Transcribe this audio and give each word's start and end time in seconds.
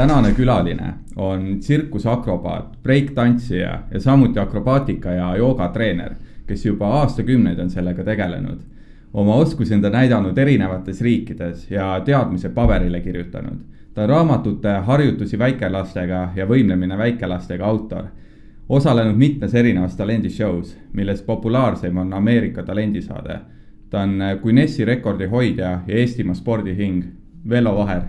tänane 0.00 0.32
külaline 0.32 0.94
on 1.16 1.58
tsirkusakrobaat, 1.58 2.82
breiktantsija 2.82 3.82
ja 3.90 4.00
samuti 4.00 4.38
akrobaatika 4.38 5.10
ja 5.12 5.36
joogatreener, 5.36 6.14
kes 6.46 6.64
juba 6.66 6.88
aastakümneid 7.00 7.58
on 7.58 7.70
sellega 7.70 8.04
tegelenud. 8.04 8.60
oma 9.12 9.34
oskusi 9.34 9.74
on 9.74 9.82
ta 9.82 9.90
näidanud 9.90 10.38
erinevates 10.38 11.00
riikides 11.00 11.70
ja 11.70 12.00
teadmise 12.04 12.48
paberile 12.48 13.00
kirjutanud. 13.00 13.58
ta 13.94 14.02
on 14.02 14.08
raamatute 14.08 14.68
Harjutusi 14.68 15.38
väikelastega 15.38 16.28
ja 16.36 16.46
Võimlemine 16.46 16.98
väikelastega 16.98 17.66
autor. 17.66 18.04
osalenud 18.68 19.16
mitmes 19.16 19.54
erinevas 19.54 19.96
talendishow's, 20.00 20.76
millest 20.92 21.26
populaarseim 21.26 21.96
on 21.96 22.12
Ameerika 22.12 22.62
talendisaade. 22.62 23.38
ta 23.90 24.00
on 24.00 24.18
Guinessi 24.42 24.84
rekordi 24.84 25.26
hoidja 25.26 25.80
ja 25.86 25.94
Eestimaa 25.94 26.34
spordihing. 26.34 27.04
Vello 27.48 27.76
Vaher. 27.76 28.02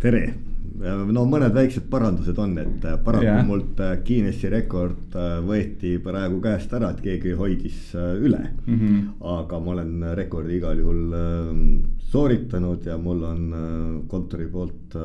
tere 0.00 0.34
no 0.74 1.24
mõned 1.30 1.54
väiksed 1.54 1.86
parandused 1.90 2.38
on, 2.42 2.56
et 2.58 2.86
paraku 3.06 3.26
yeah. 3.26 3.42
mult 3.46 3.80
äh, 3.82 3.96
Guinessi 4.06 4.50
rekord 4.50 5.14
äh, 5.18 5.36
võeti 5.44 5.94
praegu 6.02 6.40
käest 6.42 6.72
ära, 6.74 6.90
et 6.90 7.02
keegi 7.04 7.34
hoidis 7.38 7.92
äh, 7.94 8.14
üle 8.18 8.40
mm. 8.66 8.78
-hmm. 8.78 9.04
aga 9.38 9.60
ma 9.60 9.74
olen 9.76 10.08
rekordi 10.18 10.56
igal 10.58 10.78
juhul 10.78 11.14
sooritanud 12.10 12.86
ja 12.86 12.96
mul 12.98 13.22
on 13.22 13.44
kontori 14.08 14.46
poolt 14.46 14.96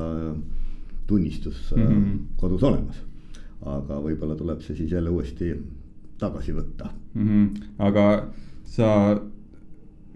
tunnistus 1.07 1.73
mm 1.75 1.87
-hmm. 1.87 2.17
kodus 2.37 2.63
olemas. 2.63 2.97
aga 3.61 3.99
võib-olla 3.99 4.35
tuleb 4.35 4.61
see 4.61 4.75
siis 4.75 4.91
jälle 4.91 5.09
uuesti 5.09 5.53
tagasi 6.17 6.53
võtta 6.53 6.89
mm. 7.13 7.27
-hmm. 7.27 7.63
aga 7.77 8.27
sa 8.63 9.19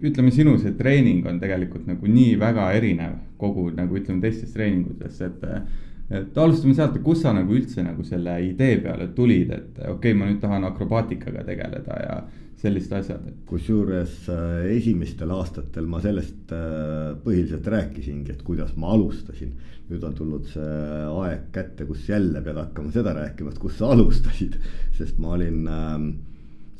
ütleme, 0.02 0.32
sinu 0.34 0.56
see 0.58 0.74
treening 0.78 1.26
on 1.30 1.40
tegelikult 1.42 1.86
nagu 1.86 2.10
nii 2.10 2.34
väga 2.40 2.70
erinev 2.76 3.18
kogu 3.40 3.70
nagu 3.76 3.98
ütleme 3.98 4.24
teistest 4.24 4.54
treeningutest, 4.56 5.22
et. 5.22 5.44
et 6.14 6.38
alustame 6.38 6.74
sealt, 6.76 6.96
kus 7.02 7.22
sa 7.24 7.32
nagu 7.32 7.54
üldse 7.56 7.82
nagu 7.82 8.04
selle 8.04 8.34
idee 8.44 8.76
peale 8.82 9.08
tulid, 9.16 9.50
et 9.50 9.78
okei 9.78 9.92
okay,, 9.94 10.16
ma 10.18 10.26
nüüd 10.28 10.40
tahan 10.42 10.66
akrobaatikaga 10.68 11.44
tegeleda 11.46 12.00
ja 12.02 12.18
sellised 12.64 12.92
asjad. 12.96 13.24
kusjuures 13.48 14.28
äh, 14.32 14.66
esimestel 14.76 15.32
aastatel 15.34 15.88
ma 15.90 16.00
sellest 16.04 16.52
äh, 16.54 17.14
põhiliselt 17.24 17.66
rääkisingi, 17.72 18.32
et 18.32 18.44
kuidas 18.46 18.74
ma 18.80 18.92
alustasin. 18.96 19.54
nüüd 19.84 20.04
on 20.08 20.14
tulnud 20.16 20.46
see 20.48 20.68
aeg 21.24 21.50
kätte, 21.52 21.84
kus 21.84 22.06
jälle 22.08 22.40
pead 22.44 22.56
hakkama 22.56 22.92
seda 22.92 23.12
rääkima, 23.18 23.52
et 23.52 23.58
kus 23.60 23.76
sa 23.80 23.90
alustasid, 23.92 24.56
sest 24.98 25.18
ma 25.20 25.34
olin 25.36 25.68
äh, 25.68 25.98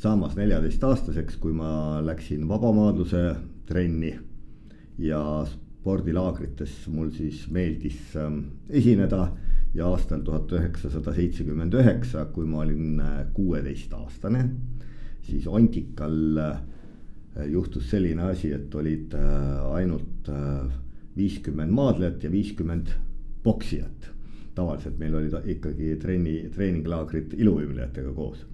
saamas 0.05 0.37
neljateistaastaseks, 0.37 1.39
kui 1.41 1.55
ma 1.57 2.01
läksin 2.05 2.45
vabamaadluse 2.49 3.23
trenni 3.69 4.13
ja 5.01 5.21
spordilaagrites 5.49 6.85
mul 6.93 7.11
siis 7.15 7.47
meeldis 7.53 8.15
ähm, 8.21 8.45
esineda. 8.69 9.33
ja 9.75 9.89
aastal 9.91 10.21
tuhat 10.23 10.53
üheksasada 10.55 11.11
seitsekümmend 11.17 11.75
üheksa, 11.75 12.29
kui 12.31 12.47
ma 12.47 12.61
olin 12.63 13.01
äh, 13.03 13.17
kuueteistaastane, 13.35 14.45
siis 15.27 15.49
Ontikal 15.51 16.39
äh, 16.39 16.61
juhtus 17.51 17.89
selline 17.91 18.23
asi, 18.29 18.53
et 18.55 18.75
olid 18.75 19.17
äh, 19.19 19.75
ainult 19.75 20.31
viiskümmend 21.17 21.75
maadlejat 21.75 22.29
ja 22.29 22.31
viiskümmend 22.31 22.95
poksijat 23.43 24.14
tavaliselt 24.55 24.99
meil 24.99 25.15
olid 25.19 25.35
ikkagi 25.55 25.97
trenni, 26.03 26.37
treeninglaagrid 26.55 27.35
iluvõimlejatega 27.39 28.13
koos. 28.17 28.45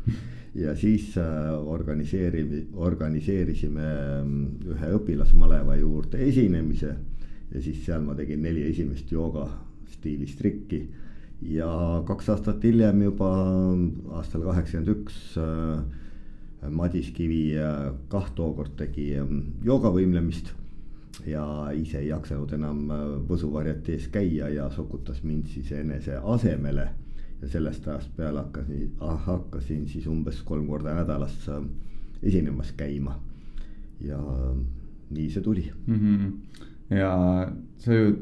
ja 0.55 0.75
siis 0.75 1.12
äh, 1.20 1.53
organiseerime, 1.55 2.65
organiseerisime 2.75 3.87
mm, 4.25 4.73
ühe 4.75 4.92
õpilasmaleva 4.97 5.77
juurde 5.79 6.23
esinemise. 6.27 6.97
ja 7.52 7.63
siis 7.63 7.85
seal 7.85 8.02
ma 8.02 8.14
tegin 8.14 8.42
neli 8.42 8.64
esimest 8.70 9.13
jooga 9.13 9.48
stiilis 9.91 10.36
trikki. 10.36 10.89
ja 11.42 12.03
kaks 12.07 12.29
aastat 12.29 12.64
hiljem 12.64 13.03
juba 13.03 13.30
aastal 14.19 14.45
kaheksakümmend 14.48 14.95
üks 14.97 15.36
äh, 15.39 16.70
Madis 16.70 17.11
Kivi 17.17 17.57
äh, 17.57 17.92
kah 18.08 18.33
tookord 18.36 18.77
tegi 18.77 19.13
joogavõimlemist 19.64 20.55
ja 21.27 21.45
ise 21.75 21.98
ei 21.98 22.08
jaksanud 22.08 22.53
enam 22.57 22.83
äh, 22.91 23.05
võsuvarjati 23.29 23.97
ees 23.97 24.08
käia 24.13 24.48
ja 24.48 24.70
sokutas 24.70 25.23
mind 25.23 25.47
siis 25.53 25.73
enese 25.73 26.17
asemele. 26.23 26.89
ja 27.41 27.48
sellest 27.48 27.86
ajast 27.89 28.11
peale 28.17 28.39
hakkasin, 28.39 28.91
hakkasin 29.01 29.89
siis 29.89 30.07
umbes 30.07 30.42
kolm 30.45 30.67
korda 30.69 30.95
nädalas 30.95 31.48
äh, 31.48 31.63
esinemas 32.23 32.73
käima. 32.77 33.19
ja 34.01 34.19
nii 35.11 35.30
see 35.30 35.42
tuli 35.42 35.70
mm. 35.86 35.97
-hmm. 35.97 36.97
ja 36.97 37.53
sa 37.79 37.95
ju 37.95 38.17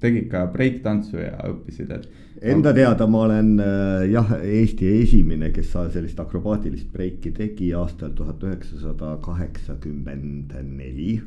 tegid 0.00 0.30
ka 0.30 0.46
breiktantsu 0.46 1.16
ja 1.16 1.36
õppisid, 1.48 1.90
et. 1.92 2.08
Enda 2.42 2.72
teada 2.72 3.06
ma 3.06 3.18
olen 3.26 3.60
äh, 3.60 4.10
jah, 4.10 4.32
Eesti 4.42 5.02
esimene, 5.02 5.50
kes 5.50 5.72
sellist 5.92 6.20
akrobaatilist 6.20 6.92
breiki 6.92 7.30
tegi 7.30 7.74
aastal 7.74 8.10
tuhat 8.10 8.42
üheksasada 8.42 9.18
kaheksakümmend 9.22 10.54
neli 10.62 11.20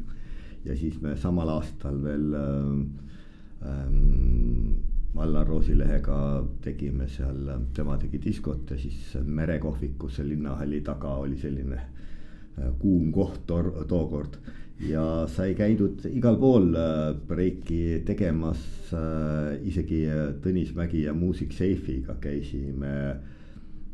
ja 0.65 0.75
siis 0.77 0.99
me 1.01 1.17
samal 1.19 1.49
aastal 1.57 1.99
veel 2.03 2.33
ähm, 2.39 2.81
ähm, 3.65 4.73
Allar 5.23 5.47
Roosilehega 5.47 6.17
tegime 6.63 7.05
seal, 7.07 7.45
tema 7.75 7.95
tegi 8.01 8.19
diskot 8.23 8.71
ja 8.73 8.77
siis 8.81 9.13
merekohvikus 9.23 10.17
linnahalli 10.25 10.81
taga 10.83 11.13
oli 11.21 11.37
selline 11.39 11.77
äh, 11.77 12.71
kuum 12.79 13.11
koht 13.13 13.45
tookord. 13.47 14.39
ja 14.83 15.27
sai 15.29 15.53
käidud 15.55 16.01
igal 16.09 16.35
pool 16.41 16.73
äh, 16.75 17.13
breiki 17.27 18.01
tegemas 18.05 18.63
äh,, 18.91 19.61
isegi 19.69 20.01
Tõnis 20.41 20.73
Mägi 20.75 21.05
ja 21.05 21.13
Muusik 21.13 21.53
Seifiga 21.53 22.17
käisime 22.19 22.95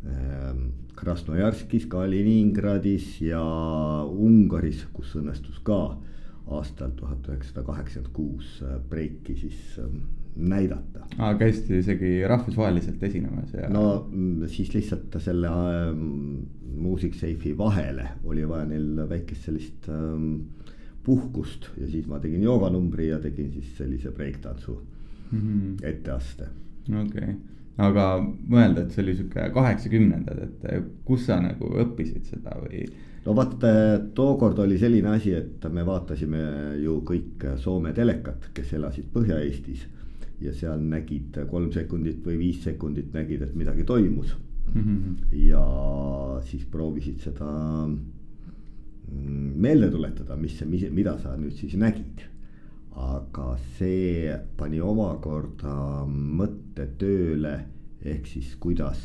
äh, 0.07 0.53
Krasnojarskis, 0.96 1.86
Kaliningradis 1.88 3.19
ja 3.22 3.44
Ungaris, 4.03 4.86
kus 4.94 5.13
õnnestus 5.19 5.59
ka 5.63 5.97
aastal 6.49 6.93
tuhat 6.97 7.27
üheksasada 7.29 7.63
kaheksakümmend 7.67 8.13
kuus 8.15 8.63
äh, 8.65 8.79
breiki 8.89 9.35
siis 9.37 9.59
ähm, 9.79 10.01
näidata. 10.35 11.05
aa, 11.17 11.33
käisite 11.37 11.79
isegi 11.79 12.11
rahvusvaheliselt 12.27 13.03
esinemas 13.03 13.53
ja? 13.53 13.69
no 13.69 13.83
mm, 14.11 14.47
siis 14.47 14.73
lihtsalt 14.73 15.19
selle 15.23 15.51
äh, 15.51 15.91
muusikseifi 16.79 17.57
vahele 17.57 18.07
oli 18.23 18.47
vaja 18.49 18.65
neil 18.69 19.03
väikest 19.09 19.49
sellist 19.49 19.89
ähm, 19.93 20.31
puhkust 21.03 21.69
ja 21.77 21.88
siis 21.88 22.07
ma 22.07 22.19
tegin 22.19 22.43
jooganumbri 22.43 23.07
ja 23.09 23.19
tegin 23.19 23.51
siis 23.53 23.77
sellise 23.77 24.11
breiktantsu 24.11 24.81
mm 25.31 25.39
-hmm. 25.39 25.85
etteaste. 25.85 26.47
okei 26.89 27.23
okay., 27.23 27.35
aga 27.79 28.07
mõelda, 28.22 28.84
et 28.84 28.95
see 28.95 29.03
oli 29.06 29.16
sihuke 29.16 29.45
kaheksakümnendad, 29.56 30.41
et 30.44 30.90
kus 31.07 31.28
sa 31.29 31.40
nagu 31.44 31.72
õppisid 31.84 32.28
seda 32.28 32.57
või? 32.59 32.84
no 33.25 33.35
vot, 33.38 33.56
äh, 33.67 33.94
tookord 34.16 34.59
oli 34.63 34.79
selline 34.81 35.13
asi, 35.13 35.34
et 35.38 35.66
me 35.73 35.85
vaatasime 35.88 36.41
ju 36.84 37.00
kõik 37.07 37.47
Soome 37.59 37.94
telekat, 37.95 38.51
kes 38.56 38.75
elasid 38.79 39.09
Põhja-Eestis. 39.13 39.88
ja 40.39 40.53
seal 40.56 40.79
nägid 40.79 41.35
kolm 41.51 41.68
sekundit 41.75 42.22
või 42.23 42.38
viis 42.39 42.62
sekundit 42.63 43.12
nägid, 43.12 43.41
et 43.44 43.56
midagi 43.59 43.84
toimus 43.84 44.38
mm. 44.73 44.81
-hmm. 44.81 45.16
ja 45.35 45.63
siis 46.47 46.63
proovisid 46.66 47.19
seda 47.19 47.50
mm, 47.88 49.50
meelde 49.56 49.89
tuletada, 49.91 50.35
mis 50.35 50.57
see, 50.57 50.89
mida 50.91 51.18
sa 51.19 51.35
nüüd 51.35 51.53
siis 51.59 51.75
nägid. 51.75 52.23
Aga 52.99 53.53
see 53.77 54.33
pani 54.57 54.81
omakorda 54.83 56.05
mõtte 56.09 56.87
tööle, 56.99 57.53
ehk 58.03 58.27
siis 58.27 58.55
kuidas 58.59 59.00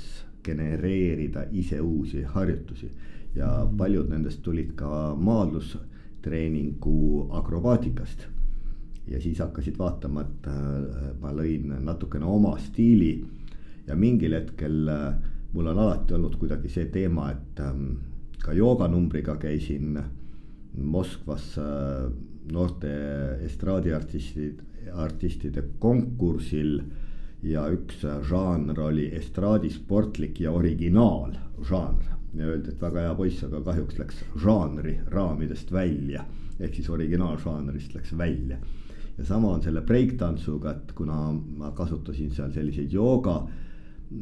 genereerida 0.45 1.47
ise 1.53 1.81
uusi 1.81 2.23
harjutusi 2.35 2.91
ja 3.35 3.67
paljud 3.79 4.11
nendest 4.11 4.43
tulid 4.43 4.75
ka 4.79 5.15
maadlustreeningu 5.19 7.29
akrobaatikast. 7.41 8.27
ja 9.07 9.21
siis 9.21 9.39
hakkasid 9.39 9.79
vaatama, 9.79 10.23
et 10.25 10.47
äh, 10.49 10.55
ma 11.21 11.33
lõin 11.37 11.75
natukene 11.85 12.25
oma 12.25 12.55
stiili 12.59 13.27
ja 13.87 13.97
mingil 13.97 14.33
hetkel 14.33 14.89
äh, 14.89 15.15
mul 15.53 15.67
on 15.67 15.79
alati 15.79 16.15
olnud 16.15 16.37
kuidagi 16.41 16.69
see 16.73 16.87
teema, 16.93 17.31
et 17.31 17.61
ähm, 17.61 17.91
ka 18.43 18.53
jooganumbriga 18.53 19.37
käisin 19.37 19.99
Moskvas 20.75 21.59
äh, 21.59 22.09
noorte 22.53 22.91
estraadiartistid, 23.45 24.61
artistide 24.93 25.65
konkursil 25.79 26.81
ja 27.45 27.65
üks 27.73 28.05
žanr 28.29 28.81
oli 28.81 29.09
estraadisportlik 29.17 30.41
ja 30.41 30.53
originaalžanr 30.53 32.15
ja 32.35 32.47
öeldi, 32.51 32.73
et 32.73 32.81
väga 32.83 33.05
hea 33.07 33.15
poiss, 33.19 33.43
aga 33.47 33.61
kahjuks 33.65 33.99
läks 34.01 34.23
žanri 34.43 34.99
raamidest 35.13 35.73
välja. 35.73 36.25
ehk 36.61 36.75
siis 36.75 36.89
originaalžanrist 36.91 37.95
läks 37.95 38.13
välja. 38.19 38.59
ja 39.19 39.25
sama 39.25 39.53
on 39.55 39.63
selle 39.63 39.81
breiktantsuga, 39.81 40.71
et 40.71 40.93
kuna 40.93 41.33
ma 41.33 41.71
kasutasin 41.71 42.31
seal 42.31 42.53
selliseid 42.53 42.93
jooga 42.93 43.47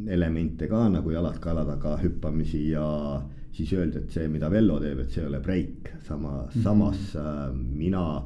elemente 0.06 0.68
ka 0.68 0.88
nagu 0.88 1.10
jalad 1.10 1.38
kaela 1.40 1.64
taga 1.64 1.96
hüppamisi 1.96 2.70
ja 2.70 3.22
siis 3.52 3.72
öeldi, 3.76 3.98
et 3.98 4.14
see, 4.14 4.28
mida 4.32 4.50
Vello 4.50 4.78
teeb, 4.80 5.02
et 5.04 5.10
see 5.12 5.22
ei 5.22 5.28
ole 5.28 5.40
breik, 5.44 5.92
sama 6.06 6.30
mm, 6.30 6.48
-hmm. 6.48 6.62
samas 6.62 7.16
äh, 7.16 7.54
mina 7.54 8.22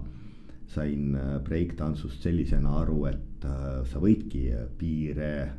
sain 0.67 1.19
breiktantsust 1.45 2.23
sellisena 2.23 2.81
aru, 2.81 3.05
et 3.07 3.45
sa 3.87 4.01
võidki 4.03 4.51
piire. 4.79 5.53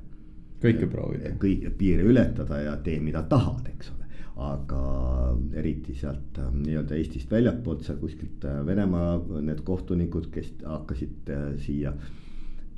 kõike 0.61 0.87
proovida. 0.91 1.29
kõik 1.39 1.69
piire 1.77 2.03
ületada 2.03 2.59
ja 2.61 2.75
tee, 2.77 2.99
mida 2.99 3.21
tahad, 3.23 3.67
eks 3.69 3.91
ole 3.91 4.07
aga 4.37 4.81
eriti 5.57 5.95
sealt 5.97 6.37
äh, 6.41 6.51
nii-öelda 6.53 6.97
Eestist 6.97 7.31
väljapoolt, 7.33 7.83
seal 7.85 7.97
kuskilt 8.01 8.45
äh, 8.45 8.59
Venemaa 8.65 9.17
need 9.41 9.63
kohtunikud, 9.65 10.29
kes 10.33 10.51
hakkasid 10.65 11.31
äh, 11.33 11.47
siia 11.63 11.93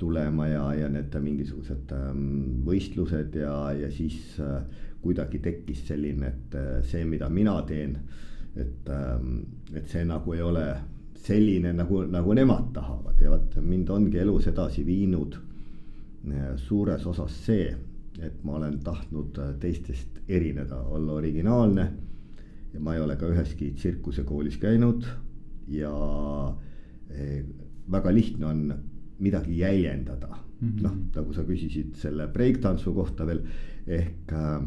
tulema 0.00 0.48
ja, 0.48 0.64
ja 0.74 0.88
need 0.92 1.14
mingisugused 1.22 1.92
ähm, 1.96 2.62
võistlused 2.66 3.36
ja, 3.40 3.54
ja 3.76 3.90
siis 3.92 4.38
kuidagi 5.00 5.40
tekkis 5.40 5.84
selline, 5.88 6.32
et 6.32 6.56
see, 6.88 7.04
mida 7.08 7.28
mina 7.32 7.54
teen, 7.68 7.94
et, 8.56 8.88
ähm, 8.92 9.36
et 9.74 9.86
see 9.88 10.02
nagu 10.08 10.34
ei 10.36 10.42
ole 10.44 10.64
selline 11.20 11.72
nagu, 11.76 12.02
nagu 12.08 12.34
nemad 12.36 12.72
tahavad 12.74 13.20
ja 13.20 13.30
vot 13.32 13.56
mind 13.60 13.92
ongi 13.92 14.20
elus 14.20 14.48
edasi 14.48 14.84
viinud 14.86 15.36
suures 16.60 17.06
osas 17.08 17.36
see 17.46 17.68
et 18.18 18.44
ma 18.44 18.56
olen 18.58 18.78
tahtnud 18.84 19.38
äh, 19.38 19.52
teistest 19.60 20.20
erineda, 20.28 20.80
olla 20.80 21.12
originaalne. 21.12 21.92
ja 22.72 22.80
ma 22.80 22.94
ei 22.94 23.00
ole 23.02 23.16
ka 23.18 23.26
üheski 23.26 23.72
tsirkusekoolis 23.74 24.56
käinud 24.62 25.02
ja 25.68 25.90
väga 27.90 28.12
lihtne 28.14 28.46
on 28.46 28.60
midagi 29.20 29.58
jäljendada 29.58 30.28
mm 30.28 30.68
-hmm.. 30.68 30.82
noh, 30.82 30.96
nagu 31.16 31.32
sa 31.32 31.42
küsisid 31.42 31.96
selle 31.96 32.28
breiktantsu 32.28 32.94
kohta 32.94 33.26
veel 33.26 33.42
ehk 33.86 34.32
äh, 34.32 34.62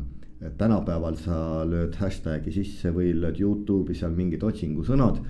tänapäeval 0.57 1.15
sa 1.15 1.63
lööd 1.65 1.95
hashtag'i 1.95 2.51
sisse 2.51 2.91
või 2.91 3.13
lööd 3.15 3.39
Youtube'i 3.39 3.95
seal 3.95 4.11
mingid 4.11 4.43
otsingusõnad 4.43 5.21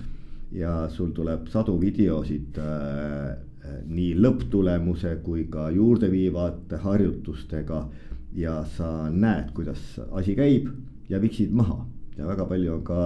ja 0.51 0.89
sul 0.89 1.11
tuleb 1.11 1.47
sadu 1.47 1.79
videosid 1.81 2.57
äh, 2.57 3.37
nii 3.85 4.15
lõpptulemuse 4.19 5.15
kui 5.23 5.45
ka 5.51 5.69
juurdeviivate 5.71 6.77
harjutustega 6.83 7.87
ja 8.35 8.63
sa 8.77 9.09
näed, 9.09 9.53
kuidas 9.55 9.99
asi 10.11 10.35
käib 10.35 10.67
ja 11.09 11.21
viksid 11.21 11.53
maha. 11.53 11.85
Ja 12.17 12.27
väga 12.27 12.45
palju 12.45 12.73
on 12.73 12.83
ka 12.83 12.99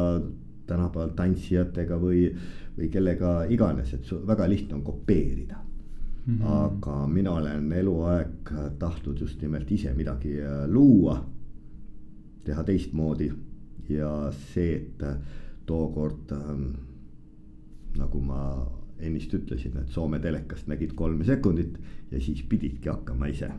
tänapäeval 0.67 1.13
tantsijatega 1.15 1.99
või, 2.01 2.25
või 2.77 2.89
kellega 2.91 3.37
iganes, 3.49 3.93
et 3.93 4.09
väga 4.27 4.49
lihtne 4.49 4.79
on 4.79 4.83
kopeerida 4.87 5.61
mm. 6.27 6.38
-hmm. 6.38 6.47
aga 6.47 7.07
mina 7.07 7.31
olen 7.31 7.71
eluaeg 7.71 8.51
tahtnud 8.79 9.19
just 9.19 9.41
nimelt 9.41 9.71
ise 9.71 9.94
midagi 9.94 10.39
äh, 10.41 10.65
luua, 10.68 11.25
teha 12.44 12.63
teistmoodi 12.63 13.31
ja 13.89 14.31
see, 14.31 14.75
et 14.75 15.03
äh, 15.03 15.15
tookord 15.65 16.31
ähm, 16.31 16.71
nagu 17.97 18.21
ma 18.21 18.68
ennist 19.00 19.33
ütlesin, 19.33 19.77
et 19.77 19.89
Soome 19.89 20.19
telekast 20.19 20.68
nägid 20.68 20.94
kolme 20.95 21.24
sekundit 21.24 21.79
ja 22.12 22.21
siis 22.21 22.44
pididki 22.44 22.89
hakkama 22.89 23.27
ise 23.27 23.51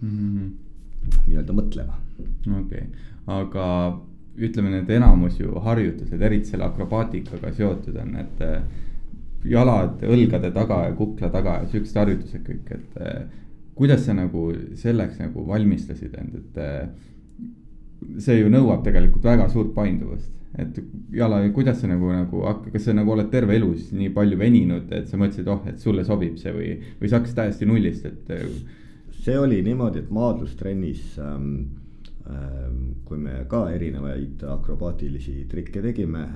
mm. 0.00 0.10
-hmm 0.10 0.66
nii-öelda 1.26 1.54
mõtlema. 1.56 1.98
okei 2.18 2.58
okay., 2.60 2.86
aga 3.26 3.66
ütleme, 4.36 4.72
need 4.72 4.90
enamus 4.92 5.38
ju 5.40 5.60
harjutused, 5.64 6.20
eriti 6.22 6.52
selle 6.52 6.66
akrobaatikaga 6.66 7.52
seotud 7.56 7.96
on 8.02 8.12
need 8.18 8.42
äh, 8.44 8.58
jalad 9.50 10.02
õlgade 10.06 10.52
taga 10.54 10.84
ja 10.86 10.94
kukla 10.96 11.30
taga 11.32 11.60
ja 11.62 11.68
siuksed 11.72 11.98
harjutused 12.00 12.46
kõik, 12.46 12.70
et 12.76 13.02
äh, 13.02 13.26
kuidas 13.76 14.06
sa 14.06 14.14
nagu 14.16 14.48
selleks 14.78 15.20
nagu 15.20 15.44
valmistasid 15.48 16.16
end, 16.20 16.40
et 16.40 16.62
äh, 16.62 16.88
see 18.22 18.40
ju 18.40 18.48
nõuab 18.52 18.82
tegelikult 18.84 19.24
väga 19.26 19.48
suurt 19.52 19.74
painduvust, 19.76 20.32
et 20.56 20.78
jala, 21.12 21.42
kuidas 21.52 21.80
sa 21.82 21.90
nagu, 21.90 22.08
nagu, 22.12 22.42
kas 22.72 22.86
sa 22.86 22.94
nagu 22.96 23.12
oled 23.12 23.28
terve 23.32 23.56
elu 23.58 23.72
siis 23.76 23.92
nii 23.96 24.12
palju 24.16 24.38
veninud, 24.40 24.92
et 24.96 25.08
sa 25.10 25.20
mõtlesid, 25.20 25.48
oh, 25.52 25.62
et 25.68 25.80
sulle 25.82 26.04
sobib 26.08 26.38
see 26.40 26.52
või, 26.54 26.70
või 27.00 27.10
sa 27.10 27.20
hakkasid 27.20 27.40
täiesti 27.40 27.68
nullist, 27.68 28.06
et 28.08 28.32
see 29.26 29.38
oli 29.38 29.60
niimoodi, 29.66 30.04
et 30.04 30.12
maadlustrennis 30.14 31.16
ähm, 31.20 31.50
ähm, 32.30 32.78
kui 33.04 33.20
me 33.20 33.42
ka 33.50 33.66
erinevaid 33.74 34.44
akrobaatilisi 34.56 35.44
trikke 35.50 35.84
tegime 35.84 36.28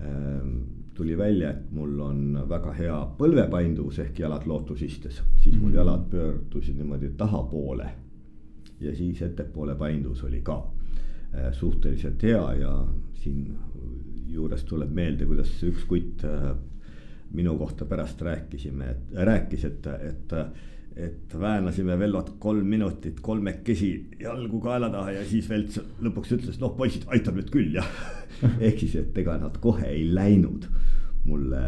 ähm,. 0.00 0.81
Tuli 0.94 1.18
välja, 1.18 1.50
et 1.50 1.70
mul 1.72 2.00
on 2.00 2.42
väga 2.48 2.72
hea 2.76 2.96
põlvepainduvus 3.18 3.98
ehk 4.04 4.18
jalad 4.24 4.46
lootusistes, 4.46 5.22
siis 5.40 5.56
mul 5.56 5.70
mhm. 5.70 5.76
jalad 5.76 6.08
pöördusid 6.10 6.76
niimoodi 6.76 7.12
tahapoole. 7.16 7.90
ja 8.80 8.96
siis 8.96 9.22
ettepoole 9.22 9.74
painduvus 9.74 10.24
oli 10.24 10.40
ka 10.42 10.56
äh, 11.34 11.52
suhteliselt 11.52 12.22
hea 12.22 12.54
ja 12.54 12.86
siin 13.14 13.58
juures 14.26 14.64
tuleb 14.64 14.90
meelde, 14.90 15.26
kuidas 15.26 15.52
üks 15.62 15.84
kutt 15.86 16.24
äh, 16.24 16.50
minu 17.32 17.54
kohta 17.58 17.84
pärast 17.84 18.22
rääkisime, 18.22 18.90
et 18.90 19.14
rääkis, 19.14 19.64
et, 19.64 19.86
et 19.86 20.34
et 20.96 21.34
väänasime 21.40 21.98
Vellot 21.98 22.34
kolm 22.38 22.66
minutit 22.68 23.20
kolmekesi 23.20 23.92
jalgu 24.20 24.60
kaela 24.60 24.90
taha 24.92 25.14
ja 25.16 25.24
siis 25.28 25.48
Velts 25.50 25.80
lõpuks 26.04 26.34
ütles, 26.36 26.58
noh 26.60 26.74
poisid, 26.76 27.06
aitab 27.08 27.38
nüüd 27.38 27.52
küll 27.54 27.76
jah 27.78 27.88
ehk 28.66 28.82
siis, 28.82 28.96
et 29.00 29.18
ega 29.22 29.38
nad 29.40 29.56
kohe 29.62 29.86
ei 29.88 30.04
läinud 30.14 30.66
mulle 31.24 31.62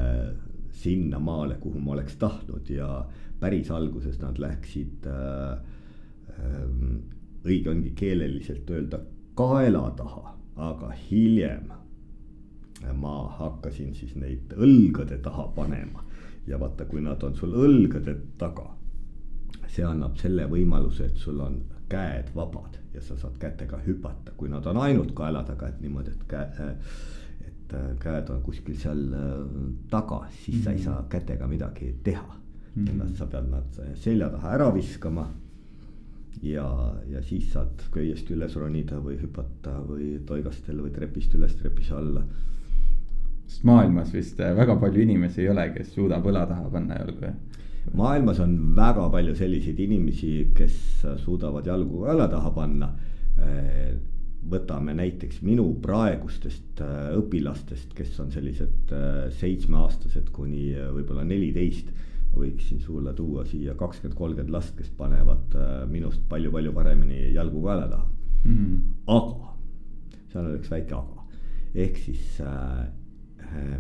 sinnamaale, 0.84 1.56
kuhu 1.62 1.80
ma 1.80 1.94
oleks 1.94 2.18
tahtnud 2.20 2.68
ja 2.70 2.88
päris 3.40 3.70
alguses 3.70 4.20
nad 4.20 4.40
läksid 4.40 5.08
äh,. 5.08 5.58
Äh, 6.34 7.12
õige 7.44 7.70
ongi 7.70 7.92
keeleliselt 7.94 8.70
öelda 8.72 8.98
kaela 9.36 9.90
taha, 9.96 10.32
aga 10.56 10.88
hiljem 11.10 11.68
ma 13.00 13.14
hakkasin 13.38 13.94
siis 13.96 14.14
neid 14.18 14.52
õlgade 14.56 15.18
taha 15.24 15.46
panema 15.56 16.04
ja 16.48 16.58
vaata, 16.60 16.84
kui 16.88 17.00
nad 17.04 17.22
on 17.24 17.36
sul 17.36 17.54
õlgade 17.56 18.16
taga 18.40 18.66
see 19.68 19.84
annab 19.86 20.16
selle 20.20 20.46
võimaluse, 20.50 21.08
et 21.10 21.16
sul 21.20 21.40
on 21.40 21.60
käed 21.90 22.30
vabad 22.34 22.78
ja 22.94 23.02
sa 23.02 23.16
saad 23.18 23.36
kätega 23.40 23.80
hüpata, 23.86 24.32
kui 24.36 24.48
nad 24.48 24.66
on 24.66 24.78
ainult 24.82 25.12
kaela 25.16 25.42
taga, 25.46 25.68
et 25.68 25.80
niimoodi, 25.82 26.14
et 26.14 26.24
käe, 26.30 26.68
et 27.48 27.74
äh, 27.74 27.90
käed 28.02 28.30
on 28.30 28.42
kuskil 28.46 28.76
seal 28.78 29.04
äh, 29.12 29.36
taga, 29.90 30.24
siis 30.30 30.56
mm 30.56 30.60
-hmm. 30.60 30.64
sa 30.64 30.70
ei 30.70 30.76
mhm. 30.76 30.84
saa 30.84 31.06
kätega 31.08 31.46
midagi 31.46 31.94
teha 32.02 32.36
mm. 32.74 32.84
-hmm. 32.84 33.16
sa 33.16 33.26
pead 33.26 33.50
nad 33.50 33.80
selja 33.94 34.28
taha 34.28 34.50
ära 34.50 34.74
viskama. 34.74 35.28
ja, 36.42 36.94
ja 37.08 37.22
siis 37.22 37.52
saad 37.52 37.82
köiest 37.90 38.30
üles 38.30 38.56
ronida 38.56 38.96
või 38.96 39.20
hüpata 39.22 39.78
või 39.88 40.20
toigastel 40.26 40.82
või 40.82 40.90
trepist 40.90 41.34
üles, 41.34 41.54
trepist 41.54 41.92
alla 41.92 42.24
sest 43.46 43.64
maailmas 43.64 44.12
vist 44.12 44.40
äh, 44.40 44.56
väga 44.56 44.76
palju 44.76 45.02
inimesi 45.02 45.40
ei 45.40 45.48
ole, 45.48 45.70
kes 45.70 45.94
suudab 45.94 46.26
õla 46.26 46.46
taha 46.48 46.70
panna 46.70 46.98
jalgu 46.98 47.32
maailmas 47.92 48.40
on 48.40 48.56
väga 48.76 49.08
palju 49.12 49.34
selliseid 49.36 49.78
inimesi, 49.84 50.32
kes 50.56 51.04
suudavad 51.24 51.66
jalgu 51.68 52.06
õla 52.10 52.28
taha 52.30 52.50
panna. 52.54 52.90
võtame 54.44 54.92
näiteks 54.92 55.38
minu 55.40 55.64
praegustest 55.80 56.80
äh, 56.84 57.14
õpilastest, 57.16 57.94
kes 57.96 58.10
on 58.20 58.28
sellised 58.30 58.90
äh, 58.92 59.30
seitsmeaastased 59.32 60.28
kuni 60.36 60.66
äh, 60.76 60.90
võib-olla 60.92 61.24
neliteist. 61.24 61.88
võiksin 62.34 62.80
sulle 62.82 63.14
tuua 63.14 63.44
siia 63.46 63.74
kakskümmend, 63.78 64.18
kolmkümmend 64.18 64.52
last, 64.52 64.74
kes 64.76 64.90
panevad 64.98 65.54
minust 65.86 66.20
palju-palju 66.28 66.72
paremini 66.74 67.32
jalgu 67.32 67.62
kaela 67.62 67.86
taha 67.88 68.08
mm. 68.44 68.56
-hmm. 68.56 68.78
aga, 69.06 69.54
seal 70.32 70.44
on 70.44 70.56
üks 70.58 70.70
väike 70.70 70.94
aga, 70.94 71.26
ehk 71.74 71.96
siis 72.04 72.40
Äh, 72.40 73.03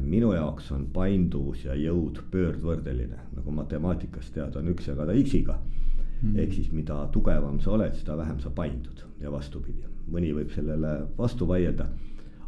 minu 0.04 0.32
jaoks 0.34 0.70
on 0.74 0.86
painduvus 0.92 1.64
ja 1.64 1.74
jõud 1.78 2.20
pöördvõrdeline, 2.30 3.18
nagu 3.34 3.54
matemaatikas 3.54 4.30
tead, 4.34 4.56
on 4.56 4.70
üks 4.74 4.88
jagada 4.90 5.14
x-iga 5.18 5.58
mm.. 6.22 6.36
ehk 6.38 6.54
siis, 6.54 6.70
mida 6.72 7.00
tugevam 7.12 7.60
sa 7.60 7.74
oled, 7.76 7.94
seda 7.98 8.16
vähem 8.20 8.40
sa 8.42 8.52
paindud 8.54 9.04
ja 9.22 9.32
vastupidi, 9.32 9.84
mõni 10.10 10.32
võib 10.36 10.52
sellele 10.54 10.96
vastu 11.18 11.48
vaielda. 11.48 11.88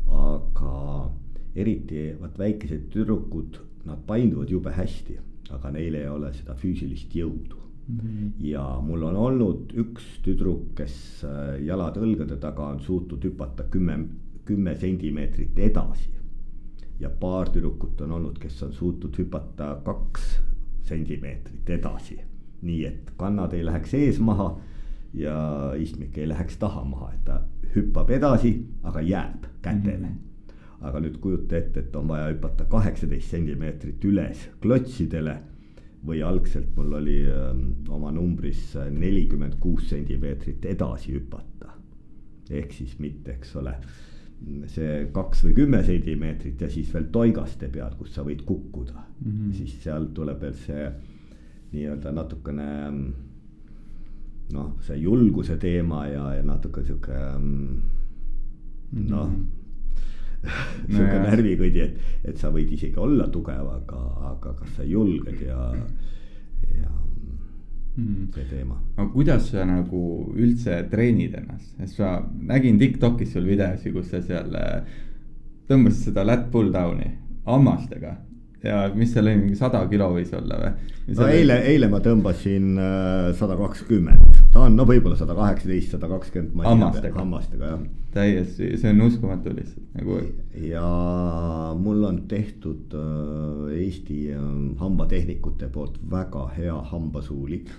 aga 0.07 1.11
eriti 1.57 2.11
vaat 2.21 2.39
väikesed 2.39 2.91
tüdrukud, 2.93 3.59
nad 3.87 4.03
painduvad 4.07 4.51
jube 4.51 4.71
hästi, 4.71 5.17
aga 5.51 5.71
neil 5.75 5.95
ei 5.95 6.09
ole 6.09 6.33
seda 6.35 6.55
füüsilist 6.55 7.15
jõudu. 7.15 7.63
Mm 7.87 7.99
-hmm. 7.99 8.31
ja 8.43 8.63
mul 8.83 9.03
on 9.03 9.17
olnud 9.17 9.73
üks 9.79 10.05
tüdruk, 10.23 10.75
kes 10.75 11.25
äh, 11.25 11.63
jalad 11.65 11.97
õlgade 11.97 12.37
taga 12.43 12.67
on 12.67 12.81
suutnud 12.81 13.25
hüpata 13.25 13.65
kümme, 13.71 13.99
kümme 14.45 14.75
sentimeetrit 14.75 15.59
edasi 15.59 16.17
ja 17.01 17.11
paar 17.11 17.51
tüdrukut 17.51 18.01
on 18.01 18.13
olnud, 18.13 18.39
kes 18.39 18.63
on 18.63 18.73
suutnud 18.73 19.19
hüpata 19.19 19.77
kaks 19.85 20.41
sentimeetrit 20.87 21.71
edasi. 21.71 22.21
nii 22.63 22.85
et 22.89 23.11
kannad 23.21 23.53
ei 23.53 23.65
läheks 23.65 23.93
ees 23.95 24.19
maha 24.21 24.47
ja 25.15 25.37
istmik 25.79 26.19
ei 26.19 26.29
läheks 26.29 26.57
taha 26.57 26.85
maha, 26.85 27.11
et 27.13 27.25
ta 27.25 27.41
hüppab 27.75 28.11
edasi, 28.11 28.53
aga 28.83 29.01
jääb 29.01 29.45
kätele 29.63 30.07
mm. 30.07 30.15
-hmm. 30.15 30.87
aga 30.89 31.01
nüüd 31.01 31.19
kujuta 31.21 31.57
ette, 31.57 31.81
et 31.81 31.97
on 31.97 32.09
vaja 32.09 32.31
hüpata 32.33 32.65
kaheksateist 32.65 33.31
sentimeetrit 33.31 34.05
üles 34.05 34.49
klotsidele 34.61 35.37
või 36.07 36.23
algselt 36.23 36.77
mul 36.77 36.93
oli 36.93 37.21
öö, 37.27 37.51
ähm, 37.51 37.71
oma 37.89 38.11
numbris 38.13 38.77
nelikümmend 38.91 39.55
kuus 39.61 39.89
sentimeetrit 39.89 40.65
edasi 40.65 41.13
hüpata. 41.13 41.73
ehk 42.51 42.73
siis 42.73 42.99
mitte, 42.99 43.33
eks 43.33 43.57
ole 43.57 43.75
see 44.71 45.07
kaks 45.15 45.43
või 45.47 45.55
kümme 45.57 45.83
sentimeetrit 45.85 46.61
ja 46.61 46.69
siis 46.71 46.91
veel 46.95 47.09
toigaste 47.13 47.69
peal, 47.73 47.95
kus 47.99 48.13
sa 48.15 48.25
võid 48.27 48.45
kukkuda 48.47 48.97
mm. 48.97 49.31
-hmm. 49.31 49.53
siis 49.57 49.79
seal 49.83 50.11
tuleb 50.15 50.41
veel 50.41 50.55
see 50.61 50.91
nii-öelda 51.73 52.13
natukene 52.15 52.69
noh, 54.53 54.73
see 54.87 54.99
julguse 55.01 55.57
teema 55.59 56.07
ja, 56.07 56.35
ja 56.37 56.43
natuke 56.47 56.85
sihuke 56.85 57.17
noh 58.93 59.27
mm 59.33 59.47
-hmm. 60.43 60.93
sihuke 60.93 61.19
no 61.19 61.25
närvikõdi, 61.31 61.81
et, 61.81 61.99
et 62.25 62.37
sa 62.37 62.53
võid 62.53 62.71
isegi 62.73 62.97
olla 62.97 63.29
tugev, 63.29 63.67
aga, 63.81 64.03
aga 64.33 64.55
kas 64.61 64.77
sa 64.77 64.85
julged 64.85 65.41
ja, 65.43 65.73
ja 66.77 66.93
mm. 67.97 68.29
see 68.35 68.47
teema. 68.51 68.79
aga 68.97 69.09
kuidas 69.13 69.51
sa 69.51 69.65
nagu 69.69 70.03
üldse 70.37 70.83
treenid 70.91 71.35
ennast, 71.41 71.75
sest 71.81 72.01
ma 72.01 72.15
nägin 72.53 72.79
Tiktokis 72.79 73.33
sul 73.33 73.49
videosi, 73.49 73.93
kus 73.93 74.11
sa 74.13 74.23
seal 74.23 74.55
äh, 74.55 75.03
tõmbasid 75.69 76.11
seda 76.11 76.25
lat 76.25 76.49
pull 76.53 76.73
down'i 76.73 77.11
hammastega 77.47 78.17
ja 78.65 78.87
mis 78.95 79.13
seal 79.13 79.27
oli, 79.27 79.37
mingi 79.43 79.59
sada 79.59 79.83
kilo 79.91 80.09
võis 80.15 80.33
olla 80.37 80.59
või? 80.61 80.71
no 81.15 81.29
eile, 81.31 81.59
eile 81.71 81.91
ma 81.93 82.01
tõmbasin 82.05 82.73
äh, 82.81 83.29
sada 83.39 83.57
kakskümmend, 83.59 84.41
ta 84.53 84.65
on 84.67 84.79
no 84.79 84.87
võib-olla 84.89 85.19
sada 85.19 85.37
kaheksateist, 85.39 85.95
sada 85.95 86.09
kakskümmend. 86.11 86.67
hammastega, 86.67 87.21
hammastega 87.21 87.71
jah. 87.75 87.85
täiesti, 88.17 88.73
see 88.81 88.95
on 88.95 89.05
uskumatu 89.07 89.55
lihtsalt 89.55 90.01
nagu. 90.01 90.19
ja 90.67 90.89
mul 91.79 92.03
on 92.09 92.25
tehtud 92.31 92.97
äh, 92.97 93.77
Eesti 93.77 94.21
äh, 94.35 94.43
hambatehnikute 94.81 95.71
poolt 95.73 96.01
väga 96.11 96.49
hea 96.57 96.77
hambasuulik 96.93 97.71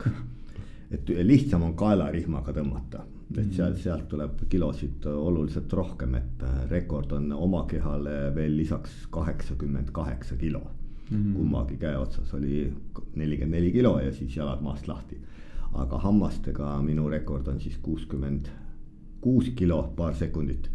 et 0.95 1.09
lihtsam 1.27 1.65
on 1.67 1.75
kaelarihmaga 1.75 2.53
tõmmata, 2.55 3.03
et 3.35 3.53
sealt, 3.53 3.73
mhm. 3.73 3.81
sealt 3.83 4.07
tuleb 4.09 4.43
kilosid 4.49 5.05
oluliselt 5.05 5.73
rohkem, 5.73 6.15
et 6.15 6.43
äh, 6.43 6.59
rekord 6.69 7.11
on 7.11 7.31
oma 7.35 7.65
kehale 7.67 8.31
veel 8.35 8.55
lisaks 8.57 9.07
kaheksakümmend 9.11 9.91
kaheksa 9.91 10.37
kilo 10.37 10.61
mm. 11.09 11.17
-hmm. 11.17 11.35
kummagi 11.35 11.77
käe 11.77 11.97
otsas 11.97 12.33
oli 12.33 12.73
nelikümmend 13.15 13.59
neli 13.59 13.71
kilo 13.71 13.99
ja 13.99 14.13
siis 14.13 14.35
jalad 14.35 14.61
maast 14.61 14.87
lahti. 14.87 15.17
aga 15.73 15.97
hammastega 15.97 16.81
minu 16.81 17.09
rekord 17.09 17.47
on 17.47 17.59
siis 17.61 17.77
kuuskümmend 17.77 18.47
kuus 19.21 19.49
kilo, 19.55 19.93
paar 19.95 20.15
sekundit. 20.15 20.69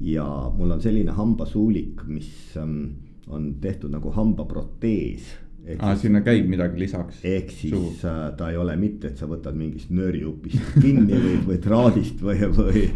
ja 0.00 0.52
mul 0.56 0.70
on 0.70 0.82
selline 0.82 1.10
hambasuulik, 1.10 2.06
mis 2.06 2.56
ähm, 2.56 2.84
on 3.28 3.54
tehtud 3.60 3.90
nagu 3.90 4.10
hambaprotees 4.10 5.43
aa, 5.78 5.94
sinna 6.00 6.20
käib 6.24 6.48
midagi 6.50 6.80
lisaks. 6.84 7.22
ehk 7.24 7.50
siis 7.52 7.74
Suur. 7.74 7.96
Äh, 8.10 8.28
ta 8.38 8.50
ei 8.50 8.60
ole 8.60 8.76
mitte, 8.80 9.10
et 9.10 9.20
sa 9.20 9.28
võtad 9.30 9.56
mingist 9.58 9.92
nöörijupist 9.94 10.78
kinni 10.84 11.18
või, 11.26 11.38
või 11.48 11.58
traadist 11.64 12.22
või, 12.22 12.40
või, 12.58 12.86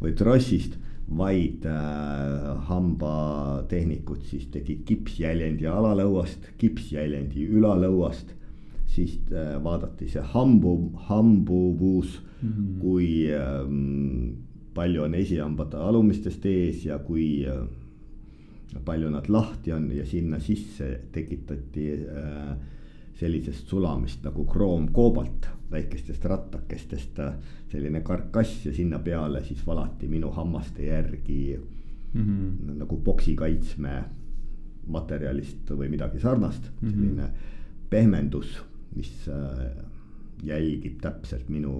või 0.00 0.16
trossist. 0.18 0.82
vaid 1.06 1.62
äh, 1.70 2.46
hambatehnikud 2.66 4.24
siis 4.26 4.48
tegid 4.50 4.80
kipsjäljendi 4.88 5.68
alalõuast, 5.70 6.48
kipsjäljendi 6.58 7.46
ülalõuast. 7.46 8.34
siis 8.86 9.18
äh, 9.30 9.62
vaadati 9.62 10.08
see 10.08 10.22
hambu, 10.32 10.92
hambuvus 11.08 12.22
mm, 12.42 12.48
-hmm. 12.48 12.80
kui 12.80 13.30
äh, 13.30 13.68
palju 14.74 15.02
on 15.02 15.14
esihambad 15.14 15.74
alumistest 15.74 16.46
ees 16.46 16.84
ja 16.84 16.98
kui 16.98 17.46
äh, 17.46 17.66
palju 18.84 19.10
nad 19.10 19.28
lahti 19.28 19.72
on 19.72 19.90
ja 19.92 20.06
sinna 20.06 20.40
sisse 20.40 20.88
tekitati 21.12 21.92
äh, 21.92 22.56
sellisest 23.16 23.68
sulamist 23.68 24.24
nagu 24.24 24.44
kroomkoobalt 24.44 25.48
väikestest 25.70 26.24
rattakestest 26.24 27.18
äh, 27.18 27.34
selline 27.72 28.00
karkass 28.00 28.66
ja 28.66 28.74
sinna 28.74 28.98
peale 28.98 29.44
siis 29.44 29.66
valati 29.66 30.08
minu 30.08 30.30
hammaste 30.30 30.86
järgi 30.86 31.58
mm 32.12 32.22
-hmm. 32.22 32.78
nagu 32.78 33.00
poksikaitsme 33.04 34.04
materjalist 34.86 35.70
või 35.70 35.88
midagi 35.88 36.20
sarnast 36.20 36.70
mm, 36.80 36.88
-hmm. 36.88 36.94
selline 36.94 37.30
pehmendus, 37.90 38.62
mis 38.94 39.28
äh, 39.28 39.70
jälgib 40.42 41.00
täpselt 41.00 41.48
minu 41.48 41.72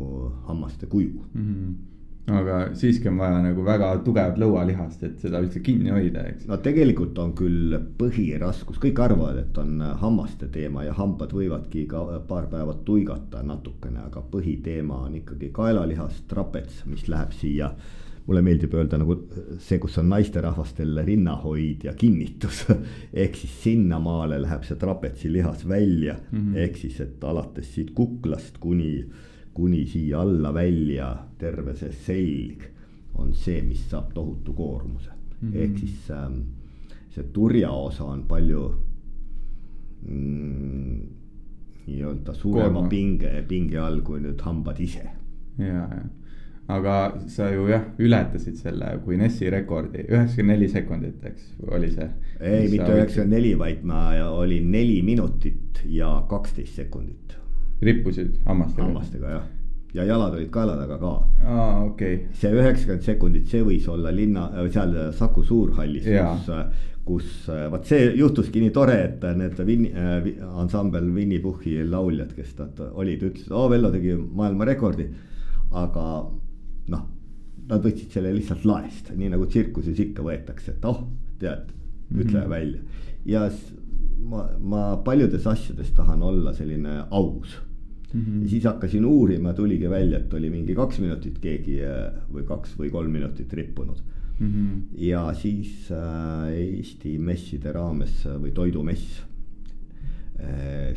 hammaste 0.47 0.87
kuju 0.87 1.25
mm. 1.35 1.43
-hmm 1.43 1.96
aga 2.27 2.57
siiski 2.75 3.09
on 3.09 3.19
vaja 3.21 3.39
nagu 3.43 3.63
väga 3.65 3.91
tugevat 4.05 4.39
lõualihast, 4.41 5.03
et 5.07 5.21
seda 5.23 5.39
üldse 5.45 5.61
kinni 5.65 5.93
hoida, 5.95 6.25
eks. 6.27 6.49
no 6.51 6.59
tegelikult 6.63 7.19
on 7.23 7.33
küll 7.39 7.77
põhiraskus, 7.99 8.81
kõik 8.83 8.99
arvavad, 9.05 9.39
et 9.45 9.61
on 9.63 9.79
hammaste 10.01 10.49
teema 10.53 10.83
ja 10.87 10.95
hambad 10.99 11.35
võivadki 11.37 11.85
ka 11.91 12.03
paar 12.27 12.49
päeva 12.51 12.75
tuigata 12.87 13.45
natukene, 13.47 14.09
aga 14.09 14.25
põhiteema 14.33 15.05
on 15.07 15.21
ikkagi 15.21 15.53
kaelalihas, 15.55 16.25
trapets, 16.31 16.83
mis 16.91 17.07
läheb 17.13 17.37
siia. 17.37 17.71
mulle 18.27 18.41
meeldib 18.43 18.73
öelda 18.75 18.99
nagu 18.99 19.15
see, 19.63 19.79
kus 19.79 19.99
on 20.01 20.09
naisterahvastel 20.11 20.99
rinnahoid 21.07 21.85
ja 21.87 21.93
kinnitus 21.95 22.65
ehk 23.23 23.37
siis 23.39 23.53
sinnamaale 23.63 24.41
läheb 24.43 24.65
see 24.67 24.77
trapetsi 24.77 25.31
lihas 25.33 25.63
välja 25.69 26.17
mm 26.33 26.39
-hmm. 26.39 26.57
ehk 26.59 26.77
siis, 26.77 27.01
et 27.01 27.25
alates 27.25 27.75
siit 27.75 27.91
kuklast 27.95 28.59
kuni 28.59 29.07
kuni 29.57 29.87
siia 29.89 30.21
alla 30.21 30.53
välja 30.55 31.11
terve 31.41 31.75
see 31.75 31.93
selg 31.93 32.67
on 33.17 33.33
see, 33.33 33.63
mis 33.65 33.87
saab 33.91 34.13
tohutu 34.15 34.53
koormuse 34.53 35.11
mm 35.11 35.49
-hmm. 35.49 35.63
ehk 35.63 35.79
siis 35.79 36.11
ähm, 36.11 36.41
see 37.11 37.25
turjaosa 37.33 38.05
on 38.05 38.25
palju 38.29 38.75
mm, 40.09 41.01
nii-öelda 41.87 42.35
suurema 42.35 42.73
Koorma. 42.73 42.89
pinge, 42.89 43.45
pinge 43.49 43.79
all 43.79 44.01
kui 44.01 44.21
nüüd 44.21 44.43
hambad 44.43 44.81
ise. 44.81 45.09
ja, 45.59 45.67
ja 45.67 46.05
aga 46.69 46.95
sa 47.31 47.47
ju 47.51 47.69
jah, 47.71 47.85
ületasid 47.99 48.57
selle 48.59 48.89
Guinessi 49.05 49.51
rekordi, 49.51 50.03
üheksakümmend 50.09 50.59
neli 50.59 50.69
sekundit, 50.69 51.25
eks, 51.25 51.53
oli 51.71 51.91
see? 51.95 52.09
ei, 52.41 52.69
mitte 52.71 52.91
üheksakümmend 52.91 53.37
neli, 53.37 53.53
vaid 53.59 53.85
ma 53.87 54.09
olin 54.31 54.71
neli 54.71 55.03
minutit 55.07 55.85
ja 55.87 56.11
kaksteist 56.29 56.75
sekundit 56.83 57.37
rippusid 57.83 58.41
hammastega? 58.47 58.87
hammastega 58.87 59.31
jah, 59.31 59.47
ja 59.95 60.05
jalad 60.09 60.37
olid 60.39 60.51
kaela 60.53 60.77
taga 60.79 60.99
ka. 61.01 61.13
aa, 61.45 61.71
okei 61.85 62.15
okay.. 62.15 62.35
see 62.41 62.53
üheksakümmend 62.57 63.07
sekundit, 63.07 63.49
see 63.53 63.65
võis 63.67 63.89
olla 63.93 64.13
linna, 64.15 64.49
seal 64.73 64.97
Saku 65.17 65.45
Suurhallis, 65.47 66.07
kus, 66.07 66.51
kus 67.07 67.35
vot 67.73 67.89
see 67.89 68.11
juhtuski 68.19 68.65
nii 68.65 68.75
tore, 68.75 68.97
et 69.09 69.29
need 69.39 69.61
Vin- 69.69 69.91
äh,, 69.93 70.31
ansambel 70.63 71.09
Winny 71.15 71.41
Puhhi 71.45 71.79
lauljad, 71.87 72.33
kes 72.37 72.57
nad 72.61 72.83
olid, 72.93 73.29
ütlesid, 73.31 73.53
oo 73.53 73.69
Vello 73.73 73.93
tegi 73.95 74.17
maailmarekordi. 74.17 75.09
aga 75.77 76.05
noh, 76.93 77.07
nad 77.67 77.83
võtsid 77.83 78.13
selle 78.15 78.31
lihtsalt 78.35 78.65
laest, 78.65 79.11
nii 79.17 79.33
nagu 79.33 79.49
tsirkuses 79.51 79.99
ikka 80.01 80.23
võetakse, 80.23 80.77
et 80.77 80.85
oh, 80.87 81.03
tead, 81.41 81.73
ütle 82.15 82.39
mm 82.39 82.45
-hmm. 82.45 82.51
välja 82.51 83.05
ja 83.27 83.51
ma, 84.23 84.47
ma 84.61 84.83
paljudes 85.05 85.47
asjades 85.47 85.91
tahan 85.97 86.23
olla 86.23 86.55
selline 86.55 87.03
aus 87.11 87.57
mm. 88.13 88.21
-hmm. 88.21 88.43
ja 88.43 88.49
siis 88.49 88.65
hakkasin 88.65 89.05
uurima, 89.05 89.53
tuligi 89.53 89.91
välja, 89.91 90.19
et 90.19 90.35
oli 90.35 90.51
mingi 90.51 90.75
kaks 90.75 91.01
minutit 91.01 91.39
keegi 91.39 91.81
äh, 91.85 92.13
või 92.33 92.45
kaks 92.47 92.79
või 92.79 92.91
kolm 92.91 93.11
minutit 93.11 93.53
rippunud 93.53 94.03
mm. 94.39 94.47
-hmm. 94.47 94.83
ja 94.99 95.33
siis 95.35 95.91
äh, 95.91 96.53
Eesti 96.53 97.19
messide 97.19 97.73
raames 97.73 98.27
äh, 98.27 98.41
või 98.43 98.53
toidumess 98.53 99.23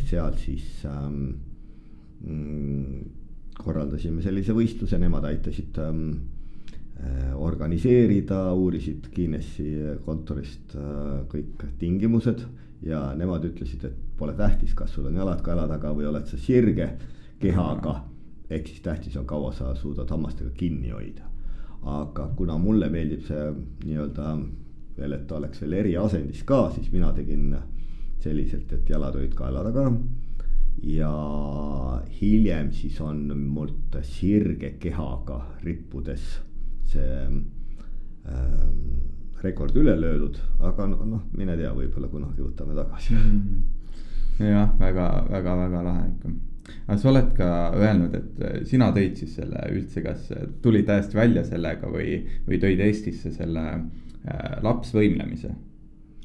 seal 0.09 0.33
siis 0.35 0.83
ähm, 0.85 1.29
mm, 2.27 3.03
korraldasime 3.59 4.23
sellise 4.23 4.55
võistluse, 4.55 4.99
nemad 5.01 5.25
aitasid 5.29 5.77
ähm, 5.83 6.03
äh, 6.99 7.33
organiseerida, 7.35 8.53
uurisid 8.55 9.09
Guinessi 9.15 9.69
kontorist 10.05 10.75
äh, 10.75 11.21
kõik 11.31 11.65
tingimused 11.81 12.45
ja 12.85 13.09
nemad 13.19 13.47
ütlesid, 13.49 13.83
et 13.89 14.08
pole 14.19 14.35
tähtis, 14.37 14.75
kas 14.75 14.93
sul 14.93 15.07
on 15.09 15.17
jalad 15.19 15.41
kaela 15.45 15.67
taga 15.67 15.93
või 15.95 16.07
oled 16.09 16.27
sa 16.27 16.37
sirge 16.37 16.91
kehaga. 17.39 18.03
ehk 18.49 18.67
siis 18.67 18.81
tähtis 18.81 19.17
on, 19.17 19.25
kaua 19.25 19.51
sa 19.53 19.75
suudad 19.75 20.09
hammastega 20.09 20.49
kinni 20.57 20.89
hoida. 20.89 21.23
aga 21.81 22.27
kuna 22.35 22.57
mulle 22.57 22.89
meeldib 22.89 23.21
see 23.23 23.51
nii-öelda 23.85 24.31
veel, 24.97 25.13
et 25.15 25.27
ta 25.27 25.37
oleks 25.37 25.61
veel 25.61 25.73
eriasendis 25.73 26.43
ka, 26.43 26.69
siis 26.75 26.91
mina 26.91 27.13
tegin 27.15 27.55
selliselt, 28.19 28.73
et 28.73 28.89
jalad 28.89 29.15
olid 29.15 29.35
kaela 29.35 29.63
taga. 29.63 29.91
ja 30.83 31.13
hiljem 32.21 32.71
siis 32.71 32.99
on 33.01 33.25
mult 33.37 33.97
sirge 34.03 34.75
kehaga 34.79 35.41
rippudes 35.63 36.39
see 36.87 37.17
ähm, 37.25 38.77
rekord 39.43 39.75
üle 39.79 39.95
löödud, 39.99 40.37
aga 40.59 40.87
noh, 40.87 41.25
mine 41.35 41.55
tea, 41.59 41.71
võib-olla 41.75 42.07
kunagi 42.11 42.43
võtame 42.43 42.75
tagasi 42.75 43.13
mm. 43.15 43.35
-hmm. 43.35 43.78
Jah, 44.39 44.69
väga, 44.79 45.07
väga, 45.29 45.55
väga 45.63 45.83
lahe 45.83 46.05
ikka. 46.09 46.33
aga 46.87 46.97
sa 46.97 47.09
oled 47.11 47.31
ka 47.37 47.49
öelnud, 47.77 48.15
et 48.15 48.43
äh, 48.43 48.59
sina 48.69 48.91
tõid 48.95 49.17
siis 49.19 49.35
selle 49.39 49.63
üldse, 49.73 50.03
kas 50.05 50.29
tulid 50.63 50.87
täiesti 50.89 51.17
välja 51.17 51.43
sellega 51.47 51.89
või, 51.91 52.19
või 52.47 52.61
tõid 52.61 52.83
Eestisse 52.85 53.33
selle 53.35 53.65
äh, 53.69 54.59
lapsvõimlemise? 54.65 55.55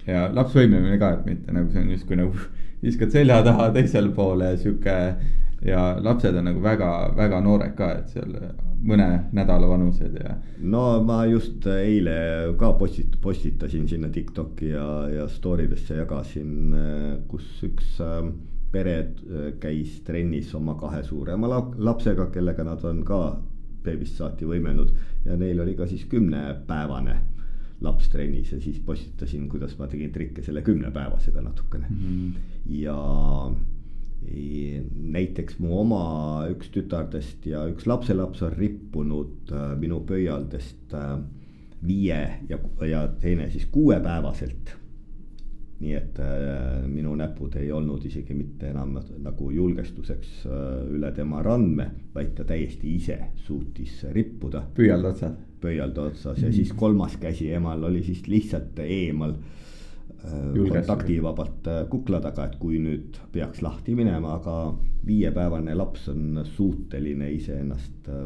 ja 0.07 0.27
lapsvõimlemine 0.37 0.99
ka, 1.01 1.15
et 1.17 1.27
mitte 1.29 1.53
nagu 1.55 1.71
see 1.73 1.81
on 1.81 1.95
justkui 1.95 2.21
nagu 2.21 2.47
viskad 2.85 3.15
selja 3.15 3.41
taha 3.47 3.71
teisele 3.73 4.13
poole 4.13 4.55
sihuke 4.61 4.99
ja 5.65 5.97
lapsed 6.01 6.37
on 6.37 6.49
nagu 6.51 6.63
väga-väga 6.63 7.41
noored 7.45 7.75
ka, 7.79 7.91
et 7.99 8.13
seal 8.13 8.35
mõne 8.85 9.07
nädala 9.33 9.69
vanused 9.69 10.17
ja. 10.21 10.37
no 10.61 10.85
ma 11.07 11.23
just 11.29 11.67
eile 11.71 12.17
ka 12.61 12.75
postit-, 12.81 13.17
postitasin 13.23 13.89
sinna 13.89 14.11
Tiktoki 14.13 14.75
ja, 14.75 14.89
ja 15.09 15.29
story 15.33 15.69
desse 15.71 15.97
jagasin, 16.03 16.77
kus 17.31 17.49
üks 17.65 17.97
äh, 18.05 18.21
pere 18.75 18.97
äh, 19.01 19.51
käis 19.61 20.01
trennis 20.07 20.53
oma 20.55 20.77
kahe 20.81 21.03
suurema 21.07 21.49
lapsega, 21.49 22.29
kellega 22.35 22.67
nad 22.67 22.85
on 22.85 23.05
ka 23.07 23.21
beebist 23.85 24.21
saati 24.21 24.49
võimelnud 24.49 24.93
ja 25.29 25.37
neil 25.41 25.61
oli 25.65 25.77
ka 25.77 25.89
siis 25.89 26.05
kümnepäevane 26.11 27.21
laps 27.85 28.09
trennis 28.13 28.53
ja 28.53 28.61
siis 28.61 28.79
postitasin, 28.85 29.49
kuidas 29.51 29.75
ma 29.79 29.89
tegin 29.91 30.13
trikke 30.13 30.45
selle 30.45 30.63
kümnepäevasega 30.65 31.43
natukene 31.45 31.87
mm. 31.91 31.97
-hmm. 31.97 32.33
ja 32.81 32.97
näiteks 34.25 35.59
mu 35.63 35.79
oma 35.81 36.05
üks 36.51 36.71
tütardest 36.75 37.47
ja 37.49 37.65
üks 37.71 37.87
lapselaps 37.89 38.43
on 38.47 38.55
rippunud 38.57 39.53
äh, 39.53 39.75
minu 39.81 40.01
pöialdest 40.09 40.95
äh, 40.97 41.19
viie 41.85 42.23
ja, 42.49 42.59
ja 42.89 43.05
teine 43.21 43.51
siis 43.53 43.67
kuuepäevaselt 43.73 44.75
nii 45.85 45.95
et 45.99 46.21
äh, 46.23 46.85
minu 46.89 47.13
näpud 47.19 47.59
ei 47.61 47.71
olnud 47.75 48.05
isegi 48.09 48.35
mitte 48.35 48.71
enam 48.73 48.95
nagu 49.23 49.51
julgestuseks 49.53 50.47
üle 50.95 51.11
tema 51.13 51.43
randme, 51.45 51.91
vaid 52.15 52.33
ta 52.39 52.47
täiesti 52.49 52.95
ise 52.95 53.19
suutis 53.45 54.05
rippuda. 54.15 54.65
pöialda 54.75 55.13
otsas. 55.13 55.37
pöialda 55.61 56.09
otsas 56.09 56.39
ja 56.39 56.49
-hmm. 56.49 56.53
siis 56.55 56.73
kolmas 56.73 57.17
käsi 57.17 57.53
emal 57.53 57.83
oli 57.85 58.03
siis 58.03 58.27
lihtsalt 58.29 58.79
eemal 58.79 59.35
kontaktivabalt 60.25 61.67
äh, 61.67 61.83
kukla 61.91 62.21
taga, 62.25 62.49
et 62.49 62.57
kui 62.61 62.79
nüüd 62.83 63.19
peaks 63.33 63.63
lahti 63.65 63.95
minema, 63.97 64.39
aga 64.39 64.57
viiepäevane 65.07 65.75
laps 65.77 66.09
on 66.13 66.41
suuteline 66.57 67.31
iseennast 67.35 68.09
äh, 68.09 68.25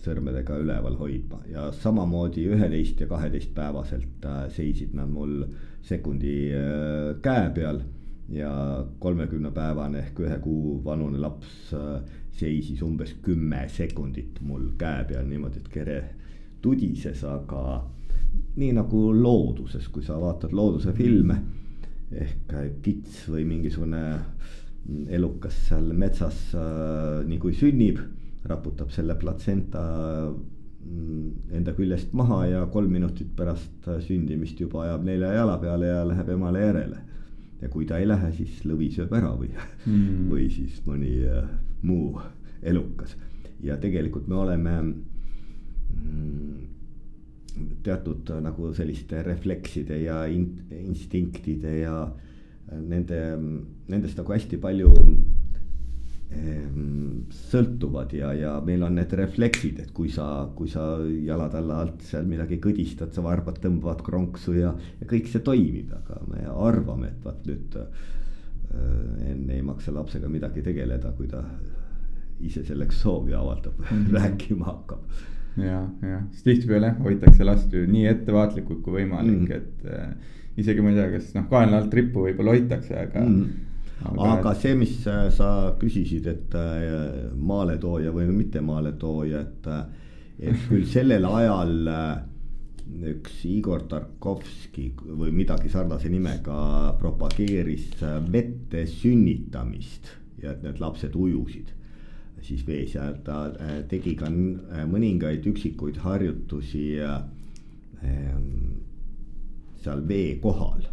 sõrmedega 0.00 0.56
üleval 0.62 0.96
hoidma. 1.00 1.42
Ja 1.50 1.68
samamoodi 1.76 2.46
üheteist 2.54 3.00
ja 3.02 3.08
kaheteistpäevaselt 3.10 4.26
äh, 4.26 4.44
seisid 4.54 4.94
nad 4.96 5.10
mul 5.12 5.42
sekundi 5.82 6.52
käe 7.24 7.44
peal 7.56 7.80
ja 8.30 8.50
kolmekümnepäevane 9.00 10.02
ehk 10.04 10.18
ühe 10.26 10.36
kuu 10.44 10.74
vanune 10.84 11.18
laps 11.18 11.72
seisis 12.36 12.82
umbes 12.84 13.14
kümme 13.24 13.62
sekundit 13.72 14.42
mul 14.44 14.68
käe 14.78 15.06
peal 15.08 15.24
niimoodi, 15.26 15.62
et 15.64 15.70
kere 15.72 15.96
tudises, 16.60 17.24
aga 17.24 17.62
nii 18.56 18.72
nagu 18.76 19.10
looduses, 19.14 19.88
kui 19.88 20.02
sa 20.02 20.18
vaatad 20.20 20.52
looduse 20.52 20.92
filme 20.96 21.36
ehk 22.10 22.54
kits 22.82 23.28
või 23.30 23.44
mingisugune 23.46 24.00
elukas 25.14 25.54
seal 25.68 25.92
metsas 25.94 26.50
nii 27.26 27.38
kui 27.38 27.54
sünnib 27.54 28.00
raputab 28.48 28.90
selle 28.90 29.14
platsenta 29.20 29.82
mm, 30.30 31.52
enda 31.58 31.74
küljest 31.76 32.14
maha 32.16 32.40
ja 32.48 32.64
kolm 32.72 32.92
minutit 32.96 33.30
pärast 33.36 33.88
sündimist 34.06 34.60
juba 34.60 34.84
ajab 34.86 35.04
nelja 35.06 35.32
jala 35.36 35.58
peale 35.60 35.92
ja 35.92 36.04
läheb 36.08 36.28
emale 36.36 36.64
järele. 36.64 36.98
ja 37.60 37.68
kui 37.68 37.84
ta 37.84 37.98
ei 38.00 38.08
lähe, 38.08 38.32
siis 38.32 38.62
lõvi 38.64 38.88
sööb 38.94 39.12
ära 39.12 39.34
või 39.36 39.50
mm., 39.52 40.28
või 40.30 40.48
siis 40.50 40.80
mõni 40.86 41.18
äh, 41.28 41.44
muu 41.82 42.20
elukas. 42.62 43.16
ja 43.60 43.76
tegelikult 43.76 44.28
me 44.28 44.34
oleme 44.34 44.76
mm, 44.80 46.54
teatud 47.84 48.30
äh, 48.30 48.40
nagu 48.44 48.72
selliste 48.76 49.22
reflekside 49.26 50.02
ja 50.04 50.24
in, 50.26 50.48
instinktide 50.70 51.76
ja 51.80 51.96
äh, 52.06 52.80
nende, 52.80 53.20
nendest 53.88 54.18
nagu 54.20 54.36
hästi 54.36 54.60
palju 54.62 54.94
Ehm, 56.30 57.24
sõltuvad 57.50 58.12
ja, 58.14 58.28
ja 58.38 58.50
meil 58.62 58.84
on 58.86 58.94
need 58.94 59.10
refleksid, 59.18 59.80
et 59.82 59.88
kui 59.90 60.12
sa, 60.14 60.46
kui 60.54 60.70
sa 60.70 60.84
jalad 61.02 61.56
alla 61.58 61.80
alt 61.82 62.04
seal 62.06 62.28
midagi 62.30 62.60
kõdistad, 62.62 63.10
sa 63.16 63.24
varbad, 63.24 63.58
tõmbavad 63.58 64.04
kronksu 64.06 64.54
ja, 64.54 64.70
ja 65.00 65.08
kõik 65.10 65.26
see 65.32 65.42
toimib, 65.42 65.90
aga 65.96 66.20
me 66.30 66.44
arvame, 66.68 67.10
et 67.10 67.26
vaat 67.26 67.42
nüüd 67.50 67.74
äh, 67.80 68.06
enne 69.32 69.56
ei 69.56 69.64
maksa 69.66 69.90
lapsega 69.96 70.30
midagi 70.30 70.62
tegeleda, 70.62 71.10
kui 71.18 71.26
ta 71.32 71.42
ise 72.46 72.62
selleks 72.68 73.02
soovi 73.02 73.34
avaldab 73.34 73.82
mm, 73.82 73.90
-hmm. 73.90 74.14
rääkima 74.14 74.70
hakkab. 74.70 75.02
Ja, 75.58 75.80
ja, 76.06 76.20
sest 76.30 76.46
tihtipeale 76.46 76.92
hoitakse 77.02 77.46
last 77.46 77.72
ju 77.74 77.86
nii 77.90 78.06
ettevaatlikult 78.12 78.84
kui 78.84 79.00
võimalik 79.00 79.48
mm, 79.48 79.56
et 79.56 79.88
äh, 79.90 80.36
isegi 80.60 80.80
ma 80.80 80.92
ei 80.92 80.98
tea, 80.98 81.08
kas 81.14 81.32
noh, 81.36 81.48
kaenla 81.50 81.80
alt 81.80 81.96
rippu 81.96 82.24
võib-olla 82.26 82.54
hoitakse, 82.56 82.96
aga 83.04 83.22
mm. 83.22 83.46
aga, 84.10 84.28
aga 84.34 84.54
see, 84.58 84.74
mis 84.78 84.96
äh, 85.10 85.28
sa 85.34 85.50
küsisid, 85.80 86.28
et 86.30 86.56
äh, 86.58 87.30
maaletooja 87.36 88.12
või 88.14 88.28
mitte 88.34 88.62
maaletooja, 88.64 89.44
et, 89.46 89.70
äh, 89.70 90.12
et 90.50 90.68
küll 90.68 90.86
sellel 90.96 91.26
ajal 91.30 91.74
üks 93.06 93.44
Igor 93.46 93.84
Tarkovski 93.86 94.88
või 95.06 95.30
midagi 95.30 95.70
sarnase 95.70 96.10
nimega 96.10 96.96
propageeris 96.98 98.00
vette 98.32 98.82
sünnitamist 98.90 100.10
ja 100.42 100.56
et 100.56 100.64
need 100.64 100.80
lapsed 100.82 101.14
ujusid 101.14 101.70
siis 102.46 102.62
vees 102.66 102.94
ja 102.94 103.10
ta 103.24 103.50
tegi 103.88 104.14
ka 104.18 104.30
mõningaid 104.30 105.46
üksikuid 105.50 106.00
harjutusi 106.04 106.86
seal 109.80 110.02
vee 110.08 110.38
kohal. 110.42 110.84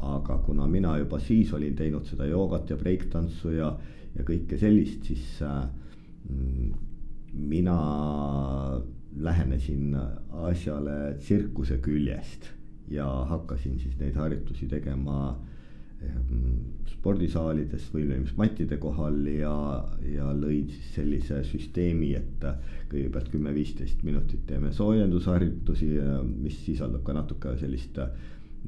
Aga 0.00 0.38
kuna 0.46 0.66
mina 0.66 0.94
juba 0.98 1.18
siis 1.20 1.52
olin 1.52 1.74
teinud 1.76 2.06
seda 2.08 2.24
joogat 2.28 2.70
ja 2.72 2.76
breiktantsu 2.80 3.52
ja, 3.52 3.74
ja 4.16 4.24
kõike 4.24 4.56
sellist, 4.60 5.04
siis 5.04 5.42
äh, 5.44 5.66
mina 7.32 7.76
lähenesin 9.20 9.96
asjale 10.48 11.16
tsirkuse 11.18 11.78
küljest 11.84 12.48
ja 12.90 13.06
hakkasin 13.28 13.78
siis 13.78 13.98
neid 14.00 14.16
harjutusi 14.18 14.68
tegema 14.70 15.18
ähm, 15.28 15.50
spordisaalides 17.00 17.86
võimlemismattide 17.94 18.76
kohal 18.80 19.22
ja, 19.32 19.52
ja 20.04 20.32
lõin 20.36 20.68
siis 20.68 20.90
sellise 20.98 21.40
süsteemi, 21.48 22.10
et 22.18 22.44
kõigepealt 22.90 23.30
kümme-viisteist 23.32 24.02
minutit 24.04 24.42
teeme 24.48 24.72
soojendusharjutusi, 24.76 25.88
mis 26.42 26.58
sisaldab 26.66 27.04
ka 27.06 27.16
natuke 27.16 27.56
sellist 27.60 27.96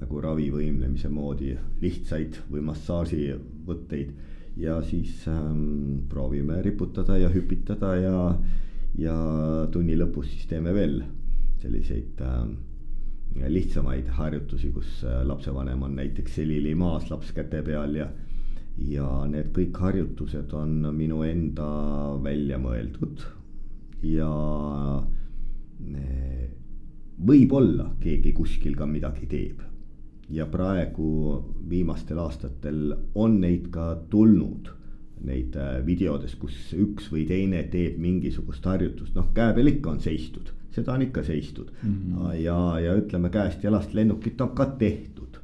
nagu 0.01 0.21
ravivõimlemise 0.25 1.11
moodi 1.13 1.53
lihtsaid 1.83 2.41
või 2.51 2.65
massaaživõtteid. 2.71 4.13
ja 4.57 4.83
siis 4.85 5.23
ähm, 5.33 6.03
proovime 6.09 6.59
riputada 6.63 7.17
ja 7.17 7.29
hüpitada 7.33 7.95
ja, 7.97 8.17
ja 9.01 9.15
tunni 9.73 9.97
lõpus 9.97 10.29
siis 10.29 10.47
teeme 10.47 10.75
veel 10.77 10.99
selliseid 11.63 12.21
ähm, 12.21 12.51
lihtsamaid 13.49 14.09
harjutusi, 14.19 14.73
kus 14.73 15.05
äh, 15.05 15.23
lapsevanem 15.27 15.83
on 15.83 15.97
näiteks 15.97 16.35
selili 16.41 16.75
maas, 16.75 17.11
laps 17.11 17.33
käte 17.33 17.63
peal 17.63 17.97
ja 17.97 18.11
ja 18.89 19.07
need 19.29 19.51
kõik 19.53 19.77
harjutused 19.77 20.53
on 20.57 20.87
minu 20.97 21.23
enda 21.27 21.67
välja 22.25 22.59
mõeldud. 22.59 23.25
Ja 24.03 24.31
äh, 25.01 26.47
võib-olla 27.23 27.93
keegi 28.01 28.33
kuskil 28.37 28.77
ka 28.79 28.87
midagi 28.89 29.29
teeb. 29.31 29.61
Ja 30.33 30.47
praegu 30.49 31.43
viimastel 31.69 32.19
aastatel 32.23 32.95
on 33.15 33.41
neid 33.43 33.69
ka 33.75 33.93
tulnud, 34.11 34.71
neid 35.27 35.57
äh, 35.61 35.79
videodes, 35.87 36.35
kus 36.41 36.73
üks 36.73 37.11
või 37.13 37.27
teine 37.29 37.63
teeb 37.71 38.01
mingisugust 38.01 38.65
harjutust, 38.67 39.15
noh, 39.19 39.29
käe 39.37 39.53
peal 39.55 39.71
ikka 39.75 39.93
on 39.93 40.01
seistud, 40.03 40.53
seda 40.73 40.93
on 40.97 41.03
ikka 41.03 41.23
seistud 41.23 41.71
mm. 41.83 41.95
-hmm. 41.95 42.35
ja, 42.43 42.81
ja 42.81 42.95
ütleme 42.97 43.31
käest 43.31 43.65
jalast 43.65 43.95
lennukit 43.95 44.41
on 44.41 44.51
ka 44.51 44.67
tehtud. 44.67 45.39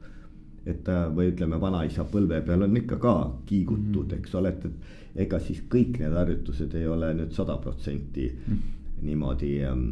et 0.67 0.89
äh, 0.89 1.07
või 1.17 1.31
ütleme, 1.33 1.61
vanaisa 1.61 2.05
põlve 2.05 2.43
peal 2.45 2.63
on 2.63 2.77
ikka 2.77 2.97
ka 2.97 3.13
kiigutud 3.47 4.05
mm, 4.05 4.11
-hmm. 4.11 4.19
eks 4.19 4.35
ole, 4.35 4.49
et, 4.49 4.65
et 4.65 5.25
ega 5.25 5.39
siis 5.41 5.63
kõik 5.75 5.99
need 5.99 6.13
harjutused 6.13 6.75
ei 6.75 6.87
ole 6.87 7.15
nüüd 7.15 7.33
sada 7.33 7.57
protsenti 7.57 8.27
mm 8.33 8.55
-hmm. 8.55 9.03
niimoodi 9.03 9.65
ähm, 9.65 9.87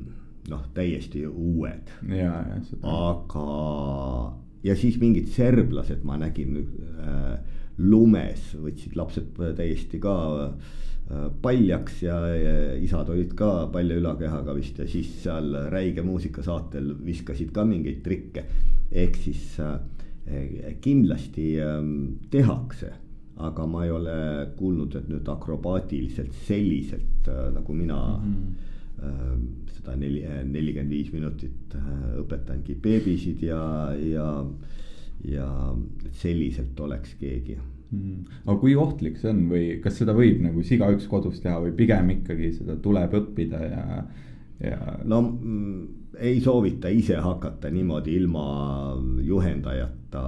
noh, 0.48 0.66
täiesti 0.74 1.26
uued. 1.26 1.90
aga 2.82 3.46
ja 4.64 4.76
siis 4.76 5.00
mingid 5.00 5.28
serblased 5.28 6.04
ma 6.04 6.16
nägin 6.16 6.56
äh, 7.00 7.38
lumes, 7.78 8.56
võtsid 8.60 8.96
lapsed 8.96 9.32
täiesti 9.56 9.98
ka 9.98 10.16
äh, 10.44 10.52
paljaks 11.42 12.00
ja, 12.02 12.16
isad 12.82 13.10
olid 13.14 13.34
ka 13.38 13.68
palja 13.72 13.94
ülakehaga 14.00 14.56
vist 14.56 14.80
ja 14.82 14.88
siis 14.90 15.12
seal 15.22 15.52
räige 15.70 16.02
muusikasaatel 16.02 16.96
viskasid 17.06 17.52
ka 17.54 17.64
mingeid 17.64 18.00
trikke. 18.02 18.44
ehk 18.90 19.16
siis 19.22 19.58
äh, 19.60 19.78
kindlasti 20.80 21.60
äh, 21.62 21.78
tehakse, 22.30 22.92
aga 23.36 23.66
ma 23.66 23.84
ei 23.84 23.90
ole 23.90 24.16
kuulnud, 24.56 24.94
et 24.98 25.08
nüüd 25.10 25.28
akrobaatiliselt 25.28 26.34
selliselt 26.46 27.28
äh, 27.28 27.52
nagu 27.54 27.74
mina 27.74 28.00
mm. 28.16 28.32
-hmm 28.32 28.72
seda 29.76 29.94
neli, 30.00 30.22
nelikümmend 30.44 30.90
viis 30.90 31.10
minutit 31.12 31.74
äh, 31.76 31.88
õpetangi 32.22 32.78
beebisid 32.80 33.42
ja, 33.44 33.92
ja, 34.00 34.28
ja 35.28 35.48
selliselt 36.16 36.80
oleks 36.80 37.12
keegi 37.20 37.58
mm.. 37.90 38.40
aga 38.44 38.56
kui 38.60 38.74
ohtlik 38.78 39.20
see 39.20 39.30
on 39.32 39.44
või 39.50 39.66
kas 39.82 40.00
seda 40.00 40.14
võib 40.16 40.42
nagu 40.44 40.62
igaüks 40.62 41.06
kodus 41.10 41.40
teha 41.44 41.58
või 41.62 41.74
pigem 41.76 42.10
ikkagi 42.18 42.52
seda 42.58 42.78
tuleb 42.82 43.14
õppida 43.20 43.62
ja, 43.62 43.84
ja? 44.62 44.80
no 45.04 45.22
mm, 45.26 45.86
ei 46.18 46.40
soovita 46.40 46.88
ise 46.88 47.18
hakata 47.20 47.70
niimoodi 47.70 48.16
ilma 48.16 48.46
juhendajata 49.22 50.26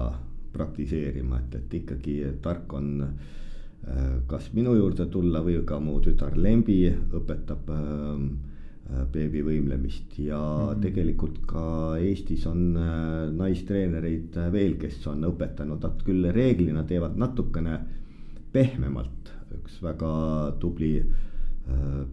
praktiseerima, 0.53 1.43
et, 1.45 1.55
et 1.61 1.75
ikkagi 1.83 2.15
tark 2.43 2.73
on 2.75 2.89
äh, 3.05 4.15
kas 4.27 4.51
minu 4.57 4.75
juurde 4.77 5.07
tulla 5.13 5.43
või 5.45 5.61
ka 5.69 5.79
mu 5.81 5.99
tütar 6.05 6.37
Lembi 6.37 6.83
õpetab 6.89 7.73
äh, 7.73 8.48
beebi 9.13 9.43
võimlemist 9.45 10.19
ja 10.19 10.39
mm 10.39 10.69
-hmm. 10.73 10.83
tegelikult 10.83 11.39
ka 11.47 11.97
Eestis 12.01 12.47
on 12.47 12.77
äh, 12.77 13.29
naistreenereid 13.37 14.39
veel, 14.53 14.77
kes 14.81 15.07
on 15.07 15.25
õpetanud, 15.29 15.83
nad 15.83 16.03
küll 16.05 16.31
reeglina 16.33 16.85
teevad 16.85 17.17
natukene 17.17 17.79
pehmemalt, 18.53 19.33
üks 19.59 19.83
väga 19.83 20.13
tubli 20.61 21.05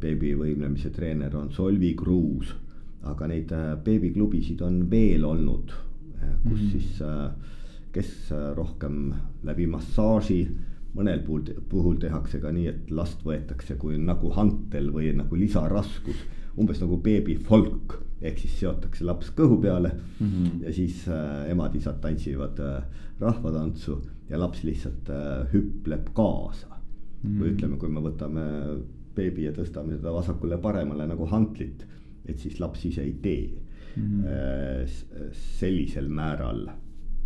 beebi 0.02 0.34
võimlemise 0.36 0.90
treener 0.92 1.36
on 1.36 1.52
Solvi 1.52 1.94
Kruus. 1.96 2.56
aga 3.06 3.28
neid 3.28 3.52
beebiklubisid 3.86 4.62
on 4.66 4.90
veel 4.90 5.26
olnud, 5.26 5.72
kus 6.44 6.62
mm 6.62 6.68
-hmm. 6.68 6.72
siis 6.72 7.02
kes 7.92 8.32
rohkem 8.56 9.14
läbi 9.44 9.68
massaaži 9.68 10.48
mõnel 10.96 11.22
puhul, 11.26 11.44
puhul 11.70 12.00
tehakse 12.02 12.40
ka 12.40 12.52
nii, 12.52 12.68
et 12.68 12.92
last 12.92 13.24
võetakse 13.24 13.78
kui 13.78 13.98
nagu 13.98 14.32
hantel 14.36 14.90
või 14.96 15.14
nagu 15.16 15.36
lisaraskus 15.36 16.26
umbes 16.58 16.82
nagu 16.82 16.98
beebi 17.04 17.38
folk 17.48 17.98
ehk 18.26 18.40
siis 18.42 18.60
seotakse 18.62 19.06
laps 19.06 19.32
kõhu 19.38 19.58
peale 19.62 19.92
mm 19.92 20.28
-hmm. 20.28 20.62
ja 20.64 20.74
siis 20.74 21.08
äh, 21.08 21.50
emad-isad 21.52 22.00
tantsivad 22.02 22.60
äh, 22.60 22.84
rahvatantsu 23.20 24.00
ja 24.30 24.40
laps 24.40 24.64
lihtsalt 24.64 25.10
äh, 25.10 25.52
hüpleb 25.54 26.10
kaasa 26.14 26.68
mm. 26.68 27.30
-hmm. 27.30 27.42
või 27.42 27.52
ütleme, 27.54 27.78
kui 27.78 27.90
me 27.90 28.00
võtame 28.00 28.46
beebi 29.16 29.44
ja 29.44 29.52
tõstame 29.52 29.98
teda 29.98 30.14
vasakule-paremale 30.14 31.08
nagu 31.08 31.26
hantlit, 31.26 31.86
et 32.26 32.40
siis 32.40 32.60
laps 32.60 32.86
ise 32.86 33.02
ei 33.02 33.14
tee 33.22 33.54
mm 33.96 34.24
-hmm. 34.24 35.32
sellisel 35.32 36.08
määral 36.08 36.68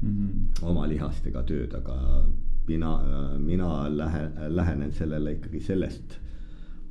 mm 0.01 0.09
-hmm. 0.09 0.65
oma 0.69 0.87
lihastega 0.87 1.43
tööd, 1.43 1.73
aga 1.73 2.25
mina, 2.69 2.93
äh, 2.95 3.39
mina 3.39 3.97
lähen, 3.97 4.31
lähenen 4.47 4.91
sellele 4.91 5.31
ikkagi 5.37 5.59
sellest 5.59 6.19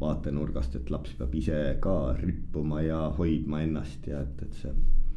vaatenurgast, 0.00 0.76
et 0.78 0.90
laps 0.90 1.14
peab 1.18 1.34
ise 1.34 1.58
ka 1.82 2.14
rippuma 2.18 2.82
ja 2.84 3.00
hoidma 3.18 3.62
ennast 3.64 4.06
ja 4.06 4.22
et, 4.22 4.42
et 4.46 4.58
see 4.60 4.72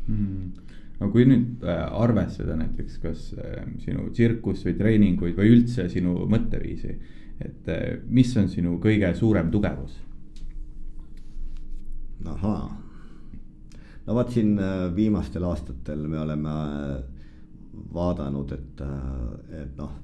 mm. 0.07 0.51
aga 0.99 1.09
kui 1.13 1.25
nüüd 1.29 1.65
äh, 1.65 1.81
arvestada 2.01 2.57
näiteks 2.59 2.99
kas 3.03 3.27
äh, 3.37 3.65
sinu 3.83 4.09
tsirkust 4.09 4.65
või 4.67 4.77
treeninguid 4.79 5.37
või 5.37 5.55
üldse 5.55 5.87
sinu 5.91 6.25
mõtteviisi, 6.31 6.95
et 7.41 7.69
äh, 7.71 7.99
mis 8.09 8.33
on 8.41 8.49
sinu 8.49 8.77
kõige 8.83 9.13
suurem 9.17 9.51
tugevus? 9.53 9.99
ahaa, 12.31 12.67
no 14.05 14.13
vot 14.13 14.29
siin 14.29 14.51
viimastel 14.93 15.41
aastatel 15.49 16.03
me 16.05 16.19
oleme 16.21 16.51
vaadanud, 17.95 18.51
et, 18.53 18.83
et 19.57 19.79
noh 19.79 19.95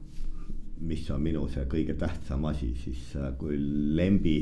mis 0.80 1.10
on 1.12 1.22
minu 1.24 1.48
see 1.50 1.66
kõige 1.70 1.96
tähtsam 1.98 2.46
asi, 2.50 2.74
siis 2.84 3.13
kui 3.40 3.58
Lembi 3.98 4.40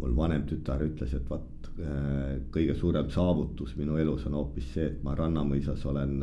mul 0.00 0.16
vanem 0.16 0.44
tütar 0.48 0.82
ütles, 0.84 1.14
et 1.16 1.28
vot 1.30 1.70
äh, 1.80 2.36
kõige 2.52 2.74
suurem 2.76 3.08
saavutus 3.12 3.76
minu 3.78 3.96
elus 4.00 4.26
on 4.28 4.36
hoopis 4.40 4.72
see, 4.74 4.90
et 4.90 5.04
ma 5.04 5.14
Rannamõisas 5.16 5.84
olen, 5.88 6.18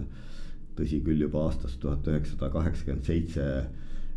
tõsi 0.78 1.02
küll, 1.06 1.22
juba 1.26 1.48
aastast 1.48 1.80
tuhat 1.82 2.08
üheksasada 2.10 2.50
kaheksakümmend 2.54 3.10
seitse 3.10 3.48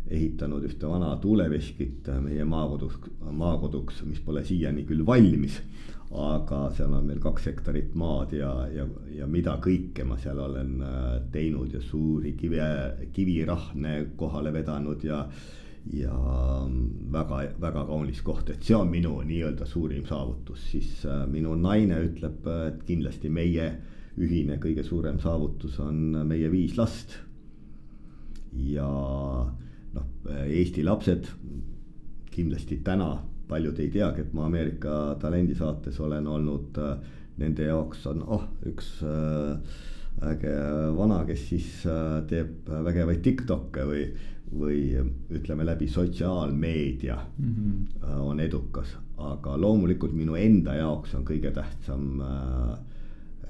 ehitanud 0.09 0.63
ühte 0.63 0.87
vana 0.89 1.11
tuuleveskit 1.21 2.07
meie 2.23 2.45
maakoduks, 2.47 3.09
maakoduks, 3.41 4.01
mis 4.07 4.21
pole 4.23 4.43
siiani 4.47 4.85
küll 4.87 5.05
valmis. 5.05 5.59
Aga 6.15 6.59
seal 6.75 6.93
on 6.95 7.07
meil 7.09 7.19
kaks 7.19 7.49
hektarit 7.49 7.95
maad 7.99 8.31
ja, 8.37 8.51
ja, 8.71 8.85
ja 9.11 9.27
mida 9.27 9.57
kõike 9.63 10.05
ma 10.07 10.15
seal 10.21 10.39
olen 10.39 10.77
äh, 10.79 11.05
teinud 11.33 11.73
ja 11.75 11.81
suuri 11.83 12.31
kive, 12.39 12.63
kivirahne 13.13 13.99
kohale 14.15 14.53
vedanud 14.55 15.03
ja 15.03 15.25
ja 15.87 16.11
väga-väga 17.11 17.85
kaunis 17.87 18.19
koht, 18.19 18.49
et 18.51 18.63
see 18.63 18.75
on 18.75 18.89
minu 18.91 19.13
nii-öelda 19.23 19.63
suurim 19.67 20.03
saavutus, 20.07 20.65
siis 20.71 21.05
äh, 21.07 21.21
minu 21.31 21.55
naine 21.59 22.01
ütleb, 22.09 22.43
et 22.67 22.81
kindlasti 22.87 23.31
meie 23.31 23.69
ühine 24.17 24.57
kõige 24.59 24.83
suurem 24.83 25.19
saavutus 25.23 25.77
on 25.79 26.23
meie 26.27 26.51
viis 26.51 26.75
last. 26.79 27.19
ja 28.57 28.87
noh, 29.93 30.05
Eesti 30.47 30.83
lapsed 30.83 31.27
kindlasti 32.31 32.79
täna 32.83 33.11
paljud 33.47 33.79
ei 33.79 33.89
teagi, 33.93 34.21
et 34.21 34.33
ma 34.33 34.45
Ameerika 34.45 35.17
talendisaates 35.21 35.99
olen 35.99 36.27
olnud, 36.27 36.79
äh, 36.83 36.97
nende 37.37 37.67
jaoks 37.69 38.07
on 38.09 38.23
oh 38.27 38.47
üks 38.65 38.97
äh, 39.05 39.59
äge 40.31 40.55
vana, 40.97 41.19
kes 41.27 41.43
siis 41.51 41.67
teeb 42.29 42.65
vägevaid 42.65 43.21
Tiktok'e 43.21 43.83
või 43.85 44.07
või 44.47 44.95
ütleme 45.29 45.65
läbi 45.65 45.87
sotsiaalmeedia 45.91 47.17
mm 47.37 47.53
-hmm. 47.53 48.19
on 48.23 48.39
edukas, 48.39 48.95
aga 49.17 49.57
loomulikult 49.61 50.13
minu 50.13 50.35
enda 50.35 50.75
jaoks 50.75 51.15
on 51.15 51.25
kõige 51.25 51.51
tähtsam 51.51 52.21
äh, 52.21 52.71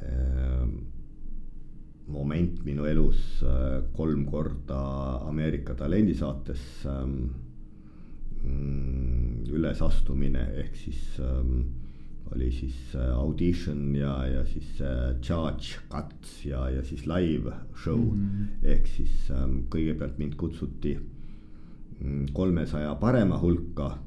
äh, 0.01 0.67
moment 2.07 2.63
minu 2.65 2.85
elus 2.85 3.43
äh, 3.43 3.83
kolm 3.93 4.25
korda 4.25 4.79
Ameerika 5.27 5.75
talendisaates 5.75 6.85
äh, 6.85 7.03
ülesastumine 9.57 10.43
ehk 10.61 10.75
siis 10.75 11.19
äh, 11.19 11.51
oli 12.35 12.51
siis 12.51 12.95
äh, 12.95 13.13
audition 13.15 13.95
ja, 13.95 14.25
ja 14.27 14.45
siis 14.45 14.81
äh, 14.81 15.15
charge 15.21 15.79
cuts 15.89 16.45
ja, 16.45 16.69
ja 16.69 16.83
siis 16.83 17.05
live 17.07 17.53
show 17.83 17.99
mm. 17.99 18.29
-hmm. 18.29 18.65
ehk 18.73 18.87
siis 18.87 19.31
ähm, 19.31 19.59
kõigepealt 19.73 20.17
mind 20.17 20.35
kutsuti 20.35 20.97
mm, 21.99 22.25
kolmesaja 22.33 22.95
parema 22.95 23.39
hulka, 23.39 23.97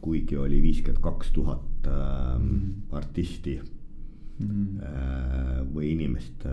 kuigi 0.00 0.36
oli 0.36 0.62
viiskümmend 0.62 1.02
kaks 1.02 1.30
tuhat 1.32 1.86
ähm, 1.86 2.42
mhm. 2.42 2.70
artisti 2.90 3.60
mm 4.38 4.46
-hmm. 4.46 4.82
äh, 4.84 5.74
või 5.74 5.92
inimest 5.92 6.46
äh, 6.46 6.52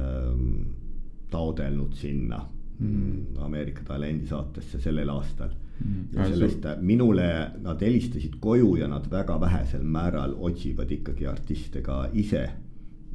taodelnud 1.29 1.93
sinna 1.93 2.45
mm. 2.79 3.37
Ameerika 3.37 3.83
talendisaatesse 3.83 4.81
sellel 4.81 5.09
aastal 5.09 5.49
mm.. 5.49 5.68
Ja 6.13 6.27
sellest 6.27 6.65
minule, 6.81 7.51
nad 7.61 7.81
helistasid 7.81 8.35
koju 8.39 8.75
ja 8.75 8.87
nad 8.87 9.05
väga 9.11 9.39
vähesel 9.41 9.83
määral 9.83 10.35
otsivad 10.37 10.91
ikkagi 10.91 11.27
artiste 11.27 11.81
ka 11.81 12.07
ise. 12.13 12.49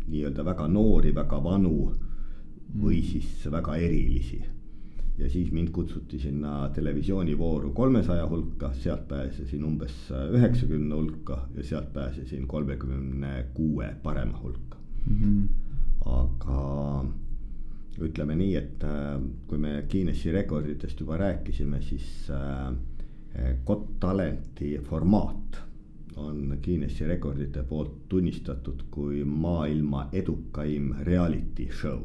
nii-öelda 0.05 0.45
väga 0.45 0.67
noori, 0.69 1.15
väga 1.15 1.39
vanu 1.45 1.95
või 2.77 2.99
mm. 2.99 3.07
siis 3.09 3.47
väga 3.51 3.77
erilisi. 3.77 4.43
ja 5.19 5.31
siis 5.31 5.53
mind 5.53 5.71
kutsuti 5.71 6.19
sinna 6.19 6.69
televisioonivooru 6.75 7.71
kolmesaja 7.73 8.27
hulka, 8.29 8.73
sealt 8.75 9.09
pääsesin 9.09 9.65
umbes 9.65 10.11
üheksakümne 10.11 10.95
hulka 10.95 11.49
ja 11.55 11.65
sealt 11.65 11.93
pääsesin 11.93 12.47
kolmekümne 12.47 13.47
kuue 13.55 13.95
parema 14.03 14.41
hulka 14.43 14.79
mm. 15.07 15.21
-hmm. 15.21 15.49
aga 16.05 17.05
ütleme 18.03 18.35
nii, 18.39 18.57
et 18.59 18.85
äh, 18.85 19.21
kui 19.47 19.59
me 19.59 19.85
Guinessi 19.91 20.33
rekorditest 20.35 21.01
juba 21.01 21.19
rääkisime, 21.21 21.83
siis 21.83 22.31
äh, 22.31 22.75
Got 23.67 24.01
Talenti 24.01 24.79
formaat 24.83 25.61
on 26.17 26.59
Guinessi 26.65 27.07
rekordite 27.07 27.63
poolt 27.63 28.09
tunnistatud 28.09 28.85
kui 28.91 29.25
maailma 29.25 30.09
edukaim 30.13 30.95
reality 31.03 31.69
show. 31.73 32.03